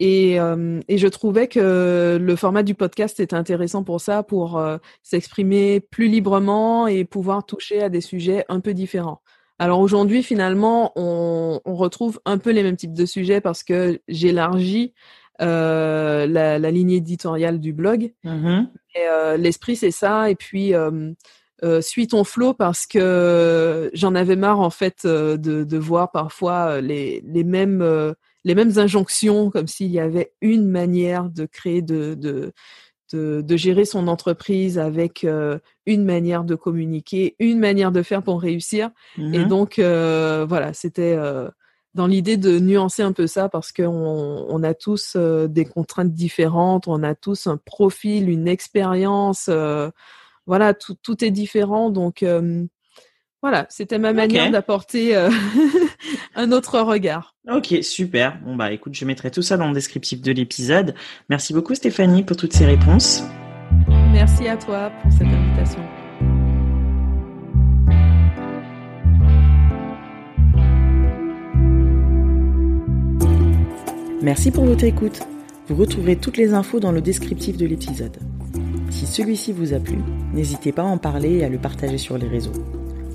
euh, 0.00 0.80
et, 0.88 0.94
et, 0.94 0.98
je 0.98 1.08
trouvais 1.08 1.48
que 1.48 2.18
le 2.20 2.36
format 2.36 2.62
du 2.62 2.74
podcast 2.74 3.20
était 3.20 3.36
intéressant 3.36 3.82
pour 3.82 4.00
ça 4.00 4.22
pour 4.22 4.62
s'exprimer 5.02 5.80
plus 5.80 6.08
librement 6.08 6.86
et 6.86 7.04
pouvoir 7.04 7.44
toucher 7.44 7.82
à 7.82 7.88
des 7.88 8.00
sujets 8.00 8.44
un 8.48 8.60
peu 8.60 8.74
différents. 8.74 9.20
Alors 9.58 9.80
aujourd'hui 9.80 10.22
finalement 10.22 10.92
on, 10.94 11.60
on 11.64 11.74
retrouve 11.74 12.20
un 12.24 12.38
peu 12.38 12.50
les 12.50 12.62
mêmes 12.62 12.76
types 12.76 12.94
de 12.94 13.06
sujets 13.06 13.40
parce 13.40 13.64
que 13.64 14.00
j'élargis 14.06 14.94
la, 15.40 16.26
la, 16.26 16.70
ligne 16.70 16.92
éditoriale 16.92 17.58
du 17.58 17.72
blog. 17.72 18.12
Mmh 18.24 18.66
l'esprit 19.38 19.76
c'est 19.76 19.92
ça 19.92 20.28
et 20.28 20.34
puis 20.34 20.74
euh, 21.64 21.80
suis 21.80 22.06
ton 22.06 22.24
flow 22.24 22.54
parce 22.54 22.86
que 22.86 23.90
j'en 23.92 24.14
avais 24.14 24.36
marre 24.36 24.60
en 24.60 24.70
fait 24.70 25.04
euh, 25.04 25.36
de, 25.36 25.64
de, 25.64 25.78
voir 25.78 26.12
parfois 26.12 26.76
euh, 26.76 26.80
les, 26.80 27.22
les 27.26 27.44
mêmes 27.44 27.82
euh, 27.82 28.12
les 28.48 28.54
mêmes 28.54 28.78
injonctions 28.78 29.50
comme 29.50 29.66
s'il 29.66 29.90
y 29.90 30.00
avait 30.00 30.32
une 30.40 30.66
manière 30.66 31.30
de 31.30 31.46
créer 31.46 31.82
de 31.82 32.14
de, 32.14 32.52
de, 33.12 33.42
de 33.42 33.56
gérer 33.56 33.84
son 33.84 34.08
entreprise 34.08 34.78
avec 34.78 35.24
une 35.86 36.04
manière 36.04 36.44
de 36.44 36.54
communiquer 36.54 37.36
une 37.38 37.58
manière 37.58 37.92
de 37.92 38.02
faire 38.02 38.22
pour 38.22 38.40
réussir 38.40 38.90
et 39.18 39.38
mmh 39.38 39.48
donc 39.48 39.78
voilà 39.78 40.72
c'était 40.72 41.16
dans 41.94 42.06
l'idée 42.06 42.36
de 42.36 42.58
nuancer 42.58 43.02
un 43.02 43.12
peu 43.12 43.26
ça 43.26 43.48
parce 43.48 43.72
qu'on 43.72 44.46
on 44.48 44.62
a 44.62 44.74
tous 44.74 45.16
des 45.16 45.64
contraintes 45.64 46.12
différentes 46.12 46.88
on 46.88 47.02
a 47.02 47.14
tous 47.14 47.46
un 47.46 47.56
profil 47.56 48.28
une 48.28 48.48
expérience 48.48 49.48
voilà, 50.48 50.72
tout, 50.72 50.96
tout 51.02 51.22
est 51.24 51.30
différent. 51.30 51.90
Donc, 51.90 52.22
euh, 52.22 52.64
voilà, 53.40 53.66
c'était 53.68 53.98
ma 53.98 54.12
manière 54.12 54.50
d'apporter 54.50 55.16
euh, 55.16 55.30
un 56.34 56.50
autre 56.50 56.80
regard. 56.80 57.36
Ok, 57.48 57.74
super. 57.82 58.38
Bon, 58.44 58.56
bah 58.56 58.72
écoute, 58.72 58.94
je 58.94 59.04
mettrai 59.04 59.30
tout 59.30 59.42
ça 59.42 59.56
dans 59.56 59.68
le 59.68 59.74
descriptif 59.74 60.20
de 60.20 60.32
l'épisode. 60.32 60.94
Merci 61.28 61.52
beaucoup 61.52 61.74
Stéphanie 61.74 62.24
pour 62.24 62.36
toutes 62.36 62.52
ces 62.52 62.66
réponses. 62.66 63.22
Merci 64.12 64.48
à 64.48 64.56
toi 64.56 64.90
pour 65.02 65.12
cette 65.12 65.28
invitation. 65.28 65.80
Merci 74.20 74.50
pour 74.50 74.64
votre 74.64 74.82
écoute. 74.82 75.20
Vous 75.68 75.76
retrouverez 75.76 76.16
toutes 76.16 76.38
les 76.38 76.54
infos 76.54 76.80
dans 76.80 76.90
le 76.90 77.00
descriptif 77.00 77.56
de 77.56 77.66
l'épisode. 77.66 78.16
Si 78.90 79.06
celui-ci 79.06 79.52
vous 79.52 79.74
a 79.74 79.78
plu, 79.78 79.98
n'hésitez 80.32 80.72
pas 80.72 80.82
à 80.82 80.86
en 80.86 80.98
parler 80.98 81.36
et 81.36 81.44
à 81.44 81.48
le 81.48 81.58
partager 81.58 81.98
sur 81.98 82.18
les 82.18 82.26
réseaux. 82.26 82.52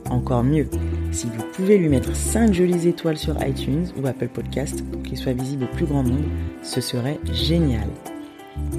Encore 0.10 0.43
mieux, 0.43 0.68
si 1.12 1.28
vous 1.28 1.43
pouvez 1.54 1.78
lui 1.78 1.89
mettre 1.89 2.16
5 2.16 2.54
jolies 2.54 2.88
étoiles 2.88 3.18
sur 3.18 3.36
iTunes 3.45 3.88
ou 3.97 4.06
Apple 4.06 4.28
Podcast 4.28 4.84
pour 4.91 5.01
qu'il 5.01 5.18
soit 5.18 5.34
visible 5.34 5.66
au 5.66 5.76
plus 5.76 5.86
grand 5.86 6.04
nombre, 6.04 6.30
ce 6.62 6.82
serait 6.82 7.20
génial. 7.32 7.88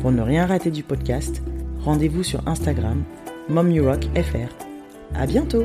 Pour 0.01 0.13
ne 0.13 0.23
rien 0.23 0.47
rater 0.47 0.71
du 0.71 0.83
podcast, 0.83 1.43
rendez-vous 1.81 2.23
sur 2.23 2.47
Instagram, 2.47 3.03
MomUrockFR. 3.49 4.49
À 5.15 5.27
bientôt! 5.27 5.65